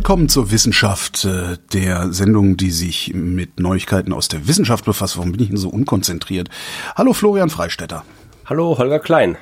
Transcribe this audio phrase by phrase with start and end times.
[0.00, 5.18] Willkommen zur Wissenschaft, äh, der Sendung, die sich mit Neuigkeiten aus der Wissenschaft befasst.
[5.18, 6.48] Warum bin ich denn so unkonzentriert?
[6.96, 8.02] Hallo Florian Freistetter.
[8.46, 9.36] Hallo Holger Klein.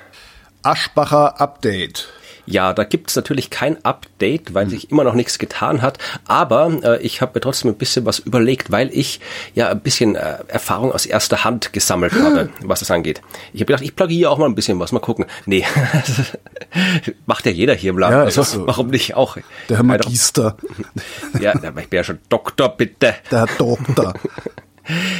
[0.64, 2.08] Aschbacher Update.
[2.51, 5.99] Ja, da gibt's natürlich kein Update, weil sich immer noch nichts getan hat.
[6.27, 9.21] Aber äh, ich habe mir trotzdem ein bisschen was überlegt, weil ich
[9.55, 13.21] ja ein bisschen äh, Erfahrung aus erster Hand gesammelt habe, was das angeht.
[13.53, 15.27] Ich habe gedacht, ich plagiere auch mal ein bisschen was, mal gucken.
[15.45, 15.67] Nee,
[17.27, 18.17] macht ja jeder hier im Laden.
[18.17, 18.67] Ja, also, so.
[18.67, 19.36] warum nicht auch?
[19.69, 20.57] Der Herr Magister,
[21.41, 23.14] Ja, aber ich bin ja schon Doktor, bitte.
[23.30, 24.14] der Herr Doktor.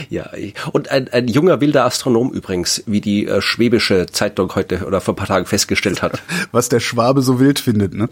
[0.09, 0.31] Ja,
[0.73, 5.15] und ein, ein junger wilder Astronom übrigens, wie die äh, schwäbische Zeitung heute oder vor
[5.15, 6.23] ein paar Tagen festgestellt hat.
[6.53, 8.09] Was der Schwabe so wild findet, ne?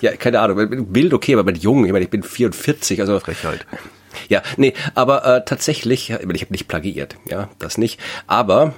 [0.00, 3.66] Ja, keine Ahnung, wild okay, aber mit jung, ich meine, ich bin 44, also Frechheit.
[4.28, 8.00] Ja, nee, aber äh, tatsächlich, ich, meine, ich habe nicht plagiiert, ja, das nicht.
[8.26, 8.74] Aber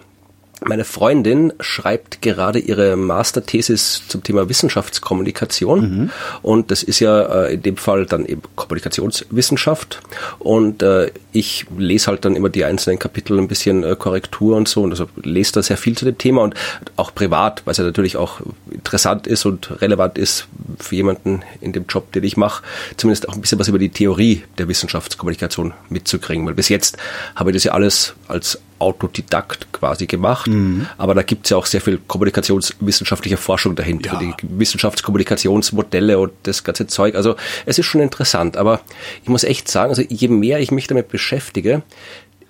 [0.64, 6.10] meine Freundin schreibt gerade ihre Masterthesis zum Thema Wissenschaftskommunikation.
[6.42, 10.00] Und das ist ja äh, in dem Fall dann eben Kommunikationswissenschaft.
[10.38, 14.68] Und äh, ich lese halt dann immer die einzelnen Kapitel ein bisschen äh, Korrektur und
[14.68, 14.82] so.
[14.82, 16.42] Und also lese da sehr viel zu dem Thema.
[16.42, 16.54] Und
[16.96, 18.40] auch privat, weil es ja natürlich auch
[18.70, 22.62] interessant ist und relevant ist für jemanden in dem Job, den ich mache,
[22.96, 26.96] zumindest auch ein bisschen was über die Theorie der Wissenschaftskommunikation mitzukriegen, weil bis jetzt
[27.34, 30.50] habe ich das ja alles als Autodidakt quasi gemacht,
[30.98, 34.18] aber da gibt es ja auch sehr viel kommunikationswissenschaftliche Forschung dahinter, Ja.
[34.20, 37.14] die Wissenschaftskommunikationsmodelle und das ganze Zeug.
[37.14, 38.80] Also es ist schon interessant, aber
[39.22, 41.82] ich muss echt sagen, also je mehr ich mich damit beschäftige,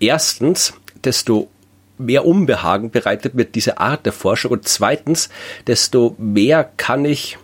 [0.00, 0.74] erstens,
[1.04, 1.48] desto
[1.98, 5.28] mehr Unbehagen bereitet mir diese Art der Forschung und zweitens,
[5.66, 7.38] desto mehr kann ich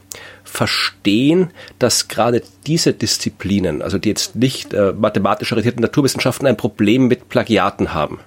[0.51, 7.07] verstehen, dass gerade diese Disziplinen, also die jetzt nicht äh, mathematisch orientierten Naturwissenschaften, ein Problem
[7.07, 8.19] mit Plagiaten haben.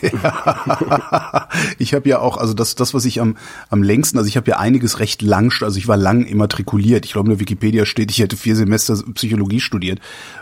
[1.78, 3.36] ich habe ja auch, also das, das, was ich am,
[3.68, 7.04] am längsten, also ich habe ja einiges recht lang, also ich war lang immatrikuliert.
[7.04, 9.98] Ich glaube, in der Wikipedia steht, ich hätte vier Semester Psychologie studiert,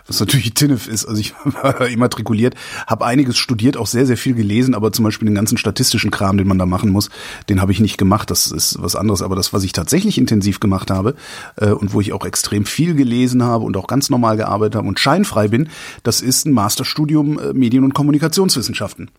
[0.07, 1.07] was natürlich Tinnef ist.
[1.07, 2.55] Also ich war immatrikuliert,
[2.87, 6.37] habe einiges studiert, auch sehr, sehr viel gelesen, aber zum Beispiel den ganzen statistischen Kram,
[6.37, 7.09] den man da machen muss,
[7.49, 8.31] den habe ich nicht gemacht.
[8.31, 9.23] Das ist was anderes.
[9.23, 11.15] Aber das, was ich tatsächlich intensiv gemacht habe
[11.57, 14.89] äh, und wo ich auch extrem viel gelesen habe und auch ganz normal gearbeitet habe
[14.89, 15.69] und scheinfrei bin,
[16.03, 19.11] das ist ein Masterstudium äh, Medien- und Kommunikationswissenschaften.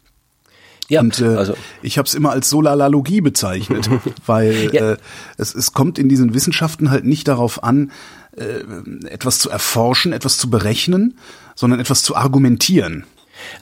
[0.89, 3.89] Ja, Und äh, also ich habe es immer als Solalalogie bezeichnet,
[4.25, 4.91] weil Ja.
[4.91, 4.97] äh,
[5.37, 7.91] es, es kommt in diesen Wissenschaften halt nicht darauf an,
[8.35, 11.17] äh, etwas zu erforschen, etwas zu berechnen,
[11.55, 13.05] sondern etwas zu argumentieren.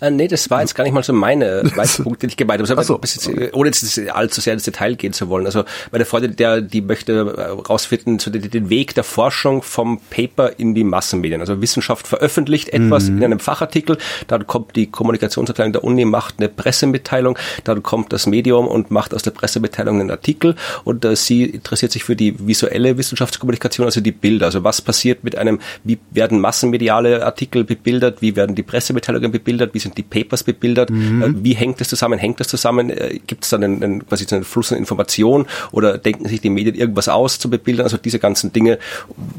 [0.01, 2.59] Äh, nee, das war jetzt gar nicht mal so meine, mein Punkt, den ich gemeint
[2.59, 2.83] habe.
[2.83, 5.45] So, Aber bis jetzt, äh, Ohne jetzt allzu sehr ins Detail gehen zu wollen.
[5.45, 9.99] Also meine Freundin, der, die möchte äh, rausfinden, so den, den Weg der Forschung vom
[10.09, 11.41] Paper in die Massenmedien.
[11.41, 13.97] Also Wissenschaft veröffentlicht etwas in einem Fachartikel,
[14.27, 19.13] dann kommt die Kommunikationsabteilung der Uni, macht eine Pressemitteilung, dann kommt das Medium und macht
[19.13, 24.01] aus der Pressemitteilung einen Artikel und äh, sie interessiert sich für die visuelle Wissenschaftskommunikation, also
[24.01, 24.47] die Bilder.
[24.47, 29.68] Also was passiert mit einem, wie werden massenmediale Artikel bebildert, wie werden die Pressemitteilungen bebildert,
[29.73, 33.43] wie sind die Papers bebildert, äh, wie hängt das zusammen, hängt das zusammen, äh, gibt
[33.43, 36.75] es dann einen, einen, quasi so einen Fluss an Information oder denken sich die Medien
[36.75, 38.79] irgendwas aus zu bebildern, also diese ganzen Dinge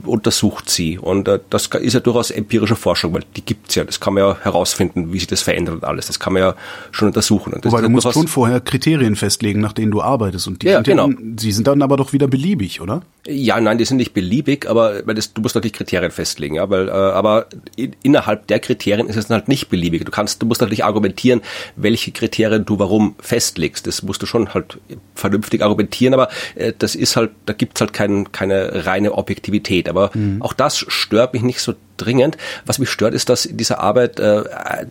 [0.04, 4.00] untersucht sie und äh, das ist ja durchaus empirische Forschung, weil die gibt's ja, das
[4.00, 6.54] kann man ja herausfinden, wie sich das verändert und alles, das kann man ja
[6.90, 7.52] schon untersuchen.
[7.52, 10.46] Und das Wobei du ja musst schon vorher Kriterien festlegen, nach denen du arbeitest.
[10.46, 11.08] Und die Ja, sind genau.
[11.08, 13.02] dann, sie sind dann aber doch wieder beliebig, oder?
[13.26, 16.68] Ja, nein, die sind nicht beliebig, aber weil das, du musst natürlich Kriterien festlegen, ja,
[16.70, 20.04] weil, äh, aber in, innerhalb der Kriterien ist es dann halt nicht beliebig.
[20.04, 21.40] Du kannst, du musst natürlich argumentieren,
[21.76, 23.86] welche Kriterien du warum festlegst.
[23.86, 24.78] Das musst du schon halt
[25.14, 29.88] vernünftig argumentieren, aber äh, das ist halt, da gibt's halt kein, keine reine Objektivität.
[29.88, 30.10] Aber
[30.40, 32.36] auch das stört mich nicht so dringend.
[32.66, 34.44] Was mich stört, ist, dass in dieser Arbeit äh,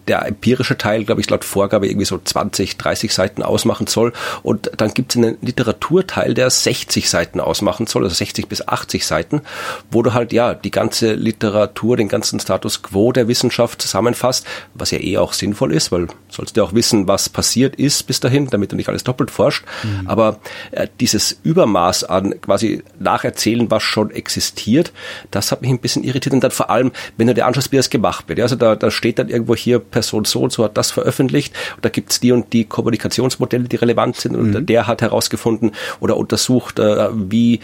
[0.08, 4.14] der empirische Teil, glaube ich, laut Vorgabe irgendwie so 20, 30 Seiten ausmachen soll.
[4.44, 9.06] Und dann gibt es einen Literaturteil, der 60 Seiten ausmachen soll, also 60 bis 80
[9.06, 9.42] Seiten,
[9.92, 14.92] wo du halt ja die ganze Literatur, den ganzen Status quo der Wissenschaft zusammenfasst, was
[14.92, 18.48] ja eh auch sinnvoll ist, weil sollst du auch wissen, was passiert ist bis dahin,
[18.48, 19.66] damit du nicht alles doppelt forscht.
[20.06, 20.40] Aber
[20.72, 24.92] äh, dieses Übermaß an quasi nacherzählen, was schon existiert,
[25.32, 27.78] das hat mich ein bisschen irritiert und dann vor allem, wenn du dir anschaust, wie
[27.78, 28.40] das gemacht wird.
[28.40, 31.54] Ja, also da, da steht dann irgendwo hier Person so und so hat das veröffentlicht
[31.76, 36.18] und da gibt's die und die Kommunikationsmodelle, die relevant sind und der hat herausgefunden oder
[36.18, 37.60] untersucht, äh, wie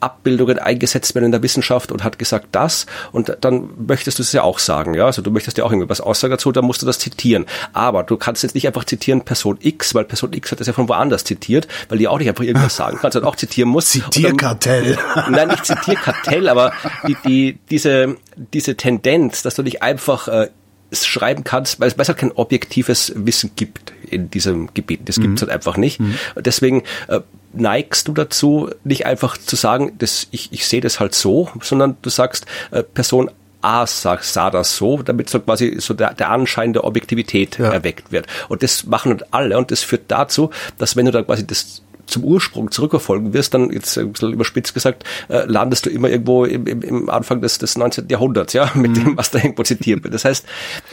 [0.00, 4.32] Abbildungen eingesetzt werden in der Wissenschaft und hat gesagt das und dann möchtest du es
[4.32, 6.80] ja auch sagen, ja, also du möchtest ja auch irgendwie was aussagen dazu, dann musst
[6.82, 7.44] du das zitieren.
[7.74, 10.72] Aber du kannst jetzt nicht einfach zitieren Person X, weil Person X hat das ja
[10.72, 13.94] von woanders zitiert, weil die auch nicht einfach irgendwas sagen kannst und auch zitieren muss.
[13.94, 14.98] Und dann- Zitierkartell.
[15.30, 16.72] Nein, nicht Zitierkartell, aber
[17.06, 18.16] die, die, diese,
[18.52, 20.48] diese Tendenz, dass du nicht einfach äh,
[20.92, 25.08] schreiben kannst, weil, weil es halt kein objektives Wissen gibt in diesem Gebiet.
[25.08, 26.00] Das gibt es halt einfach nicht.
[26.00, 27.20] Und Deswegen äh,
[27.52, 31.96] neigst du dazu, nicht einfach zu sagen, das, ich, ich sehe das halt so, sondern
[32.02, 33.30] du sagst, äh, Person
[33.62, 37.70] A sah, sah das so, damit so quasi so der, der Anschein der Objektivität ja.
[37.70, 38.26] erweckt wird.
[38.48, 41.82] Und das machen halt alle und das führt dazu, dass wenn du da quasi das
[42.10, 46.44] zum Ursprung zurückverfolgen wirst, dann jetzt ein bisschen überspitzt gesagt, äh, landest du immer irgendwo
[46.44, 48.08] im, im, im Anfang des, des 19.
[48.08, 49.04] Jahrhunderts, ja, mit mhm.
[49.04, 50.14] dem, was da irgendwo zitiert wird.
[50.14, 50.44] Das heißt,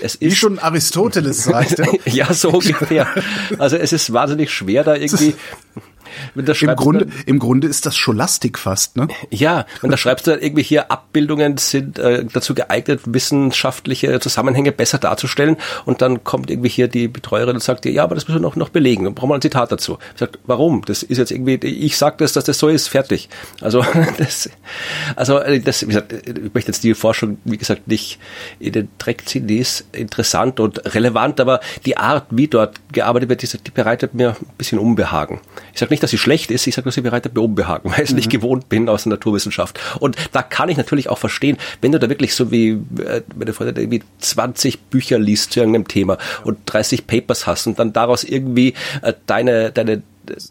[0.01, 0.31] es ist.
[0.31, 1.87] Wie schon Aristoteles sagt, ja.
[2.27, 3.07] ja, so ungefähr.
[3.57, 5.35] Also es ist wahnsinnig schwer, da irgendwie
[6.35, 9.07] im Grunde, dann, Im Grunde ist das Scholastik fast, ne?
[9.29, 14.71] Ja, und da schreibst du dann irgendwie hier, Abbildungen sind äh, dazu geeignet, wissenschaftliche Zusammenhänge
[14.71, 18.27] besser darzustellen und dann kommt irgendwie hier die Betreuerin und sagt dir, ja, aber das
[18.27, 19.97] müssen wir noch, noch belegen, dann brauchen wir ein Zitat dazu.
[20.13, 20.83] Ich sag, warum?
[20.85, 23.29] Das ist jetzt irgendwie, ich sag das, dass das so ist, fertig.
[23.61, 23.83] Also
[24.17, 24.49] das,
[25.15, 28.19] also äh, das, wie gesagt, ich möchte jetzt die Forschung, wie gesagt, nicht
[28.59, 33.29] in den Dreck ziehen, die ist interessant und relevant, aber die Art, wie dort gearbeitet
[33.29, 35.41] wird, die, die bereitet mir ein bisschen Unbehagen.
[35.73, 37.99] Ich sage nicht, dass sie schlecht ist, ich sage, dass sie bereitet mir Unbehagen, weil
[37.99, 38.17] ich es mhm.
[38.17, 39.79] nicht gewohnt bin aus der Naturwissenschaft.
[39.99, 43.53] Und da kann ich natürlich auch verstehen, wenn du da wirklich so wie äh, meine
[43.53, 48.23] Freundin irgendwie 20 Bücher liest zu irgendeinem Thema und 30 Papers hast und dann daraus
[48.23, 50.03] irgendwie äh, deine, deine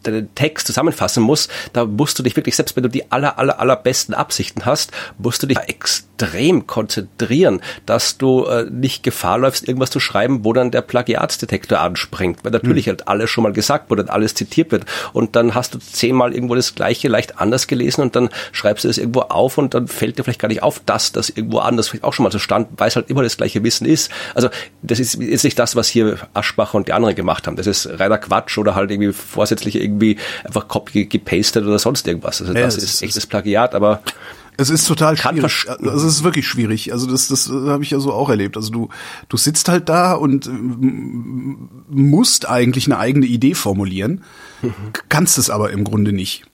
[0.03, 3.61] deinen Text zusammenfassen muss, da musst du dich wirklich, selbst wenn du die aller, aller,
[3.61, 9.91] allerbesten Absichten hast, musst du dich extrem konzentrieren, dass du äh, nicht Gefahr läufst, irgendwas
[9.91, 12.91] zu schreiben, wo dann der Plagiatsdetektor anspringt, weil natürlich mhm.
[12.91, 16.55] halt alles schon mal gesagt wurde, alles zitiert wird und dann hast du zehnmal irgendwo
[16.55, 20.19] das Gleiche leicht anders gelesen und dann schreibst du es irgendwo auf und dann fällt
[20.19, 22.69] dir vielleicht gar nicht auf, dass das irgendwo anders vielleicht auch schon mal so stand,
[22.77, 24.11] weil es halt immer das gleiche Wissen ist.
[24.35, 24.49] Also
[24.83, 27.57] das ist, ist nicht das, was hier Aschbacher und die anderen gemacht haben.
[27.57, 32.41] Das ist reiner Quatsch oder halt irgendwie vorsätzlich irgendwie einfach copy gepastet oder sonst irgendwas.
[32.41, 34.03] Also ja, das ist echtes Plagiat, aber
[34.57, 35.69] es ist total schwierig.
[35.69, 36.93] Also es ist wirklich schwierig.
[36.93, 38.57] Also das, das habe ich ja so auch erlebt.
[38.57, 38.89] Also du,
[39.29, 40.49] du sitzt halt da und
[41.91, 44.23] musst eigentlich eine eigene Idee formulieren,
[44.63, 44.73] mhm.
[45.09, 46.45] kannst es aber im Grunde nicht.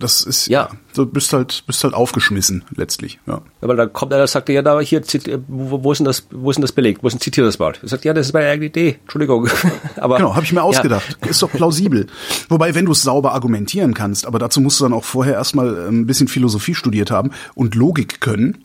[0.00, 3.20] Das ist ja, du bist halt bist halt aufgeschmissen letztlich.
[3.26, 3.42] Ja.
[3.60, 5.02] ja weil dann kommt einer und sagt ja da hier
[5.46, 7.02] wo, wo ist denn das wo ist denn das belegt?
[7.02, 7.80] Wo ist denn zitiert das Wort?
[7.82, 8.98] Er sagt ja, das ist meine eigene Idee.
[9.02, 9.48] Entschuldigung.
[9.96, 11.18] aber genau, habe ich mir ausgedacht.
[11.22, 11.28] Ja.
[11.28, 12.06] Ist doch plausibel.
[12.48, 15.68] Wobei wenn du es sauber argumentieren kannst, aber dazu musst du dann auch vorher erstmal
[15.68, 18.64] ähm, ein bisschen Philosophie studiert haben und Logik können.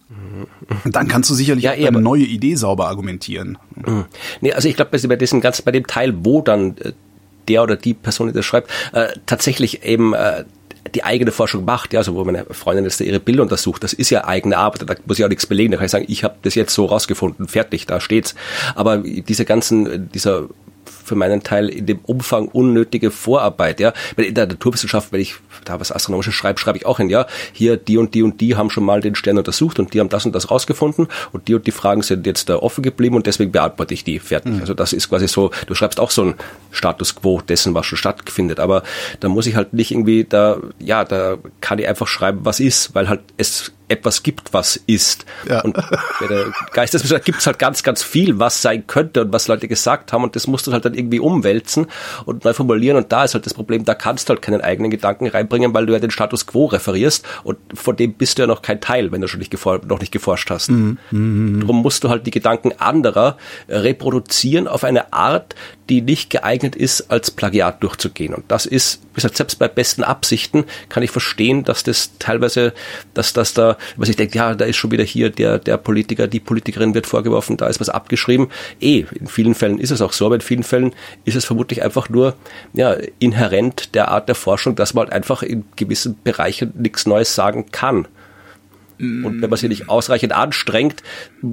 [0.86, 3.58] Dann kannst du sicherlich ja, eine neue Idee sauber argumentieren.
[3.76, 4.06] Mhm.
[4.42, 6.94] Nee, also ich glaube, bei diesem ganz bei dem Teil, wo dann äh,
[7.48, 10.46] der oder die Person, die das schreibt, äh, tatsächlich eben äh,
[10.94, 14.10] die eigene Forschung macht, ja, also wo meine Freundin jetzt ihre Bilder untersucht, das ist
[14.10, 16.36] ja eigene Arbeit, da muss ich auch nichts belegen, da kann ich sagen, ich habe
[16.44, 18.36] das jetzt so rausgefunden, fertig, da steht's.
[18.76, 20.48] Aber diese ganzen, dieser
[20.90, 23.80] für meinen Teil in dem Umfang unnötige Vorarbeit.
[23.80, 27.26] Ja, in der Naturwissenschaft, wenn ich da was Astronomisches schreibe, schreibe ich auch hin, ja,
[27.54, 30.10] hier die und die und die haben schon mal den Stern untersucht und die haben
[30.10, 33.26] das und das rausgefunden und die und die Fragen sind jetzt da offen geblieben und
[33.26, 34.54] deswegen beantworte ich die fertig.
[34.54, 34.62] Mhm.
[34.62, 36.36] Also das ist quasi so, du schreibst auch so ein
[36.72, 38.84] Status quo dessen, was schon stattfindet, aber
[39.20, 42.96] da muss ich halt nicht irgendwie da, ja, da kann ich einfach schreiben, was ist,
[42.96, 45.26] weil halt es etwas gibt, was ist.
[45.48, 45.62] Ja.
[45.62, 49.48] Und bei der Geisteswissenschaft gibt es halt ganz, ganz viel, was sein könnte und was
[49.48, 51.88] Leute gesagt haben und das musst du halt dann irgendwie umwälzen
[52.26, 54.92] und neu formulieren und da ist halt das Problem, da kannst du halt keinen eigenen
[54.92, 58.48] Gedanken reinbringen, weil du ja den Status quo referierst und von dem bist du ja
[58.48, 60.70] noch kein Teil, wenn du schon nicht noch nicht geforscht hast.
[60.70, 60.98] Mhm.
[61.12, 61.60] Mhm.
[61.62, 63.38] Darum musst du halt die Gedanken anderer
[63.70, 65.56] reproduzieren auf eine Art,
[65.90, 68.34] die nicht geeignet ist, als Plagiat durchzugehen.
[68.34, 72.74] Und das ist, wie gesagt, selbst bei besten Absichten kann ich verstehen, dass das teilweise,
[73.14, 76.28] dass das da, was ich denke, ja, da ist schon wieder hier der, der Politiker,
[76.28, 78.48] die Politikerin wird vorgeworfen, da ist was abgeschrieben.
[78.82, 81.84] Eh, in vielen Fällen ist es auch so, aber in vielen Fällen ist es vermutlich
[81.84, 82.36] einfach nur,
[82.74, 87.36] ja, inhärent der Art der Forschung, dass man halt einfach in gewissen Bereichen nichts Neues
[87.36, 88.08] sagen kann.
[88.98, 91.04] Und wenn man sich nicht ausreichend anstrengt.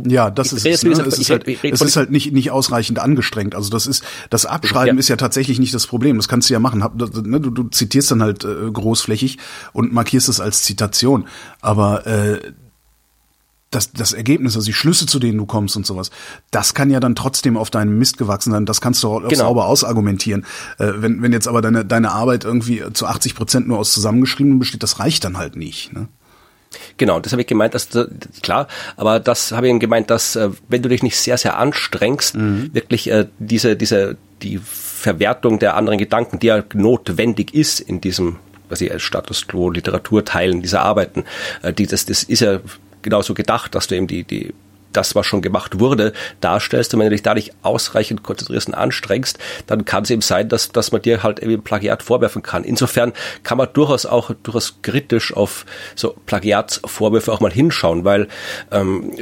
[0.07, 0.83] Ja, das ist es.
[0.85, 0.93] Ne?
[0.93, 3.55] Es, ist halt, es ist halt nicht, nicht ausreichend angestrengt.
[3.55, 5.01] Also das ist, das Abschreiben ja.
[5.01, 6.17] ist ja tatsächlich nicht das Problem.
[6.17, 6.85] Das kannst du ja machen.
[7.25, 9.39] Ne, du, du zitierst dann halt äh, großflächig
[9.73, 11.27] und markierst es als Zitation.
[11.61, 12.53] Aber äh,
[13.73, 16.11] das, das Ergebnis, also die Schlüsse, zu denen du kommst und sowas,
[16.51, 18.67] das kann ja dann trotzdem auf deinem Mist gewachsen sein.
[18.67, 19.35] Das kannst du auch genau.
[19.35, 20.45] sauber ausargumentieren.
[20.79, 24.59] Äh, wenn, wenn jetzt aber deine, deine Arbeit irgendwie zu 80 Prozent nur aus zusammengeschrieben
[24.59, 25.93] besteht, das reicht dann halt nicht.
[25.93, 26.09] Ne?
[26.97, 27.89] Genau, das habe ich gemeint, dass
[28.43, 32.35] klar, aber das habe ich gemeint, dass äh, wenn du dich nicht sehr sehr anstrengst,
[32.35, 32.71] mhm.
[32.73, 38.37] wirklich äh, diese diese die Verwertung der anderen Gedanken, die ja notwendig ist in diesem
[38.69, 41.25] was ich als Status quo Literaturteilen dieser Arbeiten,
[41.63, 42.61] äh, die das das ist ja
[43.03, 44.55] genauso gedacht, dass du eben die die
[44.93, 48.75] das, was schon gemacht wurde, darstellst und wenn du dich da nicht ausreichend konzentrierst und
[48.75, 52.65] anstrengst, dann kann es eben sein, dass, dass man dir halt irgendwie Plagiat vorwerfen kann.
[52.65, 58.29] Insofern kann man durchaus auch durchaus kritisch auf so Plagiatsvorwürfe auch mal hinschauen, weil
[58.71, 59.13] ähm,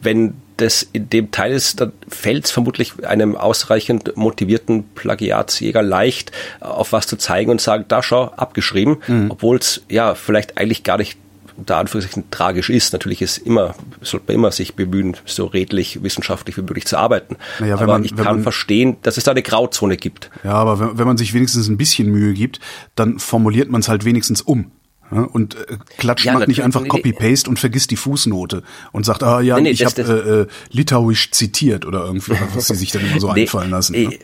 [0.00, 6.32] wenn das in dem Teil ist, dann fällt es vermutlich einem ausreichend motivierten Plagiatsjäger leicht,
[6.60, 9.30] auf was zu zeigen und sagen, da schau, abgeschrieben, mhm.
[9.30, 11.16] obwohl es ja vielleicht eigentlich gar nicht
[11.58, 12.92] unter Anführungszeichen tragisch ist.
[12.92, 17.36] Natürlich ist immer, sollte man immer sich bemühen, so redlich, wissenschaftlich wie möglich zu arbeiten.
[17.58, 20.30] Naja, aber man, ich kann man, verstehen, dass es da eine Grauzone gibt.
[20.44, 22.60] Ja, aber wenn, wenn man sich wenigstens ein bisschen Mühe gibt,
[22.94, 24.70] dann formuliert man es halt wenigstens um.
[25.10, 28.62] Ja, und äh, klatscht ja, macht nicht einfach nee, Copy-Paste und vergisst die Fußnote
[28.92, 32.68] und sagt, ah ja, nee, nee, ich habe äh, äh, Litauisch zitiert oder irgendwie, was
[32.68, 33.92] sie sich dann immer so einfallen lassen.
[33.92, 34.18] Ne?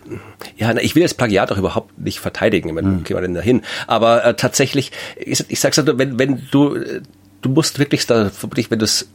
[0.56, 3.04] Ja, na, ich will das Plagiat auch überhaupt nicht verteidigen, ich meine, hm.
[3.04, 3.62] gehen wir denn dahin.
[3.86, 6.76] Aber äh, tatsächlich, ich, ich sag's halt, wenn, wenn du,
[7.44, 9.06] du musst wirklich da, wenn du es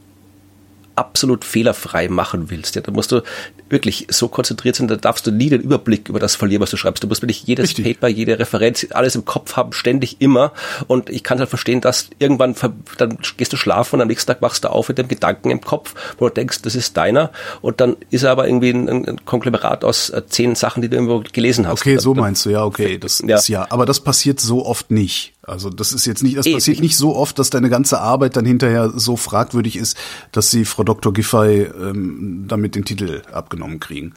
[0.96, 3.22] absolut fehlerfrei machen willst, ja, dann musst du
[3.70, 6.76] wirklich so konzentriert sein, da darfst du nie den Überblick über das verlieren, was du
[6.76, 7.02] schreibst.
[7.02, 8.00] Du musst wirklich jedes Richtig.
[8.00, 10.52] Paper, jede Referenz, alles im Kopf haben, ständig immer.
[10.88, 12.54] Und ich kann halt verstehen, dass irgendwann,
[12.98, 15.62] dann gehst du schlafen und am nächsten Tag wachst du auf mit dem Gedanken im
[15.62, 17.30] Kopf, wo du denkst, das ist deiner.
[17.62, 20.96] Und dann ist er aber irgendwie ein, ein Konglomerat aus äh, zehn Sachen, die du
[20.96, 21.80] irgendwo gelesen hast.
[21.80, 22.98] Okay, so meinst du, ja, okay.
[22.98, 23.36] Das ja.
[23.36, 25.32] ist ja, aber das passiert so oft nicht.
[25.42, 28.36] Also das ist jetzt nicht, das passiert ich, nicht so oft, dass deine ganze Arbeit
[28.36, 29.96] dann hinterher so fragwürdig ist,
[30.32, 31.12] dass sie Frau Dr.
[31.12, 34.12] Giffey ähm, damit den Titel abgenommen kriegen.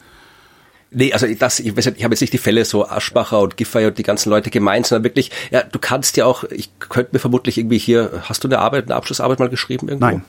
[0.90, 3.56] Nee, also das, ich, weiß nicht, ich habe jetzt nicht die Fälle so Aschbacher und
[3.56, 7.10] Giffey und die ganzen Leute gemeint, sondern wirklich, ja, du kannst ja auch, ich könnte
[7.14, 10.06] mir vermutlich irgendwie hier, hast du eine Arbeit, eine Abschlussarbeit mal geschrieben irgendwo?
[10.06, 10.24] Nein.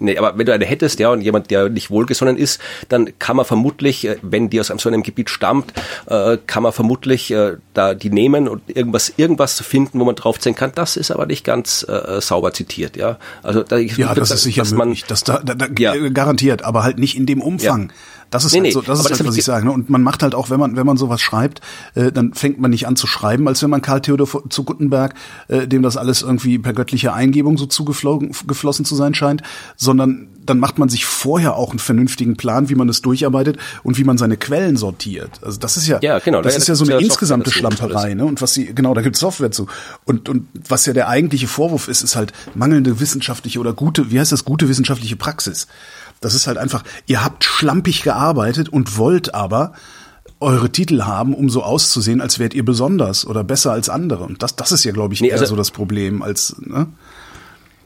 [0.00, 3.36] Nee, aber wenn du eine hättest, ja, und jemand, der nicht wohlgesonnen ist, dann kann
[3.36, 5.72] man vermutlich, äh, wenn die aus so einem Gebiet stammt,
[6.06, 10.16] äh, kann man vermutlich äh, da die nehmen und irgendwas, irgendwas zu finden, wo man
[10.16, 10.72] draufzählen kann.
[10.74, 13.18] Das ist aber nicht ganz äh, sauber zitiert, ja.
[13.44, 15.94] Also da, ich, ja, das ist sicher dass möglich, man, das da, da, da ja.
[16.08, 17.88] garantiert, aber halt nicht in dem Umfang.
[17.88, 17.94] Ja.
[18.30, 19.66] Das ist nee, halt so, das ist halt, das was ich sage.
[19.66, 19.72] Ne?
[19.72, 21.60] Und man macht halt auch, wenn man, wenn man sowas schreibt,
[21.94, 25.14] äh, dann fängt man nicht an zu schreiben, als wenn man Karl Theodor zu Guttenberg,
[25.48, 29.42] äh, dem das alles irgendwie per göttlicher Eingebung so zugeflossen zu sein scheint,
[29.76, 33.98] sondern dann macht man sich vorher auch einen vernünftigen Plan, wie man es durcharbeitet und
[33.98, 35.30] wie man seine Quellen sortiert.
[35.42, 38.24] Also das ist ja, ja genau, das da ist ja so eine insgesamte Schlamperei, ne?
[38.24, 39.66] Und was sie, genau, da gibt's Software zu.
[40.04, 44.20] Und, und was ja der eigentliche Vorwurf ist, ist halt mangelnde wissenschaftliche oder gute, wie
[44.20, 45.66] heißt das, gute wissenschaftliche Praxis.
[46.20, 49.72] Das ist halt einfach, ihr habt schlampig gearbeitet und wollt aber
[50.40, 54.24] eure Titel haben, um so auszusehen, als wärt ihr besonders oder besser als andere.
[54.24, 56.88] Und das, das ist ja, glaube ich, nee, eher also, so das Problem als, ne?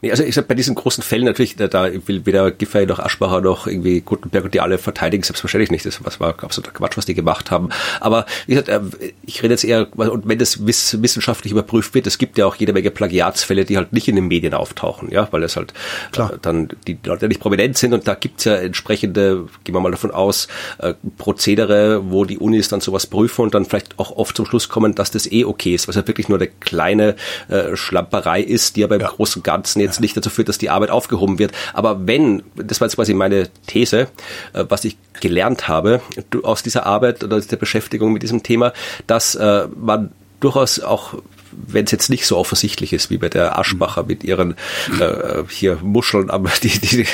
[0.00, 3.00] Nee, also ich sag, bei diesen großen Fällen natürlich, da, da will weder Giffey noch
[3.00, 5.84] Aschbacher noch irgendwie Gutenberg und die alle verteidigen, selbstverständlich nicht.
[5.84, 7.70] Das was war absoluter Quatsch, was die gemacht haben.
[8.00, 8.80] Aber wie gesagt, äh,
[9.26, 12.72] ich rede jetzt eher, und wenn das wissenschaftlich überprüft wird, es gibt ja auch jede
[12.72, 15.72] Menge Plagiatsfälle, die halt nicht in den Medien auftauchen, ja, weil es halt
[16.12, 16.34] Klar.
[16.34, 19.90] Äh, dann die Leute nicht prominent sind und da gibt's ja entsprechende, gehen wir mal
[19.90, 24.36] davon aus, äh, Prozedere, wo die Unis dann sowas prüfen und dann vielleicht auch oft
[24.36, 27.16] zum Schluss kommen, dass das eh okay ist, was ja wirklich nur eine kleine
[27.48, 29.08] äh, Schlamperei ist, die ja beim ja.
[29.08, 31.52] großen Ganzen jetzt nicht dazu führt, dass die Arbeit aufgehoben wird.
[31.72, 34.08] Aber wenn, das war jetzt quasi meine These,
[34.52, 36.00] äh, was ich gelernt habe
[36.42, 38.72] aus dieser Arbeit oder aus der Beschäftigung mit diesem Thema,
[39.06, 41.14] dass äh, man durchaus auch
[41.50, 44.54] wenn es jetzt nicht so offensichtlich ist wie bei der Aschbacher mit ihren
[45.00, 47.06] äh, hier Muscheln am, die, die,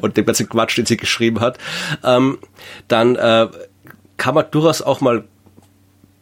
[0.00, 1.58] und dem ganzen Quatsch, den sie geschrieben hat,
[2.04, 2.38] ähm,
[2.88, 3.48] dann äh,
[4.16, 5.24] kann man durchaus auch mal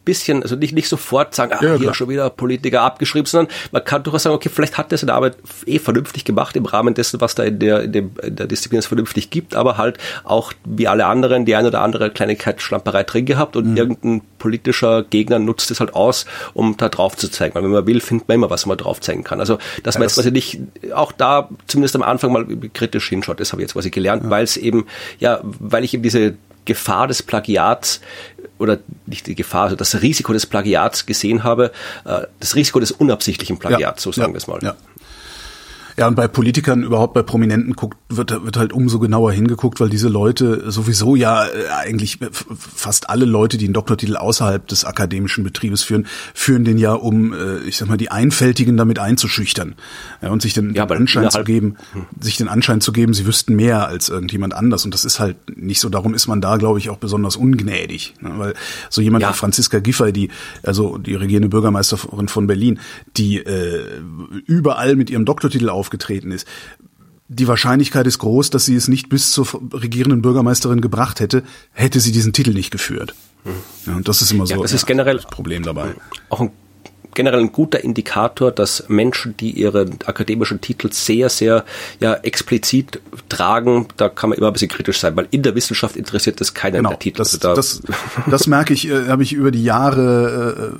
[0.05, 3.83] bisschen, also nicht, nicht sofort sagen, ach, ja, hier schon wieder Politiker abgeschrieben, sondern man
[3.83, 7.19] kann durchaus sagen, okay, vielleicht hat er seine Arbeit eh vernünftig gemacht im Rahmen dessen,
[7.21, 10.53] was da in der, in, dem, in der Disziplin es vernünftig gibt, aber halt auch
[10.63, 13.77] wie alle anderen die eine oder andere Kleinigkeit Schlamperei drin gehabt und mhm.
[13.77, 17.55] irgendein politischer Gegner nutzt es halt aus, um da drauf zu zeigen.
[17.55, 19.39] Weil wenn man will, findet man immer, was man drauf zeigen kann.
[19.39, 20.59] Also, dass ja, man jetzt quasi nicht
[20.93, 24.29] auch da zumindest am Anfang mal kritisch hinschaut, das habe ich jetzt quasi gelernt, ja.
[24.29, 24.85] weil es eben,
[25.19, 26.35] ja, weil ich eben diese
[26.65, 28.01] Gefahr des Plagiats
[28.57, 31.71] oder nicht die Gefahr, also das Risiko des Plagiats gesehen habe,
[32.05, 34.59] äh, das Risiko des unabsichtlichen Plagiats, ja, so sagen ja, wir es mal.
[34.61, 34.75] Ja.
[35.97, 39.89] Ja, und bei Politikern, überhaupt bei Prominenten guckt, wird, wird halt umso genauer hingeguckt, weil
[39.89, 42.19] diese Leute sowieso ja äh, eigentlich
[42.53, 47.33] fast alle Leute, die einen Doktortitel außerhalb des akademischen Betriebes führen, führen den ja, um,
[47.33, 49.75] äh, ich sag mal, die Einfältigen damit einzuschüchtern.
[50.21, 52.05] Ja, und sich den, ja, Anschein zu geben, hm.
[52.19, 54.83] sich den Anschein zu geben, sie wüssten mehr als irgendjemand anders.
[54.83, 55.87] Und das ist halt nicht so.
[55.87, 58.15] Darum ist man da, glaube ich, auch besonders ungnädig.
[58.19, 58.33] Ne?
[58.35, 58.53] Weil
[58.89, 59.29] so jemand ja.
[59.29, 60.29] wie Franziska Giffey, die,
[60.61, 62.79] also die regierende Bürgermeisterin von Berlin,
[63.15, 64.01] die äh,
[64.45, 66.47] überall mit ihrem Doktortitel auf aufgetreten ist.
[67.27, 71.99] Die Wahrscheinlichkeit ist groß, dass sie es nicht bis zur regierenden Bürgermeisterin gebracht hätte, hätte
[71.99, 73.15] sie diesen Titel nicht geführt.
[73.85, 75.95] Ja, und das ist immer so ja, das ist generell das Problem dabei.
[76.29, 76.51] Auch ein
[77.15, 81.65] generell ein guter Indikator, dass Menschen, die ihre akademischen Titel sehr, sehr
[81.99, 85.95] ja, explizit tragen, da kann man immer ein bisschen kritisch sein, weil in der Wissenschaft
[85.95, 87.17] interessiert das keiner genau, der Titel.
[87.17, 87.81] Das, also da das,
[88.27, 90.73] das merke ich, äh, habe ich über die Jahre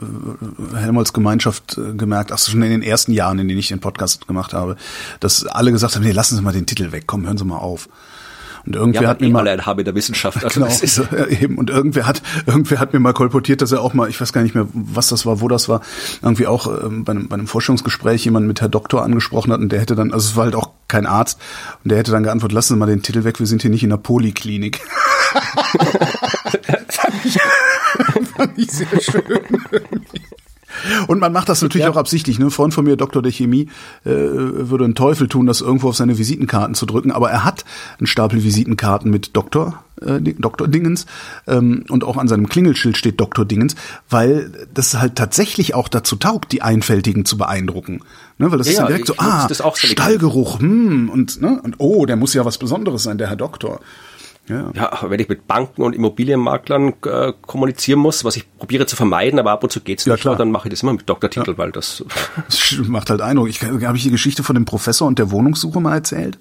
[0.76, 3.80] äh, Helmholtz Gemeinschaft äh, gemerkt, ach schon in den ersten Jahren, in denen ich den
[3.80, 4.76] Podcast gemacht habe,
[5.20, 7.58] dass alle gesagt haben, nee, lassen Sie mal den Titel weg, komm, hören Sie mal
[7.58, 7.90] auf.
[8.66, 10.44] Und irgendwer ja, hat mir eh mal ein Hobby der Wissenschaft.
[10.44, 11.58] Also genau, ist, eben.
[11.58, 14.42] Und irgendwer hat, irgendwer hat mir mal kolportiert, dass er auch mal, ich weiß gar
[14.42, 15.82] nicht mehr, was das war, wo das war,
[16.22, 19.72] irgendwie auch ähm, bei, einem, bei einem Forschungsgespräch jemand mit Herr Doktor angesprochen hat und
[19.72, 21.40] der hätte dann, also es war halt auch kein Arzt
[21.84, 23.84] und der hätte dann geantwortet, lassen Sie mal den Titel weg, wir sind hier nicht
[23.84, 24.82] in der Poliklinik.
[26.90, 27.38] fand, ich,
[28.36, 29.24] fand ich sehr schön.
[31.08, 31.92] Und man macht das natürlich ja.
[31.92, 32.40] auch absichtlich.
[32.40, 32.46] Ne?
[32.46, 33.70] Ein Freund von mir, Doktor der Chemie,
[34.04, 37.12] äh, würde einen Teufel tun, das irgendwo auf seine Visitenkarten zu drücken.
[37.12, 37.66] Aber er hat
[38.00, 41.06] einen Stapel Visitenkarten mit Doktor, äh, Doktor Dingens.
[41.48, 43.76] Ähm, und auch an seinem Klingelschild steht Doktor Dingens,
[44.10, 48.02] weil das halt tatsächlich auch dazu taugt, die Einfältigen zu beeindrucken.
[48.38, 48.52] Ne?
[48.52, 51.60] Weil das ja, ist dann direkt so, ah, Stallgeruch, hm, und, ne?
[51.62, 53.80] und oh, der muss ja was Besonderes sein, der Herr Doktor.
[54.48, 54.70] Ja.
[54.76, 59.40] ja, wenn ich mit Banken und Immobilienmaklern äh, kommunizieren muss, was ich probiere zu vermeiden,
[59.40, 60.36] aber ab und zu geht's nicht, klar.
[60.36, 61.58] dann mache ich das immer mit Doktortitel, ja.
[61.58, 62.04] weil das,
[62.46, 63.50] das macht halt Eindruck.
[63.50, 66.38] Ich habe ich die Geschichte von dem Professor und der Wohnungssuche mal erzählt.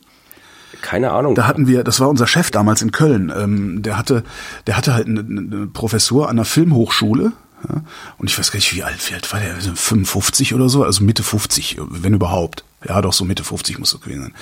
[0.82, 1.34] Keine Ahnung.
[1.34, 3.32] Da hatten wir, das war unser Chef damals in Köln.
[3.34, 4.22] Ähm, der hatte,
[4.66, 7.32] der hatte halt eine, eine Professur an der Filmhochschule.
[7.66, 7.82] Ja,
[8.18, 9.54] und ich weiß gar nicht, wie alt, wie alt war der?
[9.54, 14.00] 55 oder so, also Mitte 50, wenn überhaupt ja doch so Mitte 50 muss es
[14.00, 14.34] gewesen sein,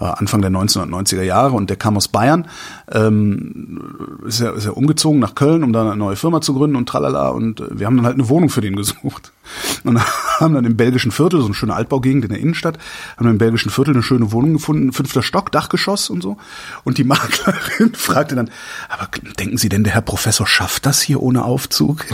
[0.00, 2.48] äh, Anfang der 1990er Jahre und der kam aus Bayern,
[2.90, 6.76] ähm, ist, er, ist er umgezogen nach Köln, um da eine neue Firma zu gründen
[6.76, 7.28] und tralala.
[7.28, 9.32] Und äh, wir haben dann halt eine Wohnung für den gesucht.
[9.84, 9.98] Und
[10.40, 12.76] haben dann im belgischen Viertel, so eine schöne Altbaugegend in der Innenstadt,
[13.16, 16.36] haben dann im belgischen Viertel eine schöne Wohnung gefunden, fünfter Stock, Dachgeschoss und so.
[16.84, 18.50] Und die Maklerin fragte dann,
[18.90, 22.04] aber denken Sie denn, der Herr Professor schafft das hier ohne Aufzug?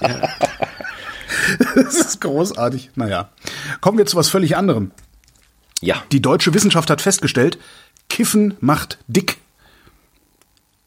[0.00, 0.28] ja.
[1.74, 2.90] das ist großartig.
[2.94, 3.28] Naja.
[3.80, 4.90] Kommen wir zu was völlig anderem.
[5.80, 6.02] Ja.
[6.12, 7.58] Die deutsche Wissenschaft hat festgestellt,
[8.08, 9.38] Kiffen macht dick.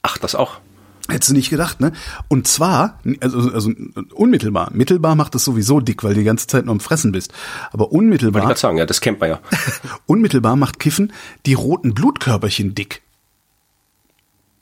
[0.01, 0.59] Ach, das auch.
[1.07, 1.91] Hättest du nicht gedacht, ne?
[2.29, 3.71] Und zwar, also, also
[4.13, 4.69] unmittelbar.
[4.73, 7.33] Mittelbar macht es sowieso dick, weil du die ganze Zeit nur am Fressen bist.
[7.71, 8.43] Aber unmittelbar.
[8.43, 9.39] Wollte ich sagen, ja, das kennt man ja.
[10.05, 11.11] unmittelbar macht Kiffen
[11.45, 13.01] die roten Blutkörperchen dick.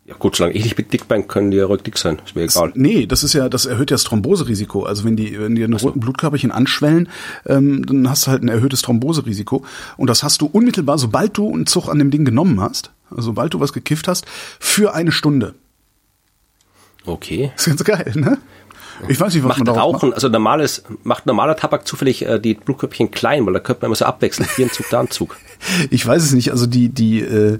[0.09, 2.19] Ja gut, solange ich nicht mit dick bin, können die ja ruhig dick sein.
[2.25, 2.71] Ist mir egal.
[2.73, 4.81] Nee, das ist ja, das erhöht ja das Thromboserisiko.
[4.81, 7.09] Also wenn die, wenn die eine roten Blutkörperchen anschwellen,
[7.45, 9.63] ähm, dann hast du halt ein erhöhtes Thromboserisiko.
[9.97, 13.21] Und das hast du unmittelbar, sobald du einen Zug an dem Ding genommen hast, also
[13.21, 14.25] sobald du was gekifft hast,
[14.59, 15.53] für eine Stunde.
[17.05, 17.51] Okay.
[17.55, 18.39] Das ist ganz geil, ne?
[19.07, 20.15] Ich weiß nicht, was macht man Rauchen, macht.
[20.15, 23.95] also normales, macht normaler Tabak zufällig äh, die Blutkörperchen klein, weil da könnte man immer
[23.95, 25.37] so abwechseln, hier ein Zug, da ein Zug.
[25.89, 27.59] Ich weiß es nicht, also die, die, äh,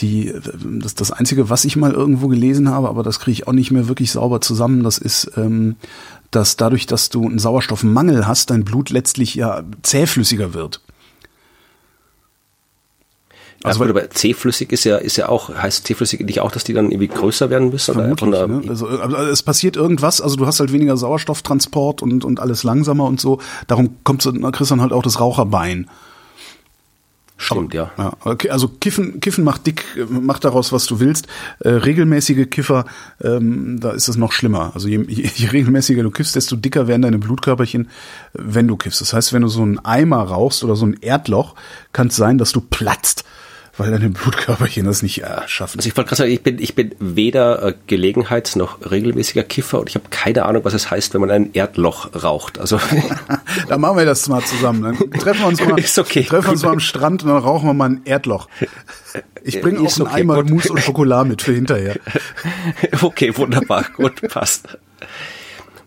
[0.00, 0.34] die,
[0.80, 3.70] das, das Einzige, was ich mal irgendwo gelesen habe, aber das kriege ich auch nicht
[3.70, 5.76] mehr wirklich sauber zusammen, das ist, ähm,
[6.32, 10.80] dass dadurch, dass du einen Sauerstoffmangel hast, dein Blut letztlich ja zähflüssiger wird.
[13.62, 16.72] Also ja, aber C-flüssig ist ja, ist ja auch, heißt C-flüssig nicht auch, dass die
[16.72, 17.92] dann irgendwie größer werden müssen?
[17.92, 18.62] Vermutlich, oder ne?
[18.68, 23.04] also, also, es passiert irgendwas, also du hast halt weniger Sauerstofftransport und, und alles langsamer
[23.04, 23.38] und so.
[23.66, 25.90] Darum kommt kriegst dann halt auch das Raucherbein.
[27.36, 27.90] Stimmt, ja.
[27.96, 28.12] ja.
[28.24, 31.26] Okay, also Kiffen, Kiffen macht dick, macht daraus, was du willst.
[31.60, 32.84] Äh, regelmäßige Kiffer,
[33.22, 34.72] ähm, da ist es noch schlimmer.
[34.74, 37.88] Also je, je, je regelmäßiger du kiffst, desto dicker werden deine Blutkörperchen,
[38.34, 39.00] wenn du kiffst.
[39.00, 41.54] Das heißt, wenn du so einen Eimer rauchst oder so ein Erdloch,
[41.92, 43.24] kann es sein, dass du platzt
[43.80, 45.78] weil deine Blutkörperchen das nicht äh, schaffen.
[45.78, 49.80] Also ich wollte gerade sagen, ich bin, ich bin weder äh, Gelegenheits- noch regelmäßiger Kiffer
[49.80, 52.58] und ich habe keine Ahnung, was es heißt, wenn man ein Erdloch raucht.
[52.58, 52.78] Also
[53.68, 54.82] dann machen wir das mal zusammen.
[54.82, 57.38] Dann treffen wir uns mal, Ist okay, treffen wir uns mal am Strand und dann
[57.38, 58.48] rauchen wir mal ein Erdloch.
[59.42, 60.50] Ich bringe auch einen okay, Eimer gut.
[60.50, 61.96] Mousse und Schokolade mit für hinterher.
[63.02, 64.78] okay, wunderbar, gut, passt.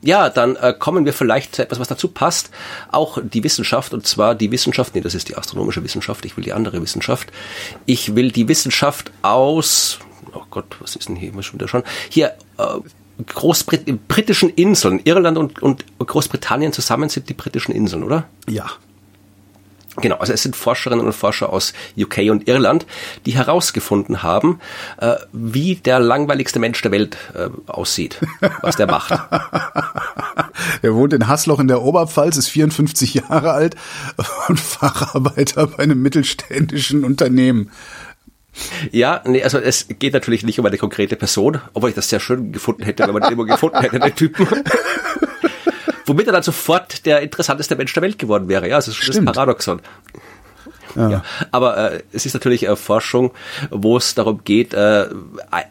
[0.04, 2.52] Ja, dann äh, kommen wir vielleicht zu etwas, was dazu passt.
[2.92, 6.44] Auch die Wissenschaft, und zwar die Wissenschaft, nee, das ist die astronomische Wissenschaft, ich will
[6.44, 7.32] die andere Wissenschaft.
[7.86, 10.00] Ich will die Wissenschaft aus,
[10.34, 11.84] oh Gott, was ist denn hier immer schon wieder schon?
[12.10, 12.64] Hier, äh,
[13.26, 15.00] Großbrit britischen Inseln.
[15.04, 18.26] Irland und, und Großbritannien zusammen sind die britischen Inseln, oder?
[18.50, 18.72] Ja.
[19.98, 22.88] Genau, also es sind Forscherinnen und Forscher aus UK und Irland,
[23.28, 24.60] die herausgefunden haben,
[24.98, 28.20] äh, wie der langweiligste Mensch der Welt äh, aussieht,
[28.62, 29.12] was der macht.
[30.82, 33.76] er wohnt in Hasloch in der Oberpfalz, ist 54 Jahre alt
[34.48, 37.70] und Facharbeiter bei einem mittelständischen Unternehmen.
[38.92, 42.20] Ja, nee, also es geht natürlich nicht um eine konkrete Person, obwohl ich das sehr
[42.20, 44.48] schön gefunden hätte, wenn man den immer gefunden hätte, den Typen.
[46.06, 48.68] Womit er dann sofort der interessanteste Mensch der Welt geworden wäre.
[48.68, 49.82] Ja, das ist das Paradoxon.
[50.96, 51.10] Ja.
[51.10, 51.24] ja.
[51.52, 53.32] Aber äh, es ist natürlich äh, Forschung,
[53.70, 55.08] wo es darum geht, äh,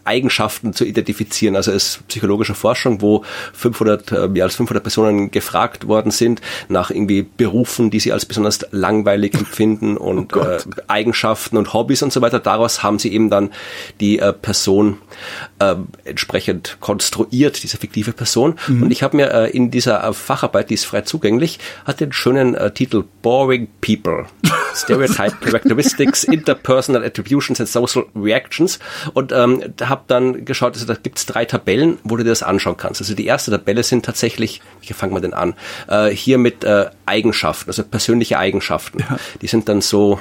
[0.04, 1.56] Eigenschaften zu identifizieren.
[1.56, 6.40] Also es ist psychologische Forschung, wo 500, äh, mehr als 500 Personen gefragt worden sind
[6.68, 11.72] nach irgendwie Berufen, die sie als besonders langweilig empfinden oh und oh äh, Eigenschaften und
[11.72, 12.40] Hobbys und so weiter.
[12.40, 13.50] Daraus haben sie eben dann
[14.00, 14.98] die äh, Person
[15.58, 18.58] äh, entsprechend konstruiert, diese fiktive Person.
[18.68, 18.84] Mhm.
[18.84, 22.12] Und ich habe mir äh, in dieser äh, Facharbeit, die ist frei zugänglich, hat den
[22.12, 24.26] schönen äh, Titel Boring People.
[25.08, 28.78] Stereotype Characteristics, Interpersonal Attributions and Social Reactions
[29.14, 32.76] und ähm, habe dann geschaut, also da gibt's drei Tabellen, wo du dir das anschauen
[32.76, 33.00] kannst.
[33.00, 35.54] Also die erste Tabelle sind tatsächlich, wie fangen wir denn an?
[35.88, 39.00] Äh, hier mit äh, Eigenschaften, also persönliche Eigenschaften.
[39.00, 39.16] Ja.
[39.40, 40.20] Die sind dann so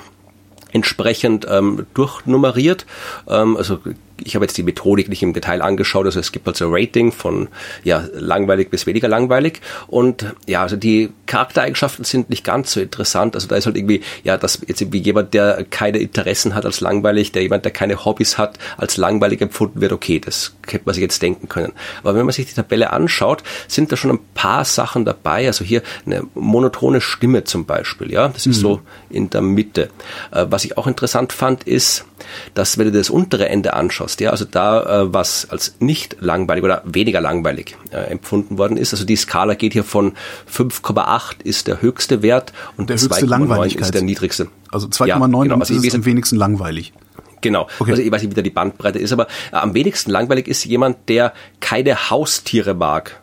[0.72, 2.86] entsprechend ähm, durchnummeriert.
[3.28, 3.80] Ähm, also
[4.24, 7.50] ich habe jetzt die Methodik nicht im Detail angeschaut, also es gibt also Rating von
[7.84, 13.36] ja, langweilig bis weniger langweilig und ja, also die Charaktereigenschaften sind nicht ganz so interessant,
[13.36, 16.82] also da ist halt irgendwie, ja, dass jetzt irgendwie jemand, der keine Interessen hat als
[16.82, 20.93] langweilig, der jemand, der keine Hobbys hat, als langweilig empfunden wird, okay, das hätte man
[20.93, 21.74] sich jetzt denken können.
[22.04, 25.63] Aber wenn man sich die Tabelle anschaut, sind da schon ein paar Sachen dabei, also
[25.63, 28.62] hier eine monotone Stimme zum Beispiel, ja, das ist mhm.
[28.62, 29.89] so in der Mitte.
[30.32, 32.06] Äh, was ich auch interessant fand, ist,
[32.54, 36.63] dass wenn du das untere Ende anschaust, ja, also da, äh, was als nicht langweilig
[36.63, 40.13] oder weniger langweilig äh, empfunden worden ist, also die Skala geht hier von
[40.51, 44.47] 5,8 ist der höchste Wert und der höchste 2,9 ist der niedrigste.
[44.71, 46.93] Also 2,9 ja, genau, also ist am wenigsten langweilig.
[47.41, 47.67] Genau.
[47.79, 47.91] Okay.
[47.91, 50.63] Also ich weiß nicht, wie da die Bandbreite ist, aber äh, am wenigsten langweilig ist
[50.65, 53.19] jemand, der keine Haustiere mag.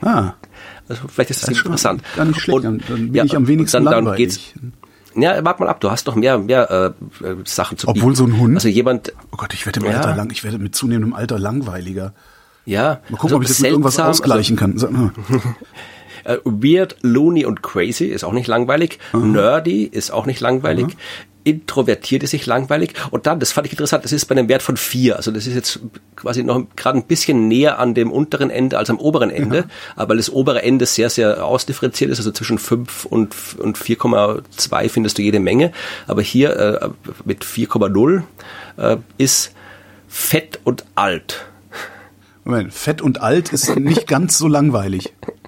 [0.00, 0.34] Ah.
[0.88, 2.02] Also vielleicht ist das, das ist interessant.
[2.16, 4.54] Gar nicht schlecht, und, dann bin ja, ich am wenigsten dann, langweilig.
[4.54, 4.72] Dann
[5.14, 8.14] ja, warte mal ab, du hast doch mehr, mehr äh, äh Sachen zu Obwohl bieten.
[8.14, 8.54] so ein Hund.
[8.54, 9.12] Also jemand.
[9.32, 9.92] Oh Gott, ich werde im ja.
[9.92, 12.12] Alter lang, ich werde mit zunehmendem Alter langweiliger.
[12.64, 13.00] Ja.
[13.08, 15.12] Mal gucken, also ob ich das mit irgendwas ausgleichen also, kann.
[16.24, 18.98] Uh, weird, loony und crazy ist auch nicht langweilig.
[19.12, 19.24] Aha.
[19.24, 20.96] Nerdy ist auch nicht langweilig.
[21.44, 22.94] Introvertiert ist sich langweilig.
[23.10, 25.16] Und dann, das fand ich interessant, das ist bei einem Wert von vier.
[25.16, 25.80] Also das ist jetzt
[26.16, 29.56] quasi noch gerade ein bisschen näher an dem unteren Ende als am oberen Ende.
[29.56, 29.64] Ja.
[29.96, 34.88] Aber weil das obere Ende sehr, sehr ausdifferenziert ist, also zwischen fünf und, und 4,2
[34.88, 35.72] findest du jede Menge.
[36.06, 36.88] Aber hier äh,
[37.24, 38.22] mit 4,0
[38.76, 39.52] äh, ist
[40.08, 41.46] fett und alt.
[42.44, 45.12] Moment, fett und alt ist nicht ganz so langweilig.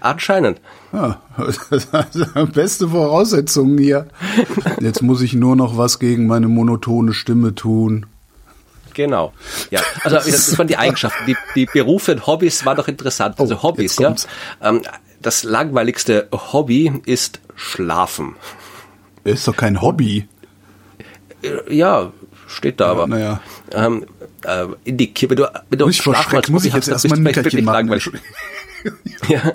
[0.00, 0.60] Anscheinend.
[0.92, 1.20] Ja,
[2.54, 4.06] beste Voraussetzungen hier.
[4.80, 8.06] Jetzt muss ich nur noch was gegen meine monotone Stimme tun.
[8.94, 9.32] Genau.
[9.70, 11.26] Ja, also das waren die Eigenschaften.
[11.26, 13.40] Die, die Berufe und Hobbys waren doch interessant.
[13.40, 14.14] Also oh, Hobbys, ja.
[14.62, 14.82] Ähm,
[15.20, 18.36] das langweiligste Hobby ist Schlafen.
[19.24, 20.28] Ist doch kein Hobby.
[21.42, 22.12] Äh, ja,
[22.46, 23.06] steht da aber.
[23.06, 23.40] Naja.
[23.72, 24.06] Ähm,
[24.44, 27.64] äh, in die wenn du, wenn du Nicht als muss ich jetzt erstmal ein Nickerchen
[27.64, 27.90] machen.
[29.28, 29.52] Ja.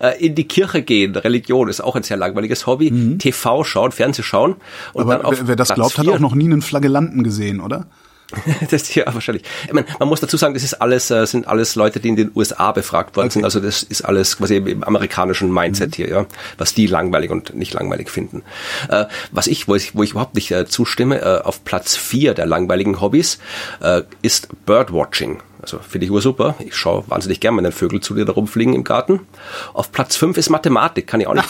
[0.00, 2.90] Äh, in die Kirche gehen, Religion ist auch ein sehr langweiliges Hobby.
[2.90, 3.18] Mhm.
[3.18, 4.56] TV schauen, Fernseh schauen.
[4.92, 7.60] Und Aber dann auf wer das Platz glaubt, hat auch noch nie einen Flagellanten gesehen,
[7.60, 7.86] oder?
[8.70, 9.44] das ja wahrscheinlich.
[9.66, 12.16] Ich meine, man muss dazu sagen, das ist alles äh, sind alles Leute, die in
[12.16, 13.34] den USA befragt worden okay.
[13.34, 13.44] sind.
[13.44, 15.94] Also das ist alles quasi im amerikanischen Mindset mhm.
[15.94, 16.26] hier, ja,
[16.58, 18.42] was die langweilig und nicht langweilig finden.
[18.90, 22.34] Äh, was ich, wo ich, wo ich überhaupt nicht äh, zustimme, äh, auf Platz vier
[22.34, 23.38] der langweiligen Hobbys
[23.80, 25.42] äh, ist Birdwatching.
[25.62, 26.54] Also finde ich super.
[26.60, 29.26] Ich schaue wahnsinnig gern meinen Vögel zu, die da rumfliegen im Garten.
[29.72, 31.48] Auf Platz fünf ist Mathematik, kann ich auch nicht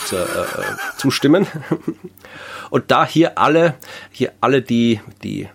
[0.97, 1.45] zustimmen.
[2.69, 3.75] Und da hier alle,
[4.11, 5.47] hier alle die, die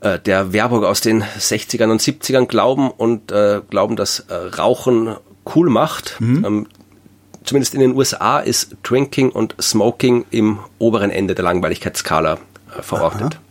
[0.00, 5.16] äh, der Werbung aus den 60ern und 70ern glauben und äh, glauben, dass äh, Rauchen
[5.54, 6.20] cool macht.
[6.20, 6.44] Mhm.
[6.44, 6.66] Ähm,
[7.44, 13.34] zumindest in den USA ist Drinking und Smoking im oberen Ende der Langweiligkeitsskala äh, verordnet.
[13.34, 13.42] Aha.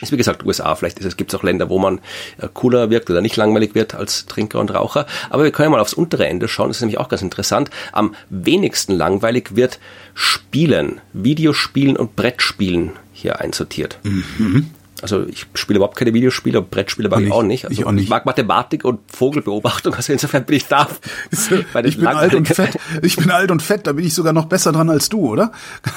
[0.00, 1.98] Ist wie gesagt USA, vielleicht gibt es auch Länder, wo man
[2.38, 5.06] äh, cooler wirkt oder nicht langweilig wird als Trinker und Raucher.
[5.28, 7.70] Aber wir können ja mal aufs untere Ende schauen, das ist nämlich auch ganz interessant.
[7.92, 9.78] Am wenigsten langweilig wird
[10.14, 13.98] Spielen, Videospielen und Brettspielen hier einsortiert.
[14.02, 14.70] Mhm.
[15.02, 17.64] Also ich spiele überhaupt keine Videospiele, Brettspiele mag ich auch nicht.
[17.64, 18.04] Also ich, auch nicht.
[18.04, 20.88] ich mag Mathematik und Vogelbeobachtung, also insofern bin ich da.
[21.84, 22.78] ich bin alt und fett.
[23.02, 25.52] Ich bin alt und fett, da bin ich sogar noch besser dran als du, oder?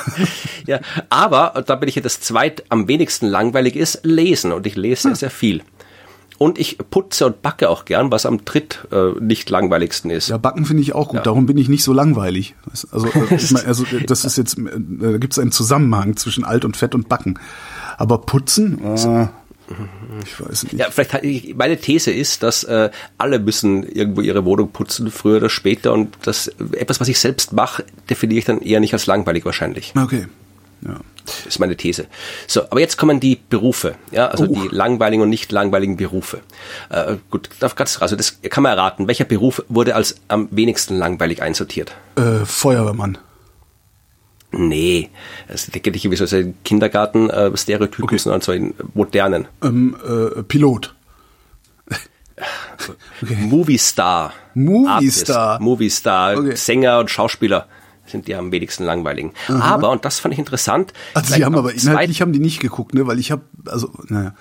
[0.67, 4.75] ja, aber da bin ich ja das zweit am wenigsten langweilig ist, lesen und ich
[4.75, 5.15] lese hm.
[5.15, 5.63] sehr viel.
[6.37, 10.29] Und ich putze und backe auch gern, was am dritt äh, nicht langweiligsten ist.
[10.29, 11.17] Ja, backen finde ich auch gut.
[11.17, 11.21] Ja.
[11.21, 12.55] Darum bin ich nicht so langweilig.
[12.91, 16.65] Also, äh, ich mein, also das ist jetzt, äh, gibt es einen Zusammenhang zwischen alt
[16.65, 17.39] und fett und backen.
[17.97, 19.27] Aber putzen, äh,
[20.23, 20.73] ich weiß nicht.
[20.73, 21.13] Ja, vielleicht
[21.55, 25.93] meine These ist, dass äh, alle müssen irgendwo ihre Wohnung putzen, früher oder später.
[25.93, 29.93] Und das etwas, was ich selbst mache, definiere ich dann eher nicht als langweilig wahrscheinlich.
[29.95, 30.27] Okay.
[30.85, 30.99] Ja.
[31.25, 32.07] Das ist meine These.
[32.47, 34.53] So, aber jetzt kommen die Berufe, ja, also oh.
[34.53, 36.41] die langweiligen und nicht langweiligen Berufe.
[36.89, 39.07] Äh, gut, ganz also das kann man erraten.
[39.07, 41.95] Welcher Beruf wurde als am wenigsten langweilig einsortiert?
[42.17, 43.17] Äh, Feuerwehrmann.
[44.55, 45.09] Nee,
[45.47, 48.17] es geht nicht wie so ein Kindergarten-Stereotypen, okay.
[48.19, 49.47] sondern so in modernen.
[49.63, 50.93] Ähm, äh, Pilot.
[53.21, 53.35] okay.
[53.35, 54.31] Movie Star.
[54.53, 55.59] Movie Star.
[55.59, 56.37] Movie Star.
[56.37, 56.55] Okay.
[56.55, 57.67] Sänger und Schauspieler
[58.05, 59.33] sind die am wenigsten langweiligen.
[59.47, 59.73] Aha.
[59.73, 60.93] Aber, und das fand ich interessant.
[61.15, 64.35] Also die haben aber inhaltlich haben die nicht geguckt, ne, weil ich habe, also, naja.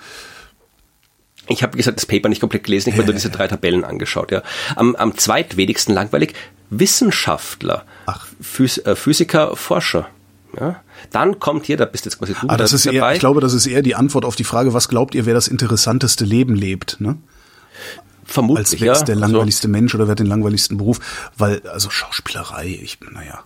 [1.47, 4.31] Ich habe gesagt, das Paper nicht komplett gelesen, ich habe nur diese drei Tabellen angeschaut.
[4.31, 4.43] Ja.
[4.75, 6.33] Am, am zweitwenigsten langweilig
[6.69, 8.27] Wissenschaftler, Ach.
[8.41, 10.07] Phys äh, Physiker, Forscher.
[10.59, 10.81] Ja.
[11.11, 12.97] Dann kommt hier, da bist jetzt quasi du ah, das ist dabei.
[12.97, 15.33] Eher, ich glaube, das ist eher die Antwort auf die Frage, was glaubt ihr, wer
[15.33, 17.17] das interessanteste Leben lebt, ne?
[18.25, 19.71] Vermutlich, Als wer ist der langweiligste so.
[19.71, 20.99] Mensch oder wer hat den langweiligsten Beruf?
[21.37, 23.43] Weil, also Schauspielerei, ich, naja.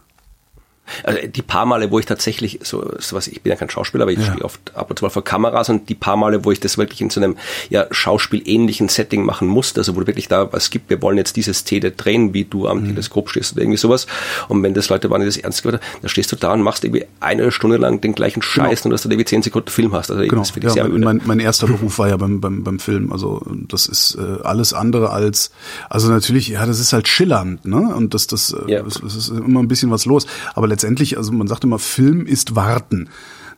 [1.03, 4.03] Also die paar Male, wo ich tatsächlich so, so was, ich bin ja kein Schauspieler,
[4.03, 4.25] aber ich ja.
[4.25, 6.77] stehe oft ab und zu mal vor Kameras und die paar Male, wo ich das
[6.77, 7.37] wirklich in so einem
[7.69, 11.35] ja, Schauspielähnlichen Setting machen musste, also wo du wirklich da was gibt, wir wollen jetzt
[11.35, 12.87] diese Szene drehen, wie du am mhm.
[12.89, 14.07] Teleskop stehst oder irgendwie sowas.
[14.47, 16.61] Und wenn das Leute waren, die das ernst gehört haben, dann stehst du da und
[16.61, 18.67] machst irgendwie eine Stunde lang den gleichen genau.
[18.67, 18.89] Scheiß, genau.
[18.89, 20.11] nur dass du irgendwie zehn Sekunden Film hast.
[20.11, 20.41] Also genau.
[20.41, 23.11] das ich ja, sehr mein, mein erster Beruf war ja beim, beim, beim Film.
[23.11, 25.51] Also das ist äh, alles andere als,
[25.89, 27.95] also natürlich, ja, das ist halt schillernd, ne?
[27.95, 28.83] Und das, das, äh, ja.
[28.83, 30.25] das, das ist immer ein bisschen was los.
[30.55, 33.09] Aber letztendlich, also man sagt immer, Film ist Warten.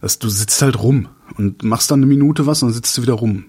[0.02, 3.02] dass du sitzt halt rum und machst dann eine Minute was und dann sitzt du
[3.02, 3.46] wieder rum.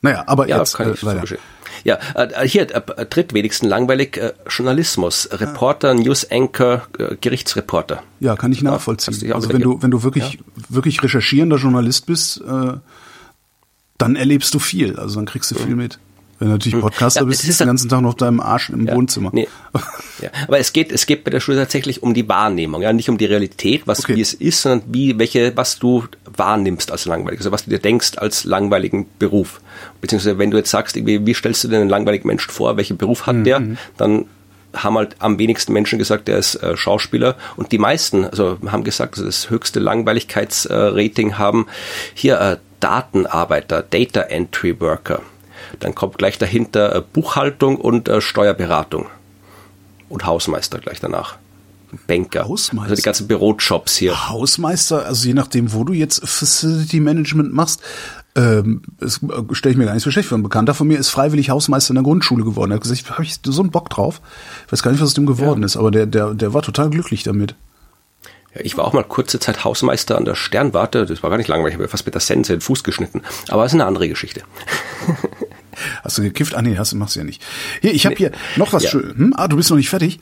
[0.00, 1.26] Naja, aber ja, jetzt kann äh, ich weiter.
[1.26, 1.36] So
[1.82, 5.94] ja, äh, hier äh, tritt wenigstens langweilig äh, Journalismus, Reporter, ja.
[5.94, 8.02] News Anchor, äh, Gerichtsreporter.
[8.20, 9.28] Ja, kann ich nachvollziehen.
[9.28, 10.40] Ja, also wenn du wenn du wirklich ja.
[10.68, 12.74] wirklich recherchierender Journalist bist, äh,
[13.98, 14.96] dann erlebst du viel.
[14.98, 15.82] Also dann kriegst du viel mhm.
[15.82, 15.98] mit.
[16.38, 16.80] Wenn du natürlich hm.
[16.80, 19.30] Podcaster ja, bist, du den ganzen Tag noch deinem Arsch im ja, Wohnzimmer.
[19.32, 19.48] Nee.
[20.22, 23.08] Ja, aber es geht, es geht bei der Schule tatsächlich um die Wahrnehmung, ja, nicht
[23.08, 24.16] um die Realität, was okay.
[24.16, 27.78] wie es ist, sondern wie, welche, was du wahrnimmst als langweilig, also was du dir
[27.78, 29.60] denkst als langweiligen Beruf.
[30.00, 33.26] Beziehungsweise wenn du jetzt sagst, wie, stellst du dir einen langweiligen Menschen vor, welchen Beruf
[33.26, 33.44] hat mhm.
[33.44, 33.62] der,
[33.96, 34.26] dann
[34.74, 38.84] haben halt am wenigsten Menschen gesagt, der ist äh, Schauspieler und die meisten, also haben
[38.84, 41.66] gesagt, dass das höchste Langweiligkeitsrating äh, haben.
[42.14, 45.22] Hier äh, Datenarbeiter, Data Entry Worker.
[45.80, 49.06] Dann kommt gleich dahinter äh, Buchhaltung und äh, Steuerberatung.
[50.08, 51.36] Und Hausmeister gleich danach.
[52.06, 52.48] Banker.
[52.48, 52.90] Hausmeister.
[52.90, 54.28] Also die ganzen Bürojobs hier.
[54.28, 57.82] Hausmeister, also je nachdem, wo du jetzt Facility Management machst,
[58.36, 60.38] ähm, das äh, stelle ich mir gar nicht so schlecht vor.
[60.38, 62.72] Ein Bekannter von mir ist freiwillig Hausmeister in der Grundschule geworden.
[62.72, 64.20] Er hat gesagt, habe ich so einen Bock drauf.
[64.66, 65.66] Ich weiß gar nicht, was aus dem geworden ja.
[65.66, 67.54] ist, aber der, der, der war total glücklich damit.
[68.54, 71.06] Ja, ich war auch mal kurze Zeit Hausmeister an der Sternwarte.
[71.06, 71.74] Das war gar nicht langweilig.
[71.74, 73.22] Ich habe fast mit der Sense den Fuß geschnitten.
[73.48, 74.42] Aber das ist eine andere Geschichte.
[76.02, 76.54] Hast du gekifft?
[76.54, 77.42] Ah nee, hast du machst du ja nicht.
[77.80, 78.18] Hier, ich habe nee.
[78.18, 78.90] hier noch was ja.
[78.90, 79.14] schön.
[79.16, 79.34] Hm?
[79.36, 80.20] Ah, du bist noch nicht fertig.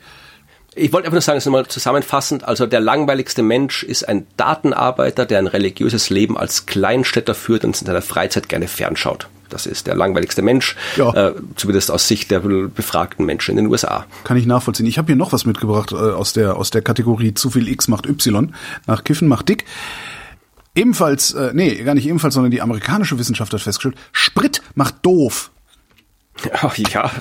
[0.75, 4.25] Ich wollte einfach nur sagen, das ist nochmal zusammenfassend, also der langweiligste Mensch ist ein
[4.37, 9.27] Datenarbeiter, der ein religiöses Leben als Kleinstädter führt und in seiner Freizeit gerne fernschaut.
[9.49, 11.13] Das ist der langweiligste Mensch, ja.
[11.13, 14.07] äh, zumindest aus Sicht der befragten Menschen in den USA.
[14.23, 14.87] Kann ich nachvollziehen.
[14.87, 17.87] Ich habe hier noch was mitgebracht äh, aus der aus der Kategorie zu viel X
[17.87, 18.55] macht Y.
[18.87, 19.65] Nach Kiffen macht dick.
[20.73, 25.51] Ebenfalls, äh, nee, gar nicht ebenfalls, sondern die amerikanische Wissenschaft hat festgestellt, Sprit macht doof.
[26.51, 27.11] Ach, ja.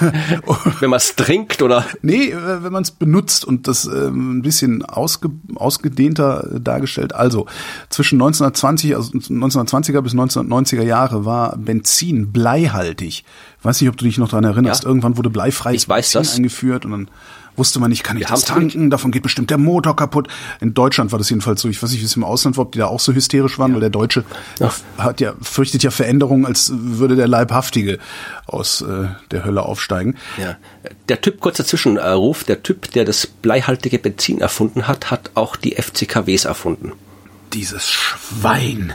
[0.80, 1.84] wenn man es trinkt oder?
[2.00, 7.14] Nee, äh, wenn man es benutzt und das ähm, ein bisschen ausge, ausgedehnter dargestellt.
[7.14, 7.46] Also
[7.90, 13.24] zwischen 1920, also 1920er bis 1990er Jahre war Benzin bleihaltig.
[13.58, 14.84] Ich weiß nicht, ob du dich noch daran erinnerst.
[14.84, 14.88] Ja.
[14.88, 17.08] Irgendwann wurde bleifreies Benzin eingeführt und dann
[17.56, 20.28] wusste man nicht, kann ich Wir das tanken, davon geht bestimmt der Motor kaputt.
[20.60, 21.68] In Deutschland war das jedenfalls so.
[21.68, 23.70] Ich weiß nicht, wie es im Ausland war, ob die da auch so hysterisch waren,
[23.70, 23.74] ja.
[23.74, 24.24] weil der Deutsche
[24.58, 24.72] ja.
[24.98, 27.98] hat ja, fürchtet ja Veränderungen, als würde der Leibhaftige
[28.46, 30.16] aus äh, der Hölle aufsteigen.
[30.38, 30.56] Ja.
[31.08, 35.74] Der Typ, kurzer Zwischenruf, der Typ, der das bleihaltige Benzin erfunden hat, hat auch die
[35.74, 36.92] FCKWs erfunden.
[37.52, 38.94] Dieses Schwein.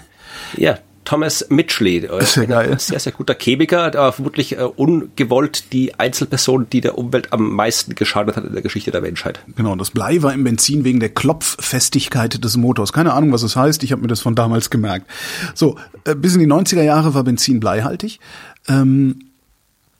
[0.55, 6.69] Ja, Thomas Mitchley, äh, ein sehr, sehr guter Chemiker, aber vermutlich äh, ungewollt die Einzelperson,
[6.69, 9.39] die der Umwelt am meisten geschadet hat in der Geschichte der Menschheit.
[9.55, 12.91] Genau, das Blei war im Benzin wegen der Klopffestigkeit des Motors.
[12.91, 15.09] Keine Ahnung, was es das heißt, ich habe mir das von damals gemerkt.
[15.55, 18.19] So, äh, bis in die 90er Jahre war Benzin bleihaltig.
[18.67, 19.19] Ähm,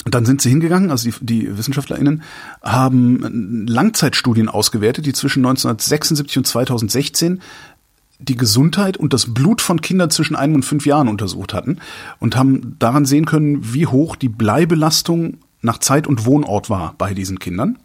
[0.03, 2.21] dann sind sie hingegangen, also die, die WissenschaftlerInnen
[2.61, 7.41] haben Langzeitstudien ausgewertet, die zwischen 1976 und 2016
[8.19, 11.77] die Gesundheit und das Blut von Kindern zwischen einem und fünf Jahren untersucht hatten
[12.19, 17.13] und haben daran sehen können, wie hoch die Bleibelastung nach Zeit und Wohnort war bei
[17.13, 17.77] diesen Kindern.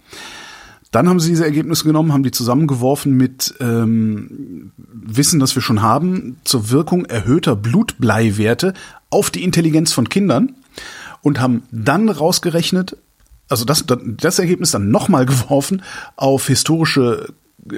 [0.91, 5.81] Dann haben sie diese Ergebnisse genommen, haben die zusammengeworfen mit ähm, Wissen, das wir schon
[5.81, 8.75] haben, zur Wirkung erhöhter Blutbleiwerte
[9.09, 10.55] auf die Intelligenz von Kindern
[11.23, 12.99] und haben dann rausgerechnet,
[13.49, 15.83] also das, das Ergebnis dann nochmal geworfen
[16.17, 17.33] auf historische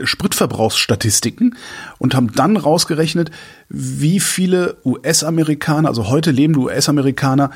[0.04, 1.56] Spritverbrauchsstatistiken
[1.98, 3.30] und haben dann rausgerechnet,
[3.68, 7.50] wie viele US-Amerikaner, also heute lebende US-Amerikaner,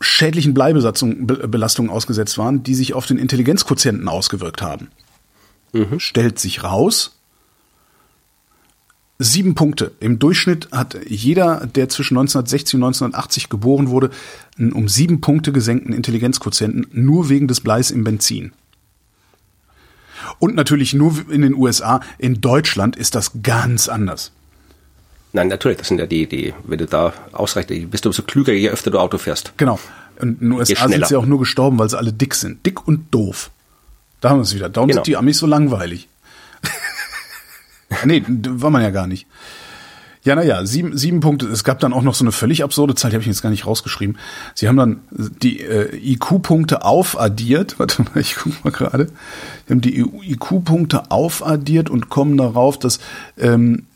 [0.00, 4.88] schädlichen Bleibelastungen ausgesetzt waren, die sich auf den Intelligenzquotienten ausgewirkt haben.
[5.72, 5.98] Mhm.
[5.98, 7.18] Stellt sich raus,
[9.18, 9.92] sieben Punkte.
[10.00, 14.10] Im Durchschnitt hat jeder, der zwischen 1960 und 1980 geboren wurde,
[14.58, 18.52] einen um sieben Punkte gesenkten Intelligenzquotienten, nur wegen des Bleis im Benzin.
[20.38, 22.00] Und natürlich nur in den USA.
[22.18, 24.32] In Deutschland ist das ganz anders.
[25.32, 28.52] Nein, natürlich, das sind ja die, die, wenn du da ausreichend, bist du so klüger,
[28.52, 29.52] je öfter du Auto fährst.
[29.56, 29.78] Genau.
[30.18, 32.64] Und in den USA sind sie auch nur gestorben, weil sie alle dick sind.
[32.64, 33.50] Dick und doof.
[34.20, 34.68] Da haben wir es wieder.
[34.68, 34.98] Darum genau.
[34.98, 36.08] sind die Amis so langweilig.
[38.04, 39.26] nee, war man ja gar nicht.
[40.22, 41.46] Ja, naja, sieben, sieben Punkte.
[41.46, 43.50] Es gab dann auch noch so eine völlig absurde Zahl, die habe ich jetzt gar
[43.50, 44.18] nicht rausgeschrieben.
[44.54, 47.78] Sie haben dann die äh, IQ-Punkte aufaddiert.
[47.78, 49.06] Warte mal, ich guck mal gerade.
[49.66, 52.98] Sie haben die IQ-Punkte aufaddiert und kommen darauf, dass
[53.38, 53.86] ähm,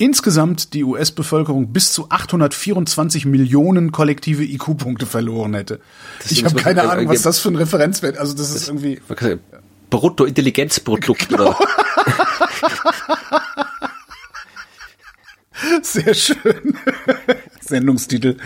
[0.00, 5.80] insgesamt die US-Bevölkerung bis zu 824 Millionen kollektive IQ-Punkte verloren hätte.
[6.22, 8.16] Das ich habe keine Ahnung, was das für ein Referenzwert.
[8.16, 8.98] Also das, das ist irgendwie
[9.90, 11.54] Bruttointelligenzprodukt genau.
[15.84, 16.76] Sehr schön.
[17.60, 18.36] Sendungstitel.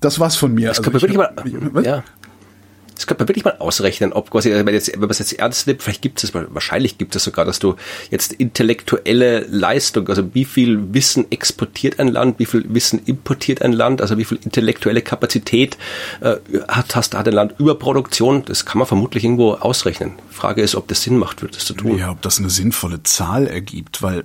[0.00, 0.68] Das war's von mir.
[0.68, 2.04] Das also ich, mal, ich, ja.
[2.98, 5.68] Das könnte man wirklich mal ausrechnen, ob quasi, wenn, jetzt, wenn man es jetzt ernst
[5.68, 7.76] nimmt, vielleicht gibt es, wahrscheinlich gibt es sogar, dass du
[8.10, 13.72] jetzt intellektuelle Leistung, also wie viel Wissen exportiert ein Land, wie viel Wissen importiert ein
[13.72, 15.78] Land, also wie viel intellektuelle Kapazität
[16.22, 20.14] äh, hat, hast, hat ein Land Überproduktion, das kann man vermutlich irgendwo ausrechnen.
[20.28, 21.98] Frage ist, ob das Sinn macht, das zu tun.
[21.98, 24.24] Ja, ob das eine sinnvolle Zahl ergibt, weil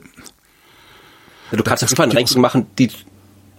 [1.51, 2.89] du kannst auf jeden Fall ein Ranking machen, die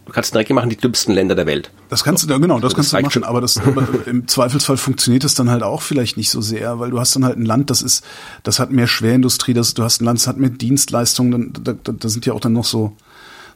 [0.06, 1.70] Du kannst direkt machen die dümmsten Länder der Welt.
[1.88, 3.24] Das kannst du, ja, genau, das, das kannst du machen, schon.
[3.24, 6.90] aber das, aber im Zweifelsfall funktioniert das dann halt auch vielleicht nicht so sehr, weil
[6.90, 8.04] du hast dann halt ein Land, das ist,
[8.42, 11.92] das hat mehr Schwerindustrie, das, du hast ein Land, das hat mehr Dienstleistungen, da, da,
[11.92, 12.96] da sind ja auch dann noch so,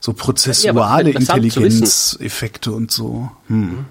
[0.01, 3.31] so prozessuale ja, Intelligenzeffekte und so.
[3.49, 3.85] Hm.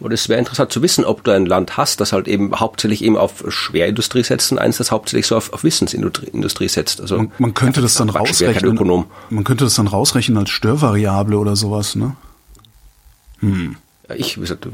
[0.00, 3.04] Und es wäre interessant zu wissen, ob du ein Land hast, das halt eben hauptsächlich
[3.04, 7.02] eben auf Schwerindustrie setzt und eins, das hauptsächlich so auf, auf Wissensindustrie setzt.
[7.02, 8.72] Also man, man könnte das dann rausrechnen.
[8.74, 9.06] Ökonom.
[9.28, 12.16] Man könnte das dann rausrechnen als Störvariable oder sowas, ne?
[13.40, 13.76] Hm.
[14.08, 14.66] Ja, ich, wie gesagt,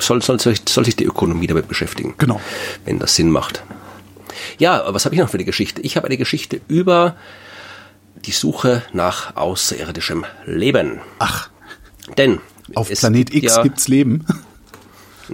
[0.00, 2.14] soll, soll, soll sich die Ökonomie damit beschäftigen.
[2.18, 2.40] Genau.
[2.84, 3.62] Wenn das Sinn macht.
[4.58, 5.80] Ja, was habe ich noch für eine Geschichte?
[5.82, 7.16] Ich habe eine Geschichte über
[8.24, 11.00] die Suche nach außerirdischem Leben.
[11.20, 11.50] Ach.
[12.18, 12.40] Denn
[12.74, 14.26] auf Planet X ja, gibt's Leben.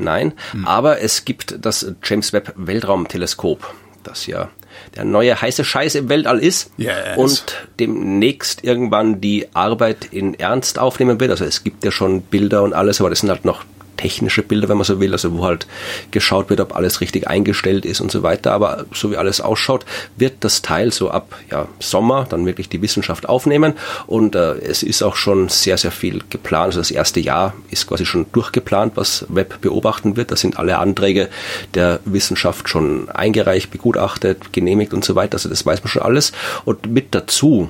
[0.03, 0.67] Nein, hm.
[0.67, 4.51] aber es gibt das James Webb Weltraumteleskop, das ja
[4.97, 7.17] der neue heiße Scheiß im Weltall ist yes.
[7.17, 11.31] und demnächst irgendwann die Arbeit in Ernst aufnehmen wird.
[11.31, 13.65] Also es gibt ja schon Bilder und alles, aber das sind halt noch
[13.99, 15.67] technische Bilder, wenn man so will, also wo halt
[16.11, 18.53] geschaut wird, ob alles richtig eingestellt ist und so weiter.
[18.53, 19.85] Aber so wie alles ausschaut,
[20.17, 23.75] wird das Teil so ab ja, Sommer dann wirklich die Wissenschaft aufnehmen.
[24.07, 26.69] Und äh, es ist auch schon sehr, sehr viel geplant.
[26.69, 30.31] Also das erste Jahr ist quasi schon durchgeplant, was Web beobachten wird.
[30.31, 31.29] Da sind alle Anträge
[31.75, 35.35] der Wissenschaft schon eingereicht, begutachtet, genehmigt und so weiter.
[35.35, 36.33] Also das weiß man schon alles.
[36.65, 37.69] Und mit dazu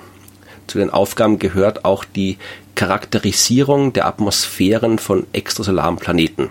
[0.69, 2.39] zu den Aufgaben gehört auch die
[2.75, 6.51] Charakterisierung der Atmosphären von extrasolaren Planeten.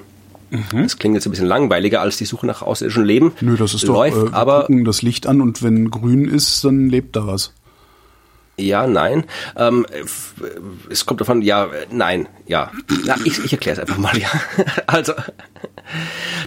[0.50, 0.84] Mhm.
[0.84, 3.34] Das klingt jetzt ein bisschen langweiliger als die Suche nach außerirdischem Leben.
[3.42, 6.64] Nö, das ist Läuft, doch, äh, aber gucken das Licht an und wenn grün ist,
[6.64, 7.54] dann lebt da was.
[8.60, 9.26] Ja, nein.
[9.56, 9.86] Ähm,
[10.90, 12.72] es kommt davon, ja, nein, ja.
[13.06, 14.30] Na, ich ich erkläre es einfach mal, ja.
[14.88, 15.14] Also,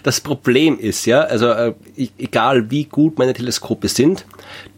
[0.03, 1.74] das Problem ist, ja, also äh,
[2.18, 4.24] egal wie gut meine Teleskope sind,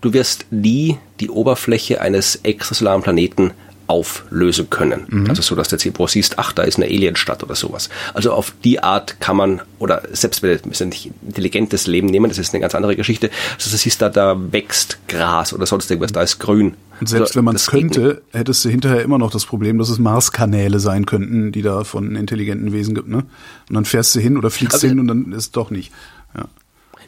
[0.01, 3.53] du wirst nie die Oberfläche eines extrasolaren Planeten
[3.87, 5.03] auflösen können.
[5.09, 5.29] Mhm.
[5.29, 7.89] Also so, dass du jetzt irgendwo siehst, ach, da ist eine Alienstadt oder sowas.
[8.15, 12.39] Also auf die Art kann man, oder selbst wenn wir nicht intelligentes Leben nehmen, das
[12.39, 16.13] ist eine ganz andere Geschichte, also du siehst da, da wächst Gras oder sonst irgendwas,
[16.13, 16.75] da ist grün.
[17.01, 19.89] Und selbst also, wenn man es könnte, hättest du hinterher immer noch das Problem, dass
[19.89, 23.25] es Marskanäle sein könnten, die da von intelligenten Wesen gibt, ne?
[23.69, 25.91] Und dann fährst du hin oder fliegst also, hin und dann ist es doch nicht.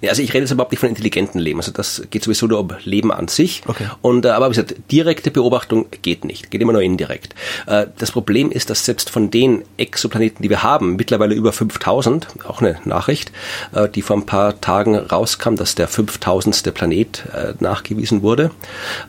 [0.01, 0.11] Ja.
[0.11, 1.61] Also ich rede jetzt überhaupt nicht von intelligentem Leben.
[1.61, 3.63] Also das geht sowieso nur um Leben an sich.
[3.67, 3.89] Okay.
[4.03, 7.35] Und äh, aber wie gesagt, direkte Beobachtung geht nicht, geht immer nur indirekt.
[7.67, 12.29] Äh, das Problem ist, dass selbst von den Exoplaneten, die wir haben, mittlerweile über 5000,
[12.47, 13.33] auch eine Nachricht,
[13.73, 16.75] äh, die vor ein paar Tagen rauskam, dass der 5000.
[16.75, 17.25] Planet
[17.61, 18.51] nachgewiesen wurde.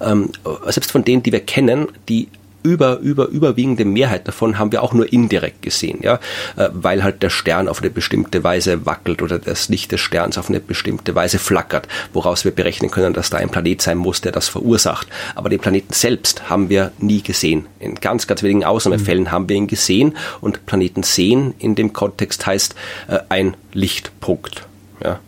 [0.01, 0.29] Ähm,
[0.67, 2.27] selbst von denen, die wir kennen, die
[2.65, 6.15] über, über, überwiegende Mehrheit davon haben wir auch nur indirekt gesehen, ja,
[6.57, 10.37] äh, weil halt der Stern auf eine bestimmte Weise wackelt oder das Licht des Sterns
[10.37, 14.21] auf eine bestimmte Weise flackert, woraus wir berechnen können, dass da ein Planet sein muss,
[14.21, 15.07] der das verursacht.
[15.35, 17.67] Aber den Planeten selbst haben wir nie gesehen.
[17.79, 19.31] In ganz, ganz wenigen Ausnahmefällen mhm.
[19.31, 22.75] haben wir ihn gesehen und Planeten sehen in dem Kontext heißt
[23.07, 24.67] äh, ein Lichtpunkt.
[25.03, 25.19] Ja,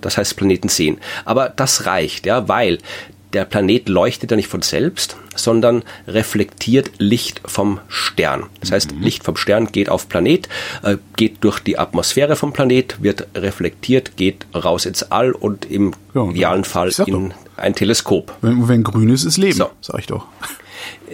[0.00, 0.98] das heißt Planeten sehen.
[1.24, 2.78] Aber das reicht, ja, weil
[3.34, 8.44] der Planet leuchtet ja nicht von selbst, sondern reflektiert Licht vom Stern.
[8.60, 9.02] Das heißt, mhm.
[9.02, 10.48] Licht vom Stern geht auf Planet,
[10.82, 15.92] äh, geht durch die Atmosphäre vom Planet, wird reflektiert, geht raus ins All und im
[16.14, 17.36] ja, idealen Fall in doch.
[17.56, 18.32] ein Teleskop.
[18.40, 19.70] Wenn, wenn grün ist, ist Leben, so.
[19.80, 20.26] sag ich doch.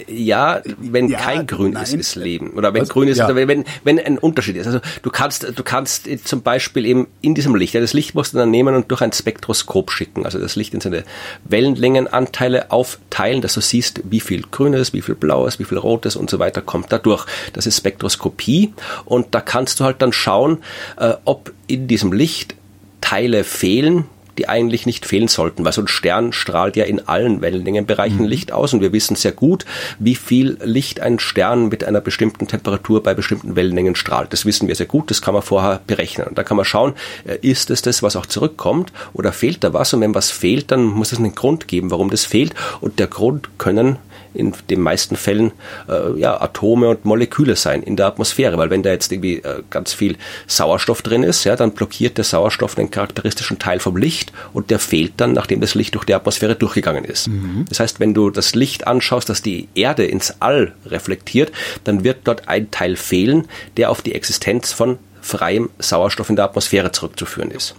[0.06, 1.82] Ja, wenn ja, kein Grün nein.
[1.82, 2.50] ist, ist Leben.
[2.50, 2.88] Oder wenn Was?
[2.88, 3.34] Grün ist, ja.
[3.34, 4.66] wenn, wenn ein Unterschied ist.
[4.66, 8.34] Also du kannst, du kannst zum Beispiel eben in diesem Licht, ja, das Licht musst
[8.34, 10.24] du dann nehmen und durch ein Spektroskop schicken.
[10.24, 11.04] Also das Licht in seine
[11.44, 16.30] Wellenlängenanteile aufteilen, dass du siehst, wie viel Grünes, wie viel Blaues, wie viel Rotes und
[16.30, 17.26] so weiter kommt da durch.
[17.52, 18.72] Das ist Spektroskopie
[19.04, 20.58] und da kannst du halt dann schauen,
[20.98, 22.54] äh, ob in diesem Licht
[23.00, 24.04] Teile fehlen,
[24.40, 28.24] die eigentlich nicht fehlen sollten, weil so ein Stern strahlt ja in allen Wellenlängenbereichen mhm.
[28.24, 29.66] Licht aus und wir wissen sehr gut,
[29.98, 34.32] wie viel Licht ein Stern mit einer bestimmten Temperatur bei bestimmten Wellenlängen strahlt.
[34.32, 36.26] Das wissen wir sehr gut, das kann man vorher berechnen.
[36.26, 36.94] Und da kann man schauen,
[37.26, 39.92] äh, ist es das, was auch zurückkommt oder fehlt da was?
[39.92, 42.54] Und wenn was fehlt, dann muss es einen Grund geben, warum das fehlt.
[42.80, 43.98] Und der Grund können
[44.34, 45.52] in den meisten Fällen
[45.88, 49.62] äh, ja, Atome und Moleküle sein in der Atmosphäre, weil wenn da jetzt irgendwie äh,
[49.70, 50.16] ganz viel
[50.46, 54.78] Sauerstoff drin ist, ja, dann blockiert der Sauerstoff einen charakteristischen Teil vom Licht und der
[54.78, 57.28] fehlt dann, nachdem das Licht durch die Atmosphäre durchgegangen ist.
[57.28, 57.64] Mhm.
[57.68, 61.52] Das heißt, wenn du das Licht anschaust, das die Erde ins All reflektiert,
[61.84, 66.46] dann wird dort ein Teil fehlen, der auf die Existenz von freiem Sauerstoff in der
[66.46, 67.74] Atmosphäre zurückzuführen ist.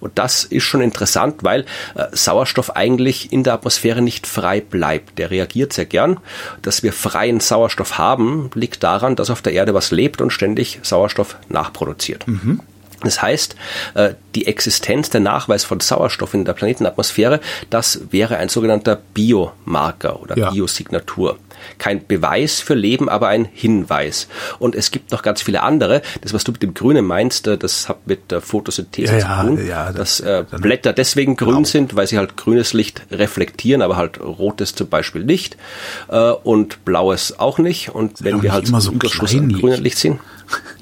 [0.00, 1.62] Und das ist schon interessant, weil
[1.94, 5.18] äh, Sauerstoff eigentlich in der Atmosphäre nicht frei bleibt.
[5.18, 6.18] Der reagiert sehr gern.
[6.62, 10.80] Dass wir freien Sauerstoff haben, liegt daran, dass auf der Erde was lebt und ständig
[10.82, 12.26] Sauerstoff nachproduziert.
[12.26, 12.60] Mhm.
[13.02, 13.56] Das heißt,
[13.94, 20.20] äh, die Existenz, der Nachweis von Sauerstoff in der Planetenatmosphäre, das wäre ein sogenannter Biomarker
[20.20, 20.50] oder ja.
[20.50, 21.38] Biosignatur
[21.78, 24.28] kein Beweis für Leben, aber ein Hinweis.
[24.58, 26.02] Und es gibt noch ganz viele andere.
[26.20, 29.46] Das, was du mit dem Grünen meinst, äh, das hat mit der Photosynthese ja, zu
[29.46, 31.64] tun, ja, dass äh, Blätter deswegen grün genau.
[31.64, 35.56] sind, weil sie halt grünes Licht reflektieren, aber halt rotes zum Beispiel nicht
[36.08, 37.90] äh, und blaues auch nicht.
[37.90, 40.20] Und wenn wir halt immer so Überschuss an grünem Licht sehen,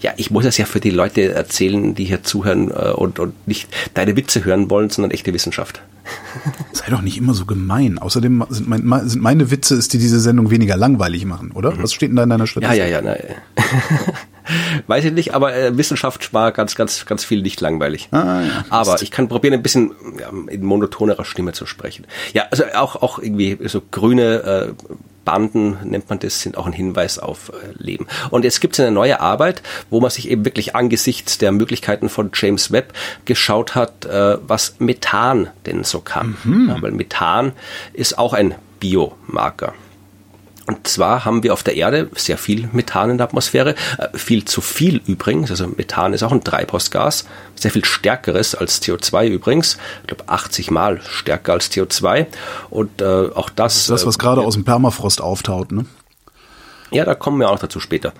[0.00, 3.46] ja, ich muss das ja für die Leute erzählen, die hier zuhören äh, und, und
[3.46, 5.82] nicht deine Witze hören wollen, sondern echte Wissenschaft.
[6.72, 7.98] Sei doch nicht immer so gemein.
[7.98, 11.72] Außerdem sind, mein, sind meine Witze, ist die diese Sendung weniger langweilig machen, oder?
[11.72, 11.82] Mhm.
[11.82, 12.78] Was steht denn da in deiner Statistik?
[12.78, 13.02] Ja, ja, ja.
[13.02, 13.20] Nein.
[14.86, 18.08] Weiß ich nicht, aber äh, Wissenschaft war ganz, ganz, ganz viel nicht langweilig.
[18.10, 22.06] Ah, ja, aber ich kann probieren, ein bisschen ja, in monotonerer Stimme zu sprechen.
[22.32, 24.92] Ja, also auch, auch irgendwie so grüne äh,
[25.30, 28.08] Banden, nennt man das, sind auch ein Hinweis auf äh, Leben.
[28.30, 32.08] Und jetzt gibt es eine neue Arbeit, wo man sich eben wirklich angesichts der Möglichkeiten
[32.08, 32.94] von James Webb
[33.26, 36.36] geschaut hat, äh, was Methan denn so kann.
[36.42, 36.68] Mhm.
[36.68, 37.52] Ja, weil Methan
[37.92, 39.72] ist auch ein Biomarker.
[40.70, 44.44] Und zwar haben wir auf der Erde sehr viel Methan in der Atmosphäre, äh, viel
[44.44, 45.50] zu viel übrigens.
[45.50, 49.78] Also Methan ist auch ein Treibhausgas, sehr viel stärkeres als CO2 übrigens.
[50.02, 52.26] Ich glaube 80 Mal stärker als CO2.
[52.70, 53.74] Und äh, auch das.
[53.74, 55.86] Das ist das, was äh, gerade aus dem Permafrost auftaut, ne?
[56.92, 58.12] Ja, da kommen wir auch dazu später.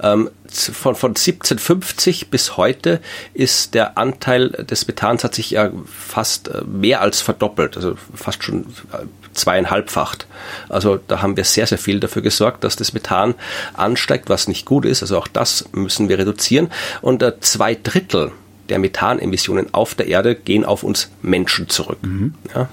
[0.00, 3.00] Ähm, von, von 1750 bis heute
[3.34, 8.42] ist der Anteil des Methans hat sich ja fast äh, mehr als verdoppelt, also fast
[8.42, 9.06] schon äh,
[9.36, 10.26] zweieinhalbfacht.
[10.68, 13.34] Also da haben wir sehr, sehr viel dafür gesorgt, dass das Methan
[13.74, 15.02] ansteigt, was nicht gut ist.
[15.02, 16.70] Also auch das müssen wir reduzieren.
[17.02, 18.32] Und äh, zwei Drittel
[18.68, 21.98] der Methanemissionen auf der Erde gehen auf uns Menschen zurück.
[22.02, 22.34] Mhm.
[22.54, 22.68] Ja,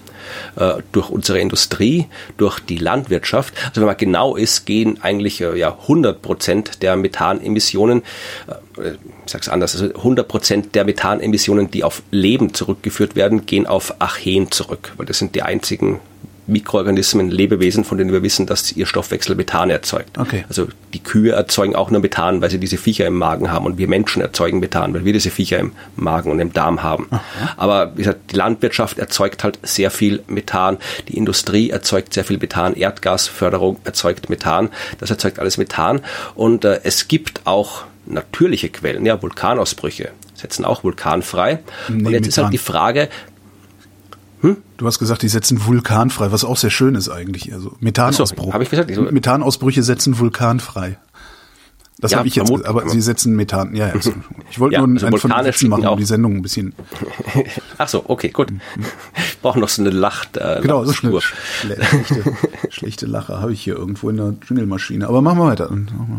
[0.55, 2.07] äh, durch unsere Industrie,
[2.37, 3.53] durch die Landwirtschaft.
[3.67, 8.03] Also wenn man genau ist, gehen eigentlich äh, ja 100 Prozent der Methanemissionen,
[8.79, 8.91] äh,
[9.25, 13.67] ich sage es anders, also 100 Prozent der Methanemissionen, die auf Leben zurückgeführt werden, gehen
[13.67, 15.99] auf Archeen zurück, weil das sind die einzigen
[16.47, 20.17] Mikroorganismen, Lebewesen, von denen wir wissen, dass ihr Stoffwechsel Methan erzeugt.
[20.17, 20.45] Okay.
[20.49, 23.77] Also die Kühe erzeugen auch nur Methan, weil sie diese Viecher im Magen haben und
[23.77, 27.07] wir Menschen erzeugen Methan, weil wir diese Viecher im Magen und im Darm haben.
[27.11, 27.21] Aha.
[27.57, 30.77] Aber wie gesagt, die Landwirtschaft erzeugt halt sehr viel Methan,
[31.07, 34.69] die Industrie erzeugt sehr viel Methan, Erdgasförderung erzeugt Methan,
[34.99, 36.01] das erzeugt alles Methan
[36.35, 41.59] und äh, es gibt auch natürliche Quellen, ja, Vulkanausbrüche setzen auch Vulkan frei.
[41.87, 42.29] Nee, und jetzt Methan.
[42.29, 43.09] ist halt die Frage,
[44.43, 44.57] hm?
[44.77, 47.53] Du hast gesagt, die setzen Vulkan frei, was auch sehr schön ist eigentlich.
[47.53, 48.47] Also Methanausbruch.
[48.47, 48.91] So, habe ich gesagt?
[48.91, 50.97] Ich Methanausbrüche setzen Vulkan frei.
[52.03, 53.75] Das ja, habe ich jetzt, aber Sie setzen Methan.
[53.75, 53.93] Ja, ja.
[54.51, 56.73] Ich wollte ja, nur also einen von Witzen machen, um die Sendung ein bisschen.
[57.77, 58.51] Ach so, okay, gut.
[59.15, 60.35] Ich brauche noch so eine Lacht.
[60.35, 62.35] Äh, genau, so eine schlechte,
[62.69, 65.07] schlechte Lache habe ich hier irgendwo in der Dschungelmaschine.
[65.07, 65.69] Aber machen wir weiter.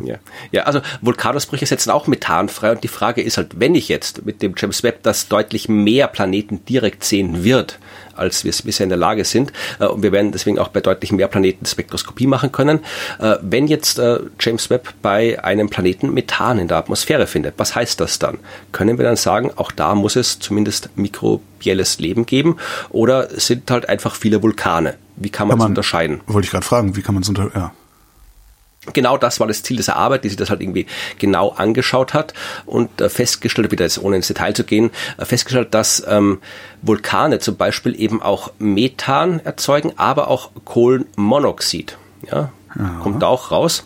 [0.04, 0.16] Ja,
[0.52, 4.24] ja also Vulkanausbrüche setzen auch Methan frei und die Frage ist halt, wenn ich jetzt
[4.24, 7.78] mit dem James Webb das deutlich mehr Planeten direkt sehen wird,
[8.16, 9.52] als wir es bisher in der Lage sind.
[9.78, 12.80] Äh, und wir werden deswegen auch bei deutlich mehr Planeten Spektroskopie machen können.
[13.18, 17.74] Äh, wenn jetzt äh, James Webb bei einem Planeten Methan in der Atmosphäre findet, was
[17.74, 18.38] heißt das dann?
[18.72, 22.56] Können wir dann sagen, auch da muss es zumindest mikrobielles Leben geben
[22.90, 24.94] oder sind halt einfach viele Vulkane?
[25.16, 26.20] Wie kann man es unterscheiden?
[26.26, 27.60] Wollte ich gerade fragen, wie kann man es unterscheiden?
[27.60, 27.72] Ja
[28.92, 30.86] genau das war das Ziel dieser Arbeit, die sich das halt irgendwie
[31.18, 32.34] genau angeschaut hat
[32.66, 36.40] und äh, festgestellt, wieder jetzt ohne ins Detail zu gehen, äh, festgestellt, dass ähm,
[36.82, 41.96] Vulkane zum Beispiel eben auch Methan erzeugen, aber auch Kohlenmonoxid.
[42.30, 43.00] Ja, Aha.
[43.02, 43.84] kommt da auch raus.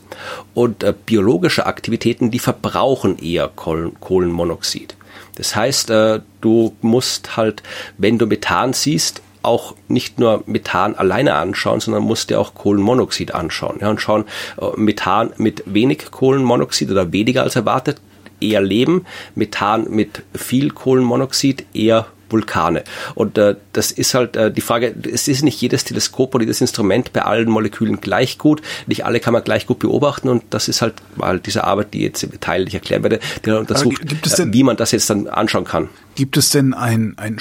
[0.55, 4.97] Und äh, biologische Aktivitäten, die verbrauchen eher Kohlen, Kohlenmonoxid.
[5.37, 7.63] Das heißt, äh, du musst halt,
[7.97, 13.35] wenn du Methan siehst, auch nicht nur Methan alleine anschauen, sondern musst dir auch Kohlenmonoxid
[13.35, 13.79] anschauen.
[13.81, 14.25] Ja, und schauen,
[14.61, 18.01] äh, Methan mit wenig Kohlenmonoxid oder weniger als erwartet,
[18.41, 22.85] eher Leben, Methan mit viel Kohlenmonoxid eher Vulkane.
[23.15, 26.61] Und äh, das ist halt äh, die Frage, es ist nicht jedes Teleskop oder jedes
[26.61, 28.63] Instrument bei allen Molekülen gleich gut.
[28.87, 32.03] Nicht alle kann man gleich gut beobachten und das ist halt mal diese Arbeit, die
[32.03, 34.03] jetzt im Detail ich erklären werde, die untersucht,
[34.39, 35.89] denn, wie man das jetzt dann anschauen kann.
[36.15, 37.39] Gibt es denn ein, ein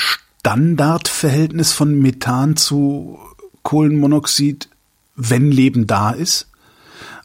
[0.48, 3.20] Standardverhältnis von Methan zu
[3.64, 4.70] Kohlenmonoxid,
[5.18, 6.48] wenn Leben da ist?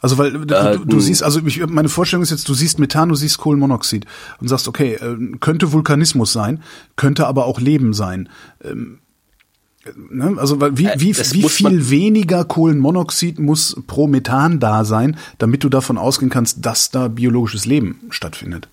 [0.01, 3.07] Also weil du, äh, du siehst, also ich, meine Vorstellung ist jetzt, du siehst Methan,
[3.07, 4.05] du siehst Kohlenmonoxid
[4.41, 6.61] und sagst, okay, äh, könnte Vulkanismus sein,
[6.97, 8.27] könnte aber auch Leben sein.
[8.61, 8.99] Ähm,
[10.09, 10.35] ne?
[10.37, 15.69] Also wie, äh, wie, wie viel weniger Kohlenmonoxid muss pro Methan da sein, damit du
[15.69, 18.67] davon ausgehen kannst, dass da biologisches Leben stattfindet?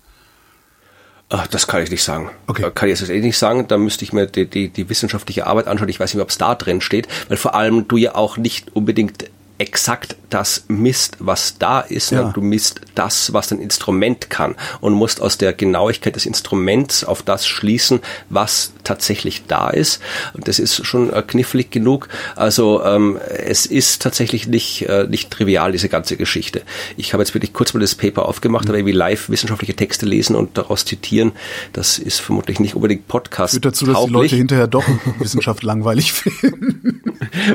[1.33, 2.29] Ach, das kann ich nicht sagen.
[2.47, 2.69] Okay.
[2.75, 3.65] Kann ich jetzt eh nicht sagen.
[3.69, 5.87] Da müsste ich mir die, die, die wissenschaftliche Arbeit anschauen.
[5.87, 8.75] Ich weiß nicht, ob es da drin steht, weil vor allem du ja auch nicht
[8.75, 9.29] unbedingt
[9.61, 12.11] exakt das misst, was da ist.
[12.11, 12.31] Ja.
[12.31, 17.21] Du misst das, was ein Instrument kann und musst aus der Genauigkeit des Instruments auf
[17.21, 17.99] das schließen,
[18.29, 20.01] was tatsächlich da ist.
[20.33, 22.09] Und das ist schon äh, knifflig genug.
[22.35, 26.63] Also ähm, es ist tatsächlich nicht, äh, nicht trivial, diese ganze Geschichte.
[26.97, 28.71] Ich habe jetzt wirklich kurz mal das Paper aufgemacht, mhm.
[28.71, 31.33] aber wie live wissenschaftliche Texte lesen und daraus zitieren,
[31.71, 33.53] das ist vermutlich nicht unbedingt Podcast.
[33.53, 34.85] Führt dazu, dass die Leute hinterher doch
[35.19, 37.03] Wissenschaft langweilig finden.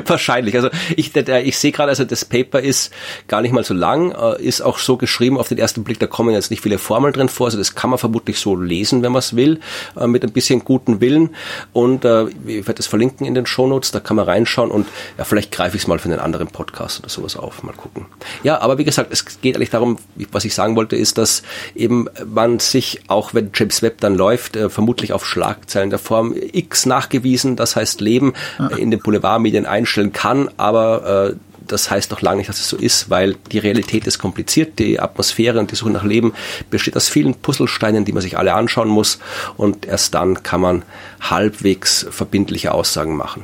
[0.05, 0.55] Wahrscheinlich.
[0.55, 2.91] Also ich, ich sehe gerade, also das Paper ist
[3.27, 6.07] gar nicht mal so lang, äh, ist auch so geschrieben auf den ersten Blick, da
[6.07, 9.11] kommen jetzt nicht viele Formeln drin vor, also das kann man vermutlich so lesen, wenn
[9.11, 9.59] man es will,
[9.99, 11.35] äh, mit ein bisschen guten Willen
[11.73, 14.87] und äh, ich werde das verlinken in den Shownotes, da kann man reinschauen und
[15.17, 18.05] ja, vielleicht greife ich es mal für einen anderen Podcast oder sowas auf, mal gucken.
[18.43, 19.97] Ja, aber wie gesagt, es geht eigentlich darum,
[20.31, 21.43] was ich sagen wollte, ist, dass
[21.75, 26.85] eben man sich, auch wenn James Webb dann läuft, vermutlich auf Schlagzeilen der Form X
[26.85, 28.33] nachgewiesen, das heißt Leben,
[28.77, 31.35] in den Boulevardmedien einstellen kann, aber
[31.67, 34.79] das heißt doch lange nicht, dass es so ist, weil die Realität ist kompliziert.
[34.79, 36.33] Die Atmosphäre und die Suche nach Leben
[36.69, 39.19] besteht aus vielen Puzzlesteinen, die man sich alle anschauen muss.
[39.55, 40.83] Und erst dann kann man
[41.21, 43.43] halbwegs verbindliche Aussagen machen.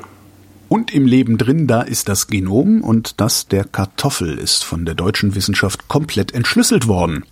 [0.69, 4.95] Und im Leben drin, da ist das Genom und das der Kartoffel ist von der
[4.95, 7.25] deutschen Wissenschaft komplett entschlüsselt worden.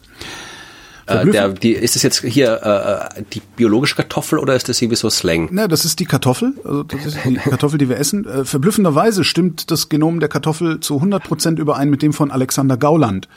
[1.12, 4.96] Äh, der, die, ist das jetzt hier äh, die biologische Kartoffel oder ist das irgendwie
[4.98, 5.50] so Slang?
[5.52, 8.26] Na, das ist die Kartoffel, also das ist die Kartoffel, die wir essen.
[8.26, 12.78] Äh, verblüffenderweise stimmt das Genom der Kartoffel zu 100 Prozent überein mit dem von Alexander
[12.78, 13.28] Gauland.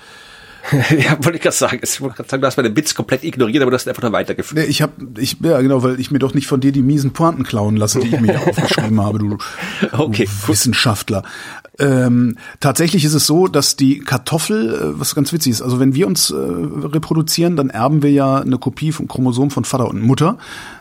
[0.72, 1.80] ja, wollte ich gerade sagen.
[1.82, 4.12] Ich wollte gerade sagen, du hast meine Bits komplett ignoriert, aber du hast einfach nur
[4.12, 4.64] weitergeführt.
[4.64, 7.12] Nee, ich habe, ich, ja genau, weil ich mir doch nicht von dir die miesen
[7.12, 9.38] Pointen klauen lasse, die ich mir aufgeschrieben habe, du,
[9.92, 11.22] okay, du Wissenschaftler.
[11.78, 15.94] Ähm, tatsächlich ist es so, dass die Kartoffel, äh, was ganz witzig ist, also wenn
[15.94, 20.00] wir uns äh, reproduzieren, dann erben wir ja eine Kopie vom Chromosom von Vater und
[20.00, 20.38] Mutter.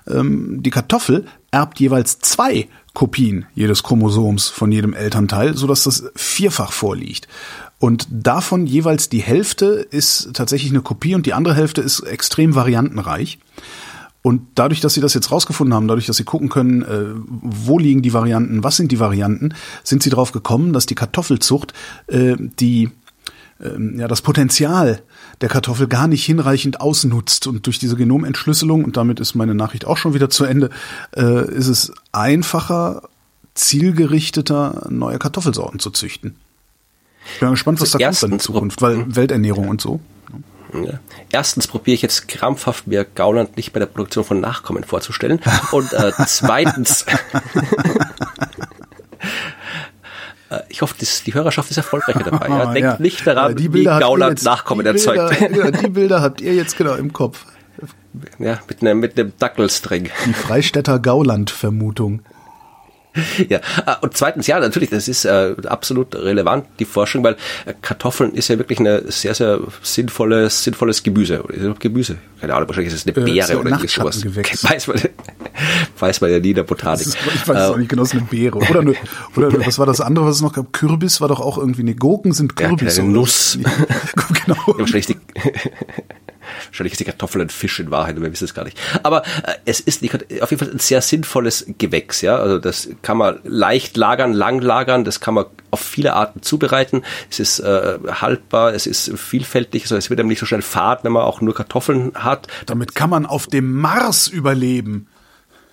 [0.07, 6.11] Ähm, die Kartoffel erbt jeweils zwei Kopien jedes Chromosoms von jedem Elternteil, so dass das
[6.15, 7.27] vierfach vorliegt.
[7.83, 12.55] Und davon jeweils die Hälfte ist tatsächlich eine Kopie und die andere Hälfte ist extrem
[12.55, 13.39] variantenreich.
[14.21, 17.07] Und dadurch, dass sie das jetzt rausgefunden haben, dadurch, dass sie gucken können, äh,
[17.41, 19.53] wo liegen die Varianten, was sind die Varianten,
[19.83, 21.73] sind sie darauf gekommen, dass die Kartoffelzucht
[22.07, 22.89] äh, die
[23.59, 25.01] äh, ja das Potenzial
[25.41, 29.83] der Kartoffel gar nicht hinreichend ausnutzt und durch diese Genomentschlüsselung und damit ist meine Nachricht
[29.83, 30.69] auch schon wieder zu Ende,
[31.17, 33.09] äh, ist es einfacher,
[33.55, 36.37] zielgerichteter neue Kartoffelsorten zu züchten.
[37.33, 39.99] Ich bin gespannt, was also da kommt in Zukunft, weil Welternährung und so.
[40.73, 40.99] Ja.
[41.31, 45.39] Erstens probiere ich jetzt krampfhaft, mir Gauland nicht bei der Produktion von Nachkommen vorzustellen.
[45.71, 47.03] Und äh, zweitens,
[50.49, 52.47] äh, ich hoffe, die Hörerschaft ist erfolgreicher dabei.
[52.49, 52.65] Ja.
[52.73, 52.97] Denkt ja.
[52.99, 55.55] nicht daran, die wie Gauland jetzt, Nachkommen Bilder, erzeugt.
[55.55, 57.45] Ja, die Bilder habt ihr jetzt genau im Kopf.
[58.39, 60.09] Ja, mit einem, mit einem Dackelstring.
[60.25, 62.21] Die Freistädter Gauland-Vermutung.
[63.49, 67.35] Ja, ah, und zweitens, ja, natürlich, das ist äh, absolut relevant, die Forschung, weil
[67.65, 71.43] äh, Kartoffeln ist ja wirklich eine sehr, sehr sinnvolles, sinnvolles Gemüse.
[71.79, 72.17] Gemüse?
[72.39, 74.23] Keine Ahnung, wahrscheinlich ist es eine äh, Beere äh, oder sowas.
[74.63, 75.01] Weiß man,
[75.99, 77.05] weiß man ja nie in der Botanik.
[77.05, 78.57] Ist, ich weiß es auch nicht genau, es ist eine Beere.
[78.57, 78.95] Oder, eine,
[79.35, 80.73] oder was war das andere, was es noch gab?
[80.73, 82.97] Kürbis war doch auch irgendwie, eine Gurken sind Kürbis.
[82.97, 83.57] Ja, eine Nuss.
[84.45, 84.57] genau.
[84.67, 85.17] Ja, wahrscheinlich die,
[86.73, 88.79] Wahrscheinlich ist die Kartoffel ein Fisch in Wahrheit, wir wissen es gar nicht.
[89.03, 90.03] Aber äh, es ist
[90.41, 92.37] auf jeden Fall ein sehr sinnvolles Gewächs, ja.
[92.37, 97.03] Also das kann man leicht lagern, lang lagern, das kann man auf viele Arten zubereiten.
[97.29, 101.03] Es ist äh, haltbar, es ist vielfältig, also es wird einem nicht so schnell fad,
[101.03, 102.47] wenn man auch nur Kartoffeln hat.
[102.65, 105.07] Damit kann man auf dem Mars überleben.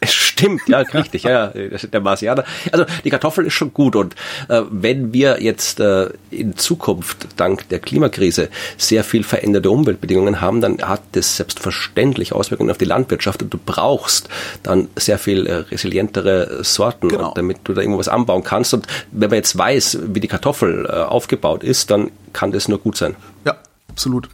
[0.01, 2.45] Es stimmt, ja, richtig, ja, der Marsianer.
[2.73, 4.15] Also die Kartoffel ist schon gut und
[4.49, 8.49] äh, wenn wir jetzt äh, in Zukunft dank der Klimakrise
[8.79, 13.59] sehr viel veränderte Umweltbedingungen haben, dann hat das selbstverständlich Auswirkungen auf die Landwirtschaft und du
[13.59, 14.31] brauchst
[14.63, 17.33] dann sehr viel äh, resilientere Sorten, genau.
[17.35, 18.73] damit du da irgendwas anbauen kannst.
[18.73, 22.79] Und wenn man jetzt weiß, wie die Kartoffel äh, aufgebaut ist, dann kann das nur
[22.79, 23.17] gut sein.
[23.45, 23.57] Ja,
[23.89, 24.31] absolut.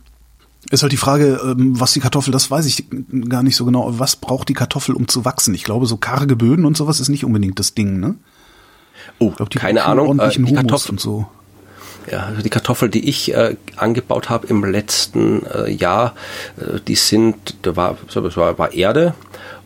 [0.71, 2.87] Ist halt die Frage, ähm, was die Kartoffel, das weiß ich
[3.29, 3.99] gar nicht so genau.
[3.99, 5.55] Was braucht die Kartoffel, um zu wachsen?
[5.55, 8.17] Ich glaube, so karge Böden und sowas ist nicht unbedingt das Ding, ne?
[9.19, 10.19] Oh, glaub, keine Ahnung.
[10.19, 11.27] Äh, die Kartoffel und so.
[12.11, 16.14] Ja, also die Kartoffel, die ich äh, angebaut habe im letzten äh, Jahr,
[16.57, 19.14] äh, die sind, da war, das war, war Erde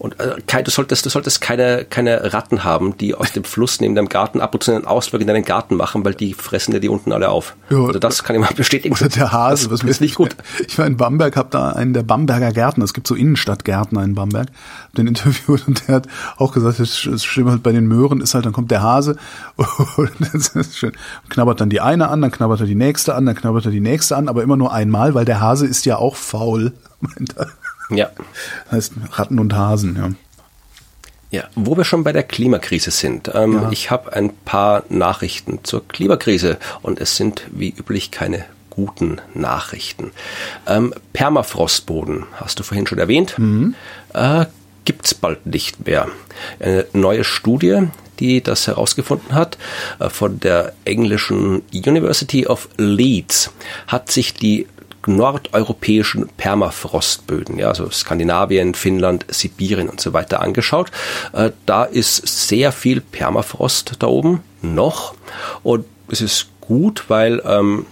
[0.00, 3.94] und äh, du solltest, du solltest keine, keine Ratten haben, die aus dem Fluss neben
[3.94, 6.80] deinem Garten ab und zu einen Ausflug in deinen Garten machen, weil die fressen dir
[6.80, 7.54] die unten alle auf.
[7.68, 8.94] Ja, also das kann ich mal bestätigen.
[8.94, 10.34] Oder der Hase, das was ist nicht gut.
[10.66, 14.14] Ich war in Bamberg, habe da einen der Bamberger Gärtner, es gibt so Innenstadtgärtner in
[14.14, 14.48] Bamberg,
[14.96, 18.32] den interviewt und der hat auch gesagt, es ist schlimm halt bei den Möhren ist
[18.32, 19.16] halt, dann kommt der Hase
[19.98, 20.92] und das ist schön,
[21.28, 23.80] knabbert dann die eine an, dann knabbert er die nächste an, dann knabbert er die
[23.80, 26.72] nächste an, aber immer nur einmal, weil der Hase ist ja auch faul.
[27.90, 28.10] Ja.
[28.70, 30.10] Heißt Ratten und Hasen, ja.
[31.32, 33.30] Ja, wo wir schon bei der Klimakrise sind.
[33.34, 33.68] Ähm, ja.
[33.70, 40.10] Ich habe ein paar Nachrichten zur Klimakrise und es sind wie üblich keine guten Nachrichten.
[40.66, 43.74] Ähm, Permafrostboden, hast du vorhin schon erwähnt, mhm.
[44.12, 44.46] äh,
[44.84, 46.08] gibt's bald nicht mehr.
[46.58, 47.88] Eine neue Studie,
[48.18, 49.58] die das herausgefunden hat,
[49.98, 53.52] äh, von der englischen University of Leeds,
[53.86, 54.66] hat sich die
[55.06, 60.90] nordeuropäischen Permafrostböden, ja, also Skandinavien, Finnland, Sibirien und so weiter angeschaut.
[61.32, 65.14] Äh, da ist sehr viel Permafrost da oben noch
[65.62, 67.86] und es ist gut, weil ähm,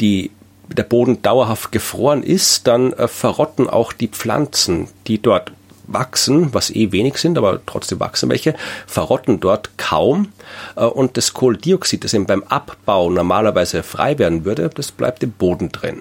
[0.00, 0.30] die
[0.68, 5.52] der Boden dauerhaft gefroren ist, dann äh, verrotten auch die Pflanzen, die dort
[5.86, 8.54] wachsen, was eh wenig sind, aber trotzdem wachsen welche,
[8.86, 10.32] verrotten dort kaum.
[10.76, 15.32] Äh, und das Kohlendioxid, das eben beim Abbau normalerweise frei werden würde, das bleibt im
[15.32, 16.00] Boden drin.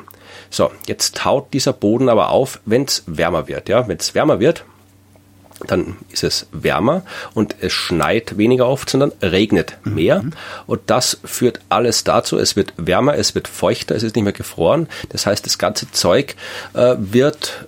[0.52, 3.70] So, jetzt taut dieser Boden aber auf, wenn es wärmer wird.
[3.70, 4.66] Ja, wenn es wärmer wird,
[5.68, 10.24] dann ist es wärmer und es schneit weniger oft, sondern regnet mehr.
[10.24, 10.34] Mhm.
[10.68, 14.34] Und das führt alles dazu, es wird wärmer, es wird feuchter, es ist nicht mehr
[14.34, 14.88] gefroren.
[15.10, 16.36] Das heißt, das ganze Zeug
[16.74, 17.68] äh, wird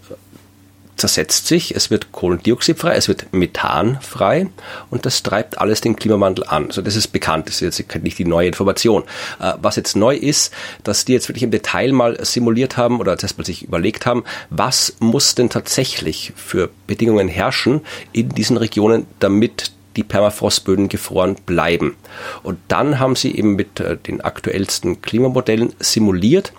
[0.95, 4.47] zersetzt sich, es wird Kohlendioxid frei, es wird Methan frei
[4.89, 6.67] und das treibt alles den Klimawandel an.
[6.67, 9.03] Also das ist bekannt, das ist jetzt nicht die neue Information.
[9.39, 13.15] Äh, was jetzt neu ist, dass die jetzt wirklich im Detail mal simuliert haben oder
[13.15, 17.81] das mal sich überlegt haben, was muss denn tatsächlich für Bedingungen herrschen
[18.11, 21.95] in diesen Regionen, damit die Permafrostböden gefroren bleiben.
[22.41, 26.53] Und dann haben sie eben mit äh, den aktuellsten Klimamodellen simuliert,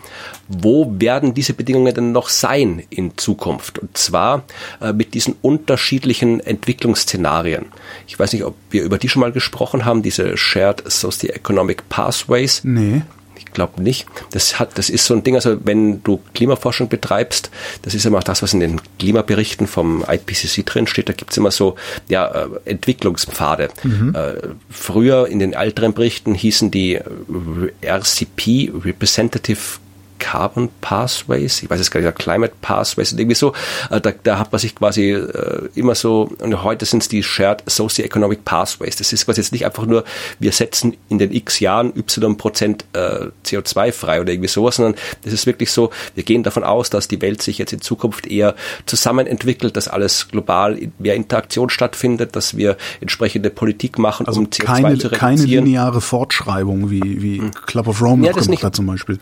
[0.48, 3.78] wo werden diese Bedingungen denn noch sein in Zukunft?
[3.78, 4.44] Und zwar
[4.80, 7.66] äh, mit diesen unterschiedlichen Entwicklungsszenarien.
[8.06, 12.62] Ich weiß nicht, ob wir über die schon mal gesprochen haben, diese Shared Socioeconomic Pathways.
[12.64, 13.02] Nee
[13.54, 14.06] glaube nicht.
[14.32, 17.50] Das hat, das ist so ein Ding, also wenn du Klimaforschung betreibst,
[17.82, 21.36] das ist immer auch das, was in den Klimaberichten vom IPCC drin steht, da gibt's
[21.36, 21.76] immer so
[22.08, 23.70] ja, äh, Entwicklungspfade.
[23.82, 24.14] Mhm.
[24.14, 24.34] Äh,
[24.68, 27.00] früher in den älteren Berichten hießen die
[27.82, 29.78] RCP, Representative
[30.18, 33.52] Carbon Pathways, ich weiß es gar nicht, Climate Pathways und irgendwie so,
[33.90, 37.22] äh, da, da hat man sich quasi äh, immer so, und heute sind es die
[37.22, 38.96] Shared Socioeconomic Pathways.
[38.96, 40.04] Das ist quasi jetzt nicht einfach nur,
[40.38, 44.94] wir setzen in den x Jahren y Prozent äh, CO2 frei oder irgendwie sowas, sondern
[45.22, 48.26] das ist wirklich so, wir gehen davon aus, dass die Welt sich jetzt in Zukunft
[48.26, 48.54] eher
[48.86, 54.46] zusammen entwickelt, dass alles global mehr Interaktion stattfindet, dass wir entsprechende Politik machen, also um
[54.46, 55.18] CO2 keine, zu reduzieren.
[55.18, 57.50] Keine lineare Fortschreibung wie, wie hm.
[57.66, 59.18] Club of Rome ja, das nicht, hat zum Beispiel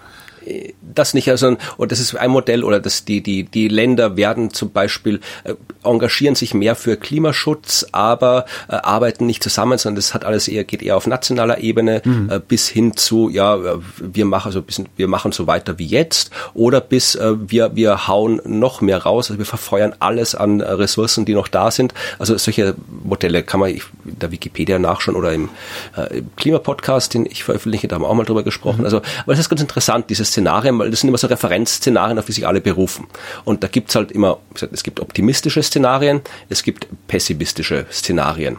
[0.80, 4.50] das nicht, also und das ist ein Modell oder dass die die die Länder werden
[4.50, 10.14] zum Beispiel äh, engagieren sich mehr für Klimaschutz, aber äh, arbeiten nicht zusammen, sondern das
[10.14, 12.30] hat alles eher geht eher auf nationaler Ebene mhm.
[12.30, 13.58] äh, bis hin zu ja
[13.98, 18.08] wir machen also bisschen, wir machen so weiter wie jetzt oder bis äh, wir wir
[18.08, 21.94] hauen noch mehr raus, also wir verfeuern alles an äh, Ressourcen, die noch da sind.
[22.18, 25.48] Also solche Modelle kann man in der Wikipedia nachschauen oder im,
[25.96, 28.80] äh, im Klimapodcast, den ich veröffentliche, da haben wir auch mal drüber gesprochen.
[28.80, 28.84] Mhm.
[28.84, 32.24] Also aber das ist ganz interessant dieses Szenarien, weil das sind immer so Referenzszenarien, auf
[32.24, 33.06] die sich alle berufen.
[33.44, 34.38] Und da gibt's halt immer,
[34.72, 38.56] es gibt optimistische Szenarien, es gibt pessimistische Szenarien.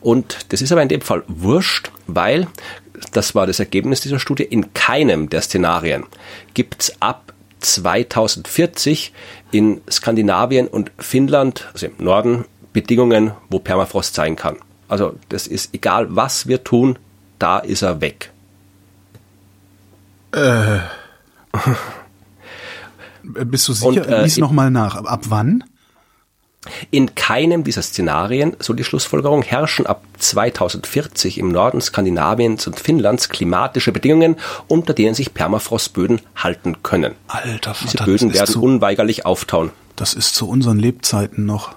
[0.00, 2.46] Und das ist aber in dem Fall wurscht, weil,
[3.12, 6.04] das war das Ergebnis dieser Studie, in keinem der Szenarien
[6.52, 9.12] gibt's ab 2040
[9.50, 12.44] in Skandinavien und Finnland, also im Norden,
[12.74, 14.56] Bedingungen, wo Permafrost sein kann.
[14.88, 16.98] Also das ist egal, was wir tun,
[17.38, 18.30] da ist er weg.
[20.32, 20.80] Äh.
[23.22, 23.88] Bist du sicher?
[23.88, 24.96] Und, äh, Lies nochmal nach.
[24.96, 25.64] Ab wann?
[26.90, 33.28] In keinem dieser Szenarien, so die Schlussfolgerung, herrschen ab 2040 im Norden Skandinaviens und Finnlands
[33.28, 34.36] klimatische Bedingungen,
[34.66, 37.14] unter denen sich Permafrostböden halten können.
[37.28, 39.70] Alter Vater, Diese Böden werden zu, unweigerlich auftauen.
[39.94, 41.74] Das ist zu unseren Lebzeiten noch.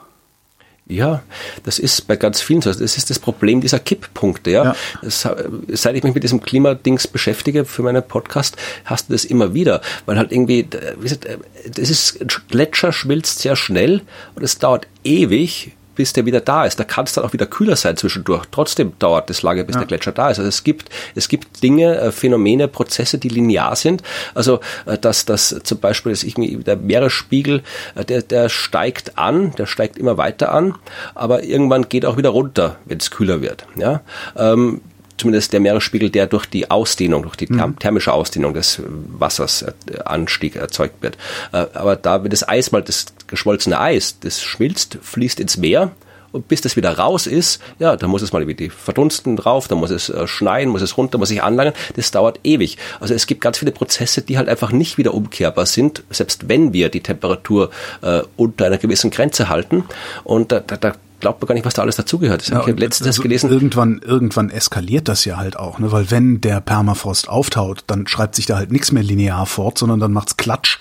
[0.89, 1.21] Ja,
[1.63, 2.71] das ist bei ganz vielen so.
[2.71, 4.51] Das ist das Problem dieser Kipppunkte.
[4.51, 4.75] Ja, ja.
[5.01, 5.27] Das,
[5.73, 9.81] seit ich mich mit diesem Klimadings beschäftige für meinen Podcast, hast du das immer wieder,
[10.05, 10.65] weil halt irgendwie,
[10.97, 11.27] wie gesagt,
[11.69, 12.19] das ist
[12.49, 14.01] Gletscher schmilzt sehr schnell
[14.35, 16.79] und es dauert ewig, bis der wieder da ist.
[16.79, 18.45] Da kann es dann auch wieder kühler sein zwischendurch.
[18.51, 19.81] Trotzdem dauert es lange, bis ja.
[19.81, 20.37] der Gletscher da ist.
[20.37, 24.03] Also es gibt, es gibt Dinge, äh, Phänomene, Prozesse, die linear sind.
[24.33, 27.63] Also, äh, dass, dass zum Beispiel dass irgendwie der Meeresspiegel,
[27.95, 30.75] äh, der, der steigt an, der steigt immer weiter an,
[31.15, 33.65] aber irgendwann geht auch wieder runter, wenn es kühler wird.
[33.75, 34.01] Ja.
[34.37, 34.81] Ähm,
[35.17, 37.77] zumindest der Meeresspiegel, der durch die Ausdehnung, durch die mhm.
[37.79, 38.81] thermische Ausdehnung des
[39.17, 39.65] Wassers
[40.05, 41.17] Anstieg erzeugt wird.
[41.51, 45.91] Aber da, wenn das Eis mal, das geschmolzene Eis, das schmilzt, fließt ins Meer
[46.31, 49.75] und bis das wieder raus ist, ja, da muss es mal die verdunsten drauf, da
[49.75, 51.73] muss es äh, schneien, muss es runter, muss sich anlangen.
[51.95, 52.77] Das dauert ewig.
[52.99, 56.73] Also es gibt ganz viele Prozesse, die halt einfach nicht wieder umkehrbar sind, selbst wenn
[56.73, 59.85] wir die Temperatur äh, unter einer gewissen Grenze halten.
[60.23, 62.41] Und da, da, da glaubt man gar nicht, was da alles dazugehört.
[62.41, 63.49] Das ja, habe ich letztens also gelesen.
[63.49, 65.91] Irgendwann, irgendwann eskaliert das ja halt auch, ne?
[65.91, 69.99] weil wenn der Permafrost auftaut, dann schreibt sich da halt nichts mehr linear fort, sondern
[69.99, 70.79] dann macht's Klatsch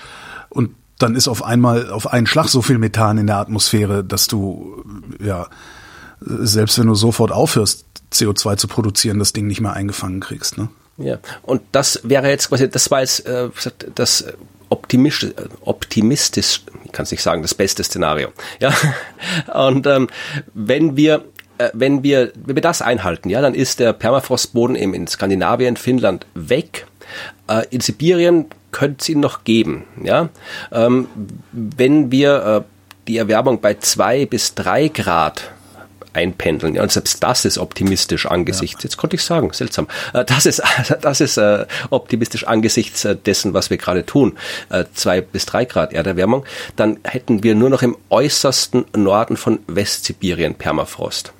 [0.48, 4.28] und dann ist auf einmal auf einen Schlag so viel Methan in der Atmosphäre, dass
[4.28, 4.82] du
[5.22, 5.46] ja
[6.20, 10.68] selbst wenn du sofort aufhörst CO2 zu produzieren, das Ding nicht mehr eingefangen kriegst, ne?
[10.98, 13.50] Ja, und das wäre jetzt quasi, das war jetzt äh,
[13.94, 14.24] das
[14.68, 18.32] optimistisch, optimistisch, ich kann es nicht sagen, das beste Szenario.
[18.60, 18.74] Ja,
[19.54, 20.08] und ähm,
[20.54, 21.24] wenn wir
[21.58, 25.76] äh, wenn wir wenn wir das einhalten, ja, dann ist der Permafrostboden eben in Skandinavien,
[25.76, 26.86] Finnland weg.
[27.48, 29.84] Äh, in Sibirien könnte es ihn noch geben.
[30.02, 30.28] Ja?
[30.70, 31.08] Ähm,
[31.52, 32.62] wenn wir äh,
[33.08, 35.50] die Erwärmung bei zwei bis drei Grad
[36.16, 36.74] einpendeln.
[36.74, 38.88] Ja, und selbst das ist optimistisch angesichts, ja.
[38.88, 40.62] jetzt konnte ich sagen, seltsam, äh, das ist,
[41.00, 44.38] das ist äh, optimistisch angesichts äh, dessen, was wir gerade tun,
[44.94, 46.44] zwei bis drei Grad Erderwärmung,
[46.76, 51.32] dann hätten wir nur noch im äußersten Norden von Westsibirien Permafrost.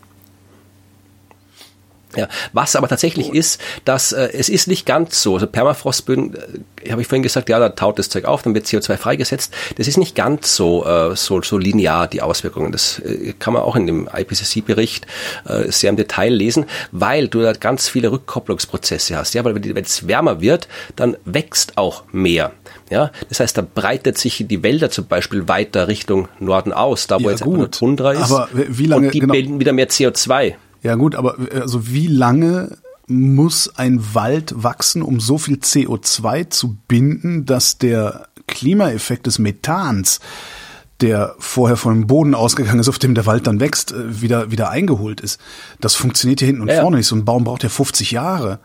[2.16, 5.34] Ja, was aber tatsächlich ist, dass äh, es ist nicht ganz so.
[5.34, 6.34] Also Permafrostböden,
[6.82, 9.52] äh, habe ich vorhin gesagt, ja, da taut das Zeug auf, dann wird CO2 freigesetzt.
[9.76, 12.72] Das ist nicht ganz so äh, so, so linear die Auswirkungen.
[12.72, 15.06] Das äh, kann man auch in dem IPCC-Bericht
[15.46, 19.34] äh, sehr im Detail lesen, weil du da ganz viele Rückkopplungsprozesse hast.
[19.34, 22.52] Ja, weil wenn es wärmer wird, dann wächst auch mehr.
[22.90, 27.18] Ja, das heißt, da breitet sich die Wälder zum Beispiel weiter Richtung Norden aus, da
[27.18, 28.30] wo ja, jetzt gut, Tundra ist.
[28.30, 29.32] Aber wie lange, und die genau.
[29.32, 30.54] bilden wieder mehr CO2.
[30.86, 32.78] Ja gut, aber äh, also wie lange
[33.08, 40.20] muss ein Wald wachsen, um so viel CO2 zu binden, dass der Klimaeffekt des Methans,
[41.00, 44.70] der vorher vom Boden ausgegangen ist, auf dem der Wald dann wächst, äh, wieder, wieder
[44.70, 45.40] eingeholt ist.
[45.80, 46.80] Das funktioniert hier hinten und ja.
[46.80, 47.08] vorne nicht.
[47.08, 48.60] So ein Baum braucht ja 50 Jahre.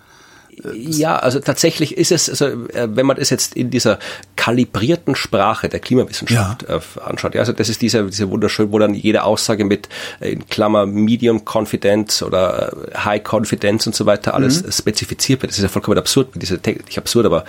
[0.74, 3.99] Ja, also tatsächlich ist es, also äh, wenn man das jetzt in dieser
[4.36, 6.78] kalibrierten Sprache der Klimawissenschaft ja.
[6.78, 9.89] Äh, anschaut, ja, also das ist diese, diese wunderschön, wo dann jede Aussage mit
[10.20, 14.72] äh, in Klammer Medium Confidence oder High Confidence und so weiter alles mhm.
[14.72, 15.51] spezifiziert wird.
[15.51, 17.45] Das ist ja vollkommen absurd, wie diese, nicht absurd, aber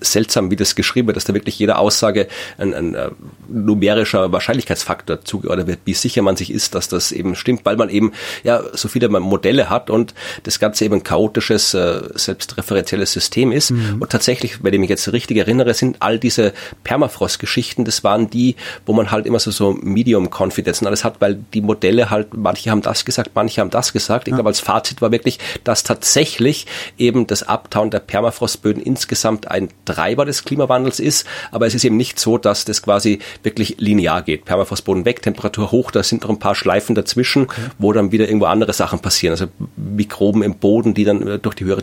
[0.00, 3.12] seltsam, wie das geschrieben wird, dass da wirklich jeder Aussage ein, ein, ein
[3.48, 7.90] numerischer Wahrscheinlichkeitsfaktor zugeordnet wird, wie sicher man sich ist, dass das eben stimmt, weil man
[7.90, 8.12] eben
[8.42, 13.70] ja so viele Modelle hat und das Ganze eben ein chaotisches, selbst referenzielles System ist.
[13.70, 14.00] Mhm.
[14.00, 16.52] Und tatsächlich, wenn ich mich jetzt richtig erinnere, sind all diese
[16.84, 21.20] Permafrost-Geschichten, das waren die, wo man halt immer so, so Medium Confidence und alles hat,
[21.20, 24.28] weil die Modelle halt, manche haben das gesagt, manche haben das gesagt.
[24.28, 24.36] Ich ja.
[24.36, 26.66] glaube, als Fazit war wirklich, dass tatsächlich
[26.98, 31.96] eben das Abtauen der Permafrostböden insgesamt ein Treiber des Klimawandels ist, aber es ist eben
[31.96, 34.44] nicht so, dass das quasi wirklich linear geht.
[34.44, 37.60] Permafrostboden weg, Temperatur hoch, da sind noch ein paar Schleifen dazwischen, okay.
[37.78, 39.32] wo dann wieder irgendwo andere Sachen passieren.
[39.32, 39.46] Also
[39.76, 41.82] Mikroben im Boden, die dann durch die höhere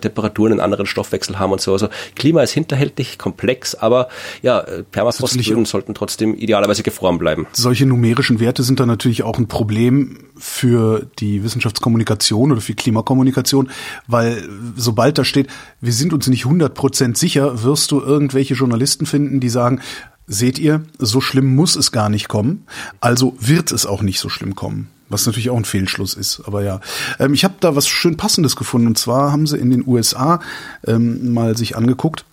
[0.52, 1.74] Temperatur einen anderen Stoffwechsel haben und so.
[1.74, 4.10] Also Klima ist hinterhältig, komplex, aber
[4.42, 7.48] ja, Permafrostböden sollten trotzdem idealerweise gefroren bleiben.
[7.54, 13.70] Solche numerischen Werte sind dann natürlich auch ein Problem für die Wissenschaftskommunikation oder für Klimakommunikation,
[14.08, 14.44] weil
[14.76, 15.48] sobald da steht,
[15.80, 19.82] wir sind uns nicht 100% sicher, wirst du irgendwelche Journalisten finden, die sagen,
[20.28, 22.66] seht ihr, so schlimm muss es gar nicht kommen,
[23.02, 24.90] also wird es auch nicht so schlimm kommen.
[25.12, 26.80] Was natürlich auch ein Fehlschluss ist, aber ja.
[27.20, 28.88] Ähm, ich habe da was schön Passendes gefunden.
[28.88, 30.40] Und zwar haben sie in den USA
[30.88, 32.26] ähm, mal sich angeguckt,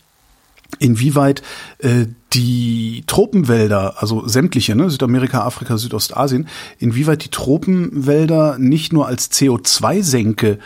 [0.79, 1.43] inwieweit
[1.79, 6.49] äh, die Tropenwälder, also sämtliche, ne, Südamerika, Afrika, Südostasien,
[6.79, 10.59] inwieweit die Tropenwälder nicht nur als CO2-Senke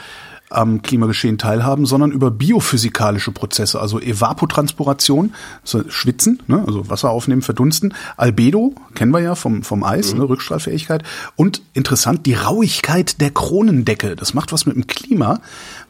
[0.55, 7.42] am Klimageschehen teilhaben, sondern über biophysikalische Prozesse, also Evapotranspiration, also Schwitzen, ne, also Wasser aufnehmen,
[7.42, 10.20] verdunsten, Albedo, kennen wir ja vom, vom Eis, mhm.
[10.20, 11.03] ne, Rückstrahlfähigkeit
[11.36, 14.16] und interessant, die Rauigkeit der Kronendecke.
[14.16, 15.40] Das macht was mit dem Klima,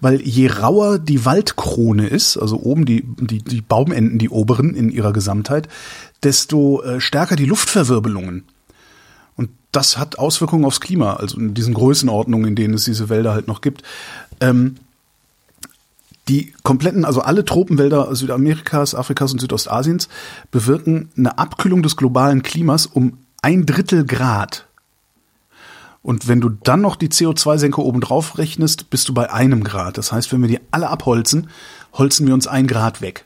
[0.00, 4.90] weil je rauer die Waldkrone ist, also oben die, die, die Baumenden, die oberen in
[4.90, 5.68] ihrer Gesamtheit,
[6.22, 8.44] desto äh, stärker die Luftverwirbelungen.
[9.36, 13.32] Und das hat Auswirkungen aufs Klima, also in diesen Größenordnungen, in denen es diese Wälder
[13.32, 13.82] halt noch gibt.
[14.42, 14.76] Ähm,
[16.28, 20.08] die kompletten, also alle Tropenwälder Südamerikas, Afrikas und Südostasiens
[20.50, 24.66] bewirken eine Abkühlung des globalen Klimas um ein Drittel Grad.
[26.02, 29.98] Und wenn du dann noch die CO2-Senke oben drauf rechnest, bist du bei einem Grad.
[29.98, 31.48] Das heißt, wenn wir die alle abholzen,
[31.92, 33.24] holzen wir uns ein Grad weg.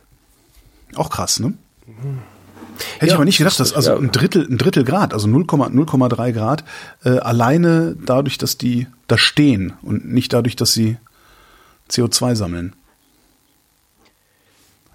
[0.94, 1.54] Auch krass, ne?
[2.98, 6.32] Hätte ja, ich aber nicht gedacht, dass also ein Drittel, ein Drittel Grad, also 0,3
[6.32, 6.64] Grad,
[7.04, 10.98] äh, alleine dadurch, dass die da stehen und nicht dadurch, dass sie
[11.90, 12.74] CO2 sammeln.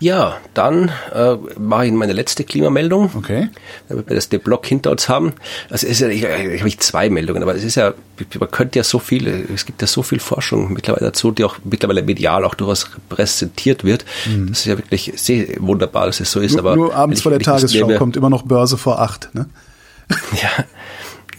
[0.01, 3.11] Ja, dann äh, mache ich meine letzte Klimameldung.
[3.15, 3.49] Okay.
[3.87, 5.33] Damit wir das den Block hinter uns haben.
[5.69, 7.93] Also ist ja, ich, ich habe zwei Meldungen, aber es ist ja,
[8.39, 11.57] man könnte ja so viel, es gibt ja so viel Forschung mittlerweile dazu, die auch
[11.63, 14.03] mittlerweile medial auch durchaus präsentiert wird.
[14.25, 14.49] Mhm.
[14.49, 16.53] Das ist ja wirklich sehr wunderbar, dass es so ist.
[16.53, 19.45] Nur, aber nur abends vor der Tagesschau kommt immer noch Börse vor acht, ne?
[20.41, 20.65] ja.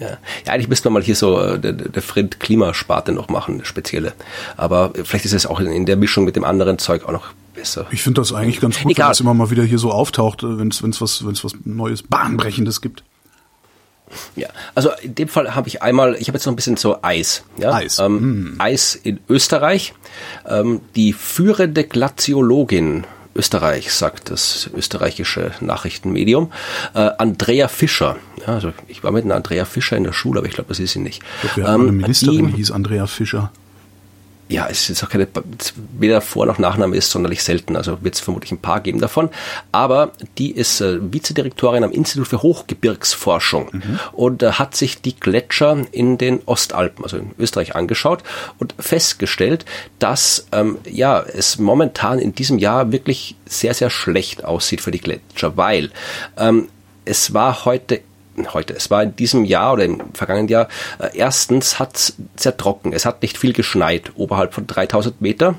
[0.03, 0.19] Ja.
[0.47, 4.13] ja, eigentlich müsste man mal hier so äh, der, der Frind Klimasparte noch machen, spezielle.
[4.57, 7.33] Aber vielleicht ist es auch in, in der Mischung mit dem anderen Zeug auch noch
[7.55, 7.87] besser.
[7.91, 9.07] Ich finde das eigentlich ganz gut, Egal.
[9.07, 12.03] wenn das immer mal wieder hier so auftaucht, äh, wenn es was, wenn's was Neues,
[12.03, 13.05] Bahnbrechendes gibt.
[14.37, 16.99] Ja, also in dem Fall habe ich einmal, ich habe jetzt noch ein bisschen so
[17.03, 17.45] Eis.
[17.57, 17.73] Ja?
[17.73, 17.99] Eis.
[17.99, 18.61] Ähm, mm.
[18.61, 19.95] Eis in Österreich.
[20.47, 23.05] Ähm, die führende Glaziologin
[23.35, 26.53] Österreich, sagt das österreichische Nachrichtenmedium.
[26.95, 28.17] Äh, Andrea Fischer.
[28.41, 30.81] Ja, also ich war mit einer Andrea Fischer in der Schule, aber ich glaube, das
[30.81, 31.23] ist sie nicht.
[31.43, 33.51] Ich glaub, wir ähm, eine Ministerin, die hieß Andrea Fischer
[34.53, 35.27] ja, es ist auch keine,
[35.99, 39.31] weder Vor- noch Nachname ist sonderlich selten, also wird es vermutlich ein paar geben davon.
[39.73, 44.01] Aber die ist äh, Vizedirektorin am Institut für Hochgebirgsforschung mhm.
[44.13, 48.23] und äh, hat sich die Gletscher in den Ostalpen, also in Österreich, angeschaut
[48.59, 49.65] und festgestellt,
[49.99, 55.01] dass ähm, ja es momentan in diesem Jahr wirklich sehr, sehr schlecht aussieht für die
[55.01, 55.91] Gletscher, weil
[56.37, 56.69] ähm,
[57.05, 58.03] es war heute
[58.53, 60.69] heute, es war in diesem Jahr oder im vergangenen Jahr,
[60.99, 65.55] äh, erstens hat es sehr trocken, es hat nicht viel geschneit, oberhalb von 3000 Meter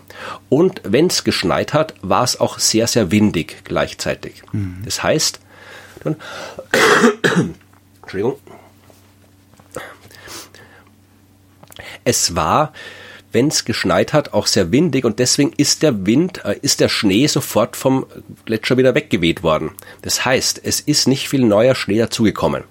[0.49, 4.43] und wenn es geschneit hat, war es auch sehr, sehr windig gleichzeitig.
[4.51, 4.81] Mhm.
[4.85, 5.39] Das heißt,
[6.03, 6.15] dann,
[8.01, 8.37] Entschuldigung,
[12.03, 12.73] es war
[13.33, 16.89] wenn es geschneit hat, auch sehr windig und deswegen ist der Wind, äh, ist der
[16.89, 18.05] Schnee sofort vom
[18.45, 19.71] Gletscher wieder weggeweht worden.
[20.01, 22.63] Das heißt, es ist nicht viel neuer Schnee dazugekommen.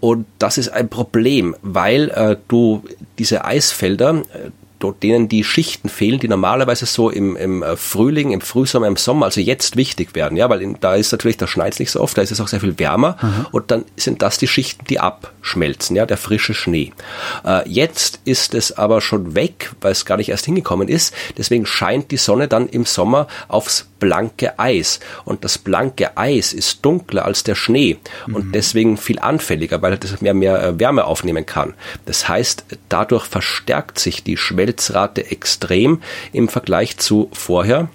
[0.00, 2.84] Und das ist ein Problem, weil äh, du
[3.18, 8.40] diese Eisfelder, äh, denen die Schichten fehlen, die normalerweise so im, im äh, Frühling, im
[8.40, 11.78] Frühsommer, im Sommer, also jetzt wichtig werden, ja, weil in, da ist natürlich, da schneit
[11.78, 13.46] nicht so oft, da ist es auch sehr viel wärmer mhm.
[13.52, 16.92] und dann sind das die Schichten, die abschmelzen, ja, der frische Schnee.
[17.44, 21.66] Äh, jetzt ist es aber schon weg, weil es gar nicht erst hingekommen ist, deswegen
[21.66, 27.24] scheint die Sonne dann im Sommer aufs blanke Eis und das blanke Eis ist dunkler
[27.24, 28.34] als der Schnee mhm.
[28.34, 31.74] und deswegen viel anfälliger, weil es mehr, mehr äh, Wärme aufnehmen kann.
[32.06, 36.00] Das heißt, dadurch verstärkt sich die Schwelle Schmelzrate extrem
[36.32, 37.88] im Vergleich zu vorher.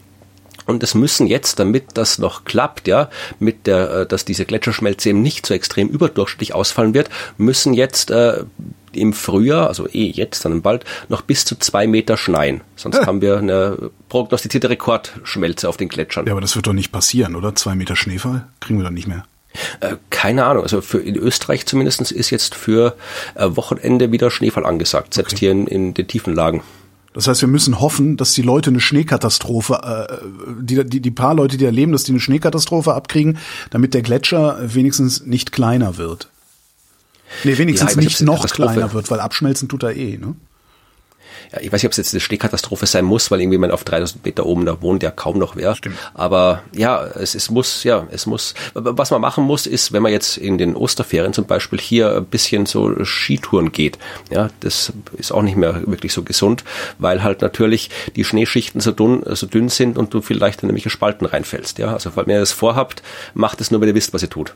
[0.66, 3.10] Und es müssen jetzt, damit das noch klappt, ja,
[3.40, 8.12] mit der, äh, dass diese Gletscherschmelze eben nicht so extrem überdurchschnittlich ausfallen wird, müssen jetzt
[8.12, 8.46] äh,
[8.94, 12.62] im Frühjahr, also eh jetzt dann bald, noch bis zu zwei Meter schneien.
[12.78, 13.06] Sonst ja.
[13.06, 16.28] haben wir eine prognostizierte Rekordschmelze auf den Gletschern.
[16.28, 17.56] Ja, aber das wird doch nicht passieren, oder?
[17.56, 19.26] Zwei Meter Schneefall kriegen wir dann nicht mehr.
[19.80, 20.64] Äh, keine Ahnung.
[20.64, 22.96] Also für in Österreich zumindest ist jetzt für
[23.36, 25.40] äh, Wochenende wieder Schneefall angesagt, selbst okay.
[25.40, 26.64] hier in, in den tiefen Lagen.
[27.14, 30.26] Das heißt, wir müssen hoffen, dass die Leute eine Schneekatastrophe, äh,
[30.60, 33.38] die, die, die paar Leute, die erleben, dass die eine Schneekatastrophe abkriegen,
[33.70, 36.30] damit der Gletscher wenigstens nicht kleiner wird.
[37.44, 40.36] Nee, wenigstens ja, nicht noch kleiner wird, weil abschmelzen tut er eh, ne?
[41.62, 44.26] Ich weiß nicht, ob es jetzt eine Schneekatastrophe sein muss, weil irgendwie man auf 3000
[44.26, 45.76] Meter oben, da wohnt ja kaum noch wer.
[45.76, 45.98] Stimmt.
[46.14, 50.12] Aber ja, es, es muss, ja, es muss, was man machen muss, ist, wenn man
[50.12, 53.98] jetzt in den Osterferien zum Beispiel hier ein bisschen so Skitouren geht,
[54.32, 56.64] ja, das ist auch nicht mehr wirklich so gesund,
[56.98, 60.90] weil halt natürlich die Schneeschichten so dünn, so dünn sind und du viel leichter nämlich
[60.92, 61.94] Spalten reinfällst, ja.
[61.94, 63.02] Also, wenn ihr das vorhabt,
[63.34, 64.54] macht es nur, wenn ihr wisst, was ihr tut.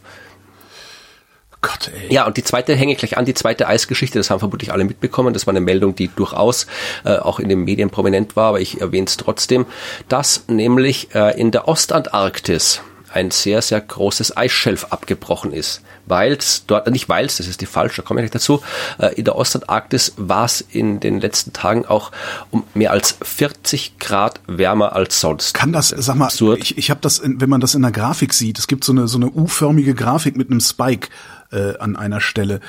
[1.68, 2.14] Gott, ey.
[2.14, 5.34] Ja, und die zweite hänge gleich an, die zweite Eisgeschichte, das haben vermutlich alle mitbekommen.
[5.34, 6.66] Das war eine Meldung, die durchaus
[7.04, 9.66] äh, auch in den Medien prominent war, aber ich erwähne es trotzdem,
[10.08, 12.82] dass nämlich äh, in der Ostantarktis
[13.14, 15.82] ein sehr, sehr großes Eisschelf abgebrochen ist.
[16.06, 18.62] Weil es dort, nicht weil es, das ist die falsche, da komme ich gleich dazu,
[18.98, 22.12] äh, in der Ostantarktis war es in den letzten Tagen auch
[22.50, 25.54] um mehr als 40 Grad wärmer als sonst.
[25.54, 26.60] Kann das, sag mal, Absurd.
[26.62, 29.10] ich, ich habe das, wenn man das in der Grafik sieht, es gibt so eine,
[29.10, 31.10] so eine U-förmige Grafik mit einem Spike
[31.52, 32.60] äh, an einer Stelle.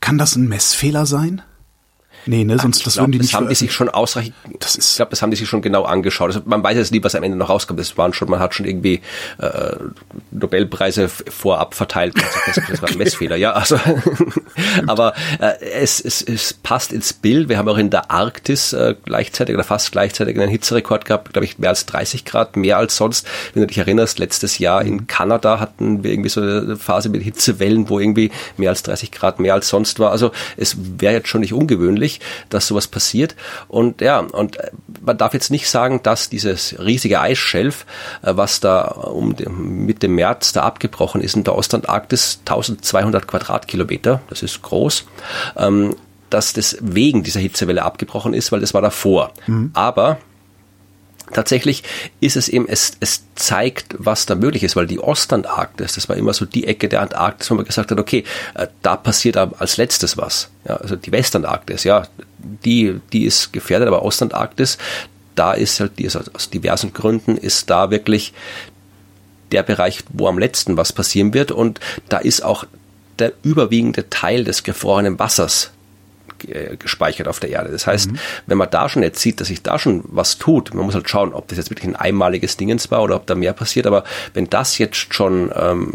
[0.00, 1.42] Kann das ein Messfehler sein?
[2.26, 4.74] Nee, ne, sonst das glaub, würden die das nicht haben die sich schon ausreichend, Das
[4.74, 6.28] ist- ich glaube, das haben die sich schon genau angeschaut.
[6.28, 7.78] Also man weiß jetzt nie, was am Ende noch rauskommt.
[7.80, 9.00] Das waren schon, man hat schon irgendwie
[9.38, 9.76] äh,
[10.32, 12.18] Nobelpreise vorab verteilt.
[12.18, 13.52] festgestellt, Das war ein Messfehler, ja.
[13.52, 13.78] Also,
[14.86, 17.48] aber äh, es, es, es passt ins Bild.
[17.48, 21.44] Wir haben auch in der Arktis äh, gleichzeitig oder fast gleichzeitig einen Hitzerekord gehabt, glaube
[21.44, 23.26] ich, mehr als 30 Grad, mehr als sonst.
[23.54, 27.22] Wenn du dich erinnerst, letztes Jahr in Kanada hatten wir irgendwie so eine Phase mit
[27.22, 30.10] Hitzewellen, wo irgendwie mehr als 30 Grad mehr als sonst war.
[30.10, 32.15] Also es wäre jetzt schon nicht ungewöhnlich,
[32.48, 33.36] dass sowas passiert.
[33.68, 37.86] Und ja, und äh, man darf jetzt nicht sagen, dass dieses riesige Eisschelf,
[38.22, 44.42] äh, was da um Mitte März da abgebrochen ist in der Ostantarktis, 1200 Quadratkilometer, das
[44.42, 45.06] ist groß,
[45.56, 45.96] ähm,
[46.30, 49.32] dass das wegen dieser Hitzewelle abgebrochen ist, weil das war davor.
[49.74, 50.18] Aber
[51.32, 51.82] tatsächlich
[52.20, 56.16] ist es eben, es, es zeigt, was da möglich ist, weil die Ostantarktis, das war
[56.16, 58.24] immer so die Ecke der Antarktis, wo man gesagt hat, okay,
[58.54, 60.50] äh, da passiert als letztes was.
[60.66, 62.06] Ja, also die Westantarktis, ja,
[62.38, 64.78] die, die ist gefährdet, aber Ostantarktis,
[65.34, 68.32] da ist halt, die ist aus diversen Gründen, ist da wirklich
[69.52, 72.64] der Bereich, wo am letzten was passieren wird und da ist auch
[73.18, 75.70] der überwiegende Teil des gefrorenen Wassers
[76.38, 77.70] gespeichert auf der Erde.
[77.70, 78.10] Das heißt,
[78.46, 81.08] wenn man da schon jetzt sieht, dass sich da schon was tut, man muss halt
[81.08, 84.04] schauen, ob das jetzt wirklich ein einmaliges Dingens war oder ob da mehr passiert, aber
[84.34, 85.94] wenn das jetzt schon ähm,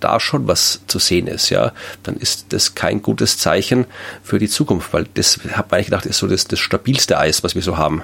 [0.00, 1.72] da schon was zu sehen ist, ja,
[2.02, 3.86] dann ist das kein gutes Zeichen
[4.22, 7.54] für die Zukunft, weil das man eigentlich gedacht, ist so das, das stabilste Eis, was
[7.54, 8.02] wir so haben.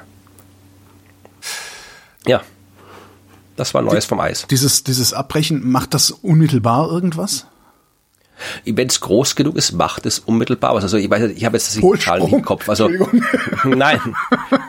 [2.27, 2.43] Ja.
[3.57, 4.47] Das war Neues vom Eis.
[4.51, 7.47] Dieses, dieses Abbrechen, macht das unmittelbar irgendwas?
[8.65, 10.83] Wenn es groß genug ist, macht es unmittelbar was.
[10.85, 12.69] Also ich weiß, ich habe jetzt die Zahlen nicht im Kopf.
[12.69, 12.89] Also
[13.65, 14.01] nein,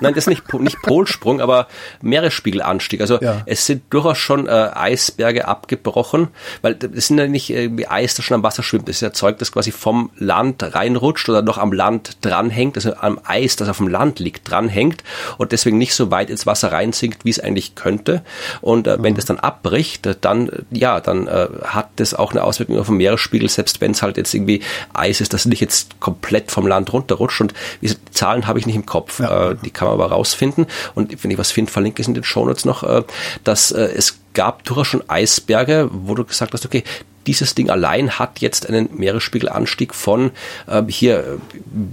[0.02, 1.68] nein, das ist nicht nicht Polsprung, aber
[2.02, 3.02] Meeresspiegelanstieg.
[3.02, 3.42] Also Ja.
[3.46, 6.30] es sind durchaus schon äh, Eisberge abgebrochen,
[6.62, 8.88] weil das sind ja nicht irgendwie Eis, das schon am Wasser schwimmt.
[8.88, 12.96] Das ist ja Zeug, das quasi vom Land reinrutscht oder noch am Land dranhängt, also
[12.96, 15.04] am Eis, das auf dem Land liegt, dranhängt
[15.38, 18.24] und deswegen nicht so weit ins Wasser reinsinkt, wie es eigentlich könnte.
[18.62, 22.80] Und äh, wenn das dann abbricht, dann ja, dann äh, hat das auch eine Auswirkung
[22.80, 24.62] auf den Meeresspiegel, selbst wenn es halt jetzt irgendwie
[24.94, 27.42] Eis ist, das nicht jetzt komplett vom Land runterrutscht.
[27.42, 29.52] Und wie gesagt, die Zahlen habe ich nicht im Kopf, Ja.
[29.52, 30.68] äh, die kann man aber rausfinden.
[30.94, 33.04] Und wenn ich was finde, verlinke ich es in den Shownotes noch, äh,
[33.44, 36.84] dass äh, es gab durchaus schon Eisberge, wo du gesagt hast, okay,
[37.26, 40.32] dieses Ding allein hat jetzt einen Meeresspiegelanstieg von
[40.68, 41.40] äh, hier,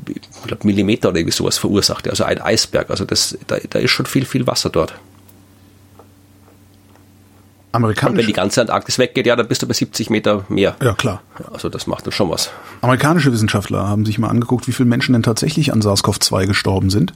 [0.09, 2.07] ich glaube Millimeter oder irgendwie sowas verursacht.
[2.09, 2.91] Also ein Eisberg.
[2.91, 4.93] Also das, da, da ist schon viel, viel Wasser dort.
[8.13, 10.77] Und wenn die ganze Antarktis weggeht, ja, dann bist du bei 70 Meter mehr.
[10.83, 11.23] ja klar.
[11.53, 12.51] Also das macht dann schon was.
[12.83, 17.15] Amerikanische Wissenschaftler haben sich mal angeguckt, wie viele Menschen denn tatsächlich an SARS-CoV-2 gestorben sind.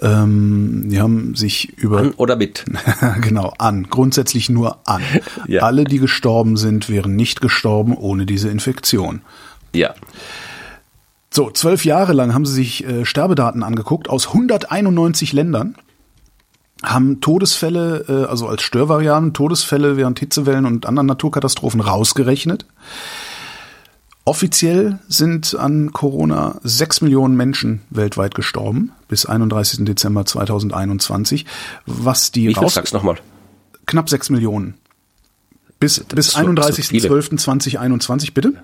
[0.00, 2.64] Ähm, die haben sich über An oder mit.
[3.22, 5.02] genau an, grundsätzlich nur an.
[5.48, 5.62] Ja.
[5.62, 9.22] Alle, die gestorben sind, wären nicht gestorben ohne diese Infektion.
[9.72, 9.94] Ja.
[11.30, 15.76] So, zwölf Jahre lang haben sie sich äh, Sterbedaten angeguckt aus 191 Ländern,
[16.82, 22.66] haben Todesfälle, äh, also als Störvarianten, Todesfälle während Hitzewellen und anderen Naturkatastrophen rausgerechnet.
[24.24, 29.84] Offiziell sind an Corona sechs Millionen Menschen weltweit gestorben bis 31.
[29.84, 31.46] Dezember 2021,
[31.86, 33.16] was die Wie viel raus sagst nochmal?
[33.86, 34.74] knapp sechs Millionen.
[35.78, 36.44] Bis, bis so- so
[36.82, 37.08] viele.
[37.08, 38.54] 31.12.2021, bitte?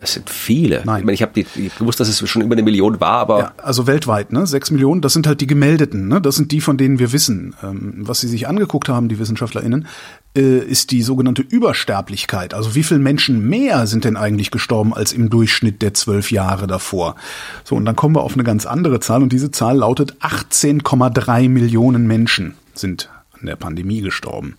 [0.00, 0.82] Es sind viele.
[0.84, 1.00] Nein.
[1.00, 1.44] Ich meine, ich habe
[1.78, 4.46] gewusst, dass es schon über eine Million war, aber Ja, also weltweit, ne?
[4.46, 6.20] Sechs Millionen, das sind halt die gemeldeten, ne?
[6.20, 7.56] Das sind die, von denen wir wissen.
[7.64, 9.88] Ähm, was sie sich angeguckt haben, die WissenschaftlerInnen,
[10.36, 12.54] äh, ist die sogenannte Übersterblichkeit.
[12.54, 16.68] Also wie viele Menschen mehr sind denn eigentlich gestorben als im Durchschnitt der zwölf Jahre
[16.68, 17.16] davor?
[17.64, 21.48] So, und dann kommen wir auf eine ganz andere Zahl und diese Zahl lautet 18,3
[21.48, 24.56] Millionen Menschen sind an der Pandemie gestorben.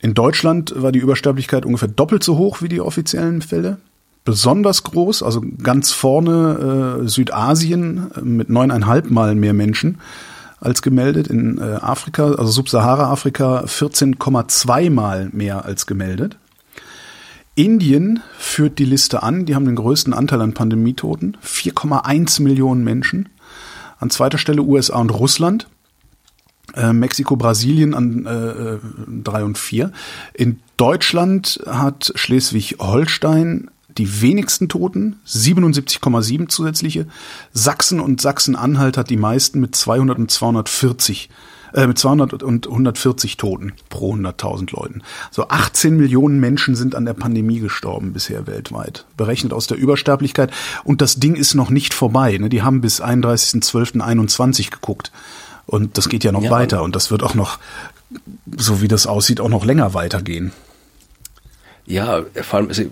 [0.00, 3.78] In Deutschland war die Übersterblichkeit ungefähr doppelt so hoch wie die offiziellen Fälle.
[4.24, 9.98] Besonders groß, also ganz vorne äh, Südasien äh, mit neuneinhalb Mal mehr Menschen
[10.60, 11.28] als gemeldet.
[11.28, 16.36] In äh, Afrika, also Subsahara-Afrika 14,2 Mal mehr als gemeldet.
[17.54, 23.30] Indien führt die Liste an, die haben den größten Anteil an Pandemietoten, 4,1 Millionen Menschen.
[23.98, 25.66] An zweiter Stelle USA und Russland
[26.74, 28.78] äh, Mexiko, Brasilien an äh,
[29.24, 29.92] drei und vier.
[30.34, 37.06] In Deutschland hat Schleswig-Holstein die wenigsten Toten, 77,7 zusätzliche.
[37.52, 41.28] Sachsen und Sachsen-Anhalt hat die meisten mit 200 und 240
[41.74, 45.02] äh, mit 200 und 140 Toten pro 100.000 Leuten.
[45.30, 50.50] So 18 Millionen Menschen sind an der Pandemie gestorben bisher weltweit, berechnet aus der Übersterblichkeit.
[50.84, 52.38] Und das Ding ist noch nicht vorbei.
[52.38, 52.48] Ne?
[52.48, 55.12] Die haben bis 31.12.21 geguckt.
[55.68, 57.58] Und das geht ja noch Ja, weiter und das wird auch noch,
[58.56, 60.52] so wie das aussieht, auch noch länger weitergehen.
[61.84, 62.82] Ja, vor allem, also,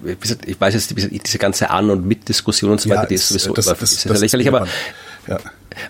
[0.46, 3.54] ich weiß jetzt, diese ganze An- und Mitdiskussion und so weiter, ja, die ist sowieso
[3.54, 4.66] das, das, ist das, lächerlich, aber
[5.26, 5.38] ja.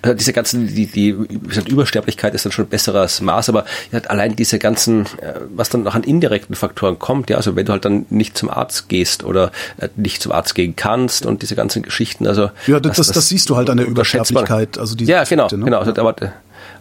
[0.02, 1.14] Also diese ganzen, die, die
[1.46, 5.68] gesagt, Übersterblichkeit ist dann schon ein besseres Maß, aber ja, allein diese ganzen, äh, was
[5.68, 8.88] dann noch an indirekten Faktoren kommt, ja, also wenn du halt dann nicht zum Arzt
[8.88, 12.96] gehst oder äh, nicht zum Arzt gehen kannst und diese ganzen Geschichten, also ja, das,
[12.96, 15.64] das, das siehst du halt an der Übersterblichkeit, also diese ja, genau, Geschichte, ne?
[15.66, 15.92] genau, also,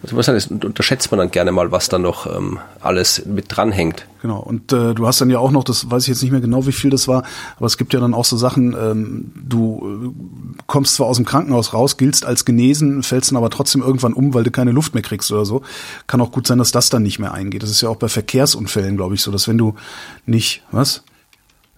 [0.06, 4.06] also was heißt, unterschätzt man dann gerne mal, was da noch ähm, alles mit dranhängt.
[4.22, 6.42] Genau, und äh, du hast dann ja auch noch, das weiß ich jetzt nicht mehr
[6.42, 7.24] genau, wie viel das war,
[7.58, 11.26] aber es gibt ja dann auch so Sachen, ähm, du äh, kommst zwar aus dem
[11.26, 14.94] Krankenhaus raus, giltst als genesen, fällst dann aber trotzdem irgendwann um, weil du keine Luft
[14.94, 15.64] mehr kriegst oder so.
[16.06, 17.64] Kann auch gut sein, dass das dann nicht mehr eingeht.
[17.64, 19.74] Das ist ja auch bei Verkehrsunfällen, glaube ich, so, dass wenn du
[20.28, 21.04] nicht, was?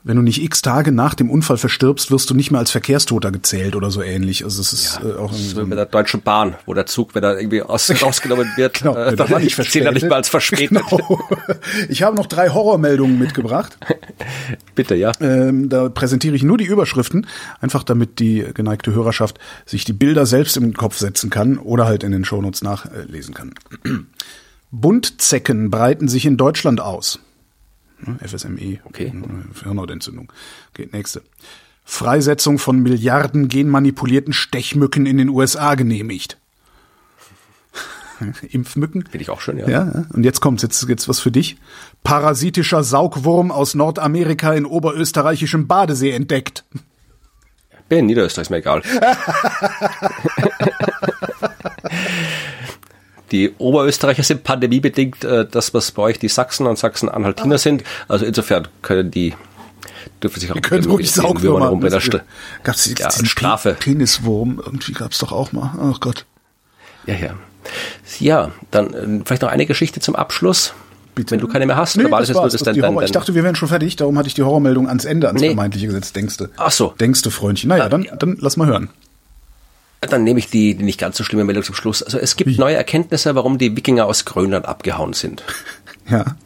[0.03, 3.31] Wenn du nicht x Tage nach dem Unfall verstirbst, wirst du nicht mehr als Verkehrstoter
[3.31, 4.43] gezählt oder so ähnlich.
[4.43, 7.23] Also es ist ja, äh, auch so bei der Deutschen Bahn, wo der Zug, wenn
[7.23, 10.29] er irgendwie aus, rausgenommen wird, genau, äh, dann war nicht zählt er nicht mehr als
[10.29, 10.67] verspätet.
[10.77, 11.19] Genau.
[11.89, 13.77] Ich habe noch drei Horrormeldungen mitgebracht.
[14.75, 15.11] Bitte, ja.
[15.19, 17.25] Ähm, da präsentiere ich nur die Überschriften,
[17.59, 22.03] einfach damit die geneigte Hörerschaft sich die Bilder selbst im Kopf setzen kann oder halt
[22.03, 23.53] in den Shownotes nachlesen kann.
[24.71, 27.19] Buntzecken breiten sich in Deutschland aus.
[27.99, 28.79] Ne, FSME.
[28.85, 29.13] Okay.
[29.63, 30.31] Hirnhautentzündung.
[30.73, 31.21] Okay, nächste.
[31.83, 36.37] Freisetzung von Milliarden genmanipulierten Stechmücken in den USA genehmigt.
[38.49, 39.03] Impfmücken.
[39.03, 39.69] Finde ich auch schön, ja.
[39.69, 40.05] ja.
[40.11, 41.57] Und jetzt kommt jetzt, jetzt was für dich.
[42.03, 46.65] Parasitischer Saugwurm aus Nordamerika in oberösterreichischem Badesee entdeckt.
[47.89, 48.81] Bin in Niederösterreich, ist mir egal.
[53.31, 57.57] Die Oberösterreicher sind pandemiebedingt äh, das, was bei euch die Sachsen und Sachsen-Anhaltiner ah.
[57.57, 57.83] sind.
[58.07, 59.33] Also insofern können die
[60.23, 62.21] dürfen sich auch können ruhig Saugwürmer rumbrennen.
[62.63, 63.75] Gab es ja, Strafe.
[63.79, 65.71] Peniswurm, irgendwie gab es doch auch mal.
[65.79, 66.25] Oh Gott.
[67.05, 67.35] Ja, ja.
[68.19, 70.73] Ja, dann äh, vielleicht noch eine Geschichte zum Abschluss.
[71.15, 71.31] Bitte.
[71.31, 73.05] Wenn du keine mehr hast, nee, war das, das jetzt nur das dein, dein, dein,
[73.05, 75.47] Ich dachte, wir wären schon fertig, darum hatte ich die Horrormeldung ans Ende, ans nee.
[75.47, 76.45] vermeintliche gesetzt, denkst du.
[76.57, 76.93] Ach so.
[76.99, 77.69] Denkst du, Freundchen.
[77.69, 78.89] Naja, dann, dann lass mal hören.
[80.01, 82.03] Dann nehme ich die, die nicht ganz so schlimme Meldung zum Schluss.
[82.03, 82.57] Also es gibt Wie?
[82.57, 85.43] neue Erkenntnisse, warum die Wikinger aus Grönland abgehauen sind.
[86.09, 86.37] Ja.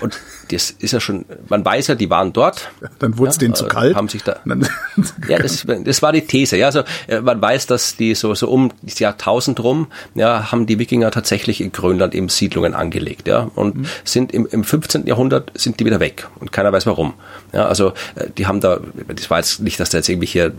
[0.00, 0.20] Und
[0.50, 2.70] das ist ja schon, man weiß ja, die waren dort.
[2.98, 3.96] Dann wurde es ja, denen zu kalt.
[3.96, 4.36] Haben sich da,
[5.28, 6.56] ja, das, das war die These.
[6.56, 10.66] Ja, also äh, man weiß, dass die so, so um das Jahrtausend rum, ja, haben
[10.66, 13.86] die Wikinger tatsächlich in Grönland eben Siedlungen angelegt, ja, und mhm.
[14.04, 15.06] sind im, im 15.
[15.06, 17.14] Jahrhundert sind die wieder weg und keiner weiß warum.
[17.52, 20.52] Ja, also äh, die haben da, das war jetzt nicht, dass da jetzt irgendwie hier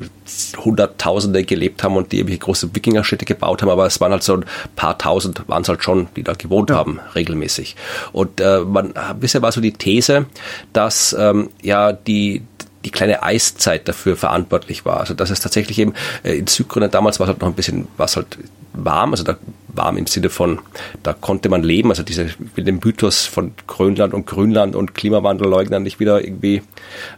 [0.58, 4.38] Hunderttausende gelebt haben und die irgendwelche große Wikingerstädte gebaut haben, aber es waren halt so
[4.38, 6.78] ein paar Tausend, waren es halt schon, die da gewohnt ja.
[6.78, 7.76] haben, regelmäßig.
[8.12, 10.26] Und äh, man, bisher war so die These,
[10.74, 12.44] dass ähm, ja die
[12.86, 15.00] die kleine Eiszeit dafür verantwortlich war.
[15.00, 15.94] Also dass es tatsächlich eben
[16.24, 18.38] äh, in Südgrönland damals war es halt noch ein bisschen, was halt
[18.74, 19.38] warm, also da
[19.74, 20.60] warm im Sinne von,
[21.04, 25.84] da konnte man leben, also diese, mit dem Mythos von Grönland und Grünland und Klimawandelleugnern
[25.84, 26.62] nicht wieder irgendwie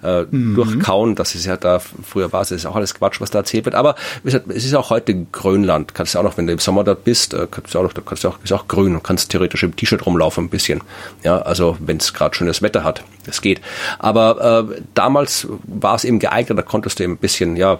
[0.03, 0.55] äh, mhm.
[0.55, 3.39] durchkauen, das ist ja da, früher war es, das ist auch alles Quatsch, was da
[3.39, 6.47] erzählt wird, aber wie gesagt, es ist auch heute Grönland, kannst du auch noch, wenn
[6.47, 8.53] du im Sommer dort bist, äh, kannst du auch noch, da kannst du auch, ist
[8.53, 10.81] auch grün und kannst theoretisch im T-Shirt rumlaufen ein bisschen,
[11.23, 13.61] ja, also wenn es gerade schönes Wetter hat, das geht,
[13.99, 17.79] aber äh, damals war es eben geeignet, da konntest du eben ein bisschen, ja,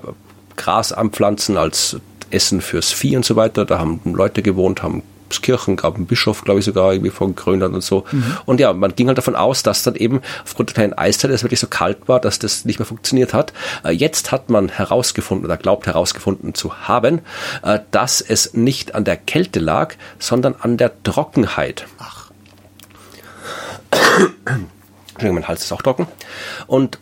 [0.58, 1.98] Gras anpflanzen als
[2.36, 3.66] Essen fürs Vieh und so weiter.
[3.66, 5.02] Da haben Leute gewohnt, haben
[5.42, 8.06] Kirchen, gab einen Bischof, glaube ich, sogar irgendwie von Grönland und so.
[8.12, 8.38] Mhm.
[8.46, 11.44] Und ja, man ging halt davon aus, dass dann eben aufgrund der kleinen Eiszeit es
[11.44, 13.54] wirklich so kalt war, dass das nicht mehr funktioniert hat.
[13.84, 17.22] Äh, jetzt hat man herausgefunden oder glaubt herausgefunden zu haben,
[17.64, 21.86] äh, dass es nicht an der Kälte lag, sondern an der Trockenheit.
[22.00, 22.32] Ach.
[25.16, 26.08] Entschuldigung, mein Hals ist auch trocken.
[26.68, 27.00] Und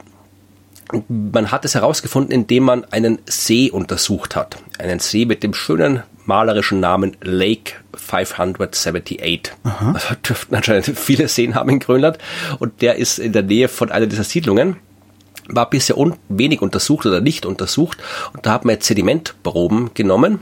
[1.08, 4.58] man hat es herausgefunden, indem man einen See untersucht hat.
[4.80, 9.54] Einen See mit dem schönen malerischen Namen Lake 578.
[9.64, 9.92] Aha.
[9.94, 12.18] Also dürften anscheinend viele Seen haben in Grönland.
[12.60, 14.78] Und der ist in der Nähe von einer dieser Siedlungen
[15.48, 17.98] war bisher un wenig untersucht oder nicht untersucht
[18.34, 20.40] und da hat man jetzt Sedimentproben genommen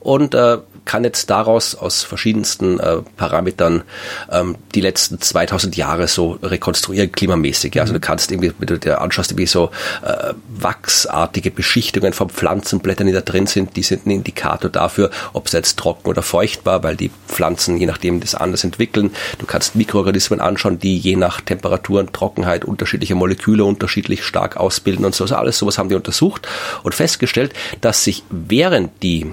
[0.00, 3.82] und äh, kann jetzt daraus aus verschiedensten äh, Parametern
[4.30, 7.74] ähm, die letzten 2000 Jahre so rekonstruieren, klimamäßig.
[7.74, 7.82] Ja?
[7.82, 9.70] Also du kannst irgendwie, wenn du dir anschaust, wie so
[10.02, 15.46] äh, wachsartige Beschichtungen von Pflanzenblättern, die da drin sind, die sind ein Indikator dafür, ob
[15.46, 19.10] es jetzt trocken oder feucht war, weil die Pflanzen, je nachdem, das anders entwickeln.
[19.38, 25.04] Du kannst Mikroorganismen anschauen, die je nach Temperatur und Trockenheit unterschiedliche Moleküle unterschiedlich stark ausbilden
[25.04, 25.24] und so.
[25.24, 26.46] Also alles sowas haben die untersucht
[26.82, 29.26] und festgestellt, dass sich während die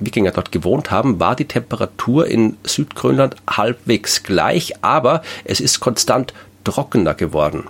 [0.00, 6.32] Wikinger dort gewohnt haben, war die Temperatur in Südgrönland halbwegs gleich, aber es ist konstant
[6.64, 7.64] trockener geworden.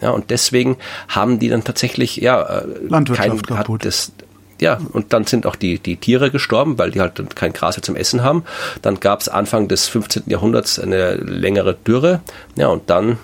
[0.00, 0.76] Ja, und deswegen
[1.08, 3.84] haben die dann tatsächlich, ja, äh, Landwirtschaft kein, kaputt.
[3.84, 4.12] Das,
[4.60, 7.96] ja, und dann sind auch die, die Tiere gestorben, weil die halt kein Gras zum
[7.96, 8.44] Essen haben.
[8.82, 10.24] Dann gab es Anfang des 15.
[10.26, 12.20] Jahrhunderts eine längere Dürre.
[12.56, 13.18] Ja, und dann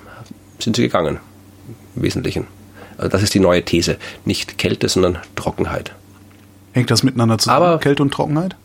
[0.58, 1.18] sind sie gegangen.
[1.94, 2.46] im Wesentlichen.
[2.96, 3.96] Also das ist die neue These.
[4.24, 5.92] Nicht Kälte, sondern Trockenheit.
[6.72, 8.56] Hängt das miteinander zusammen, Aber- Kälte und Trockenheit?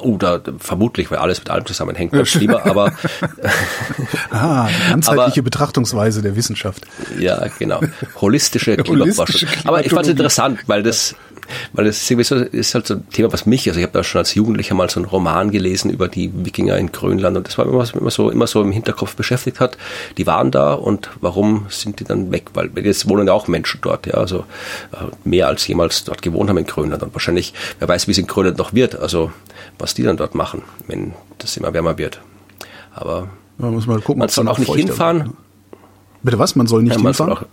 [0.00, 2.92] Oh, da vermutlich, weil alles mit allem zusammenhängt, glaub ich lieber, aber
[4.30, 6.82] Ah, ganzheitliche Betrachtungsweise der Wissenschaft.
[7.18, 7.80] ja, genau.
[8.20, 9.26] Holistische Klimaforschung.
[9.48, 11.14] Holistische Aber ich fand es interessant, weil das,
[11.72, 14.18] weil das ist, ist halt so ein Thema, was mich, also ich habe da schon
[14.20, 17.66] als Jugendlicher mal so einen Roman gelesen über die Wikinger in Grönland und das war
[17.66, 19.76] immer, was mich immer so, immer so im Hinterkopf beschäftigt hat.
[20.18, 22.50] Die waren da und warum sind die dann weg?
[22.54, 24.40] Weil jetzt wohnen ja auch Menschen dort, ja, also
[24.92, 28.18] äh, mehr als jemals dort gewohnt haben in Grönland und wahrscheinlich, wer weiß, wie es
[28.18, 29.30] in Grönland noch wird, also
[29.78, 32.20] was die dann dort machen, wenn das immer wärmer wird.
[32.94, 33.28] Aber
[33.58, 35.18] Da muss man gucken, man soll auch nicht hinfahren.
[35.18, 35.30] wird?
[36.22, 36.56] Bitte was?
[36.56, 37.46] Man soll nicht Ja, man hinfahren?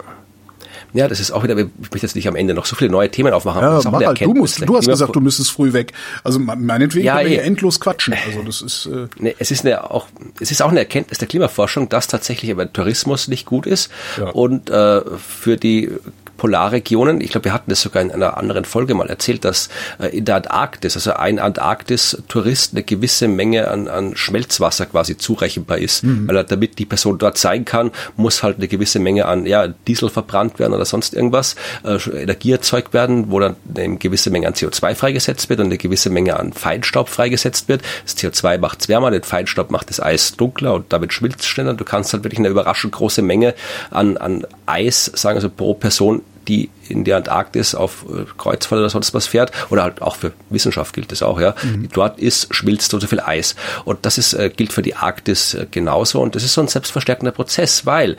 [0.94, 3.10] Ja, das ist auch wieder, ich möchte jetzt nicht am Ende noch so viele neue
[3.10, 3.62] Themen aufmachen.
[3.62, 4.22] Ja, mach halt.
[4.22, 5.94] Du, musst, du hast gesagt, du müsstest früh weg.
[6.24, 7.40] Also me- meinetwegen Ja, können wir eh.
[7.40, 8.14] hier endlos quatschen.
[8.26, 10.08] Also das ist äh, Nee, es ist eine auch,
[10.40, 14.30] es ist auch eine Erkenntnis der Klimaforschung, dass tatsächlich aber Tourismus nicht gut ist Ja.
[14.30, 15.90] und äh, für die
[16.38, 19.70] Polarregionen, ich glaube, wir hatten das sogar in einer anderen Folge mal erzählt, dass
[20.00, 25.78] äh, in der Antarktis, also ein Antarktis-Tourist eine gewisse Menge an, an Schmelzwasser quasi zurechenbar
[25.78, 29.46] ist, weil er, damit die Person dort sein kann, muss halt eine gewisse Menge an
[29.46, 34.30] ja, Diesel verbrannt werden oder sonst irgendwas, äh, Energie erzeugt werden, wo dann eine gewisse
[34.30, 37.82] Menge an CO2 freigesetzt wird und eine gewisse Menge an Feinstaub freigesetzt wird.
[38.04, 41.48] Das CO2 macht es wärmer, den Feinstaub macht das Eis dunkler und damit schmilzt es
[41.48, 41.74] schneller.
[41.74, 43.54] Du kannst halt wirklich eine überraschend große Menge
[43.92, 48.90] an, an Eis, sagen also pro Person die in der Antarktis auf äh, Kreuzfahrt oder
[48.90, 52.54] sonst was fährt, oder halt auch für Wissenschaft gilt das auch, ja, die dort ist,
[52.54, 53.56] schmilzt so viel Eis.
[53.86, 56.22] Und das ist, äh, gilt für die Arktis äh, genauso.
[56.22, 58.18] Und das ist so ein selbstverstärkender Prozess, weil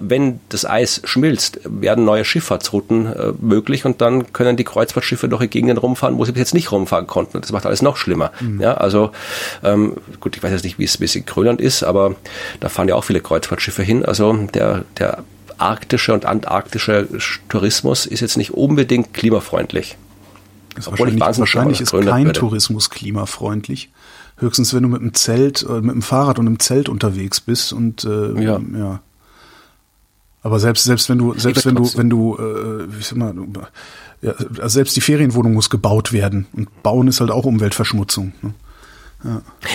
[0.00, 5.48] wenn das Eis schmilzt, werden neue Schifffahrtsrouten möglich und dann können die Kreuzfahrtschiffe durch die
[5.48, 7.36] Gegenden rumfahren, wo sie bis jetzt nicht rumfahren konnten.
[7.36, 8.32] Und das macht alles noch schlimmer.
[8.58, 9.10] Ja, also
[9.62, 12.14] ähm, gut, ich weiß jetzt nicht, wie es wie es in Grönland ist, aber
[12.60, 14.04] da fahren ja auch viele Kreuzfahrtschiffe hin.
[14.04, 15.24] Also der, der
[15.58, 17.08] arktische und antarktische
[17.48, 19.96] Tourismus ist jetzt nicht unbedingt klimafreundlich.
[20.76, 22.38] ist Obwohl ich wahrscheinlich, wahnsinnig wahrscheinlich ist kein würde.
[22.40, 23.90] Tourismus klimafreundlich.
[24.38, 27.72] Höchstens, wenn du mit dem Zelt, äh, mit dem Fahrrad und einem Zelt unterwegs bist
[27.72, 28.60] und äh, Ja.
[28.76, 29.00] ja.
[30.42, 33.32] Aber selbst selbst wenn du selbst wenn du trotzdem- wenn du äh, wie sag mal,
[33.32, 33.46] du-
[34.22, 38.32] ja, also selbst die Ferienwohnung muss gebaut werden und bauen ist halt auch Umweltverschmutzung.
[38.42, 38.54] Ne?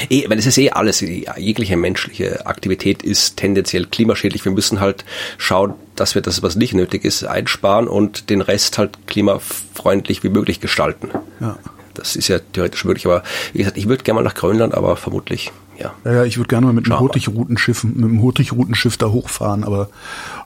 [0.09, 4.45] Eh, weil es ist eh alles, jegliche menschliche Aktivität ist tendenziell klimaschädlich.
[4.45, 5.05] Wir müssen halt
[5.37, 10.29] schauen, dass wir das, was nicht nötig ist, einsparen und den Rest halt klimafreundlich wie
[10.29, 11.09] möglich gestalten.
[11.39, 11.57] Ja.
[11.95, 14.95] Das ist ja theoretisch möglich, aber wie gesagt, ich würde gerne mal nach Grönland, aber
[14.95, 15.93] vermutlich, ja.
[16.05, 16.99] Ja, ja, ich würde gerne mal mit einem.
[16.99, 19.89] Hurtigrutenschiff, mit einem Hurtigrutenschiff da hochfahren, aber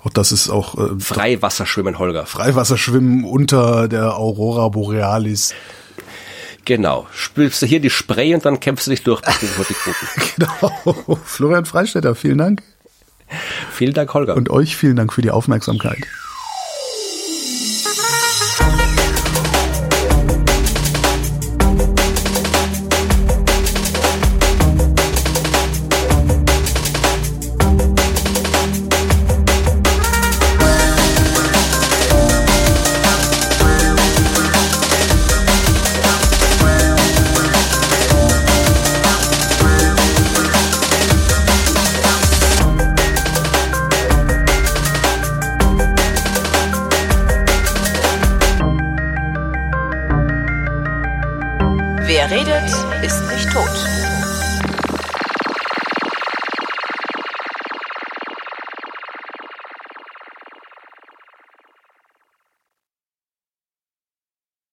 [0.04, 2.26] auch das ist auch äh, Freiwasserschwimmen, Holger.
[2.26, 5.54] Freiwasserschwimmen unter der Aurora Borealis.
[6.66, 7.08] Genau.
[7.14, 10.08] Spülst du hier die Spray und dann kämpfst du dich durch bis den Hurtigruten.
[10.38, 11.18] Genau.
[11.26, 12.64] Florian Freistetter, vielen Dank.
[13.72, 14.36] Vielen Dank, Holger.
[14.36, 16.06] Und euch vielen Dank für die Aufmerksamkeit.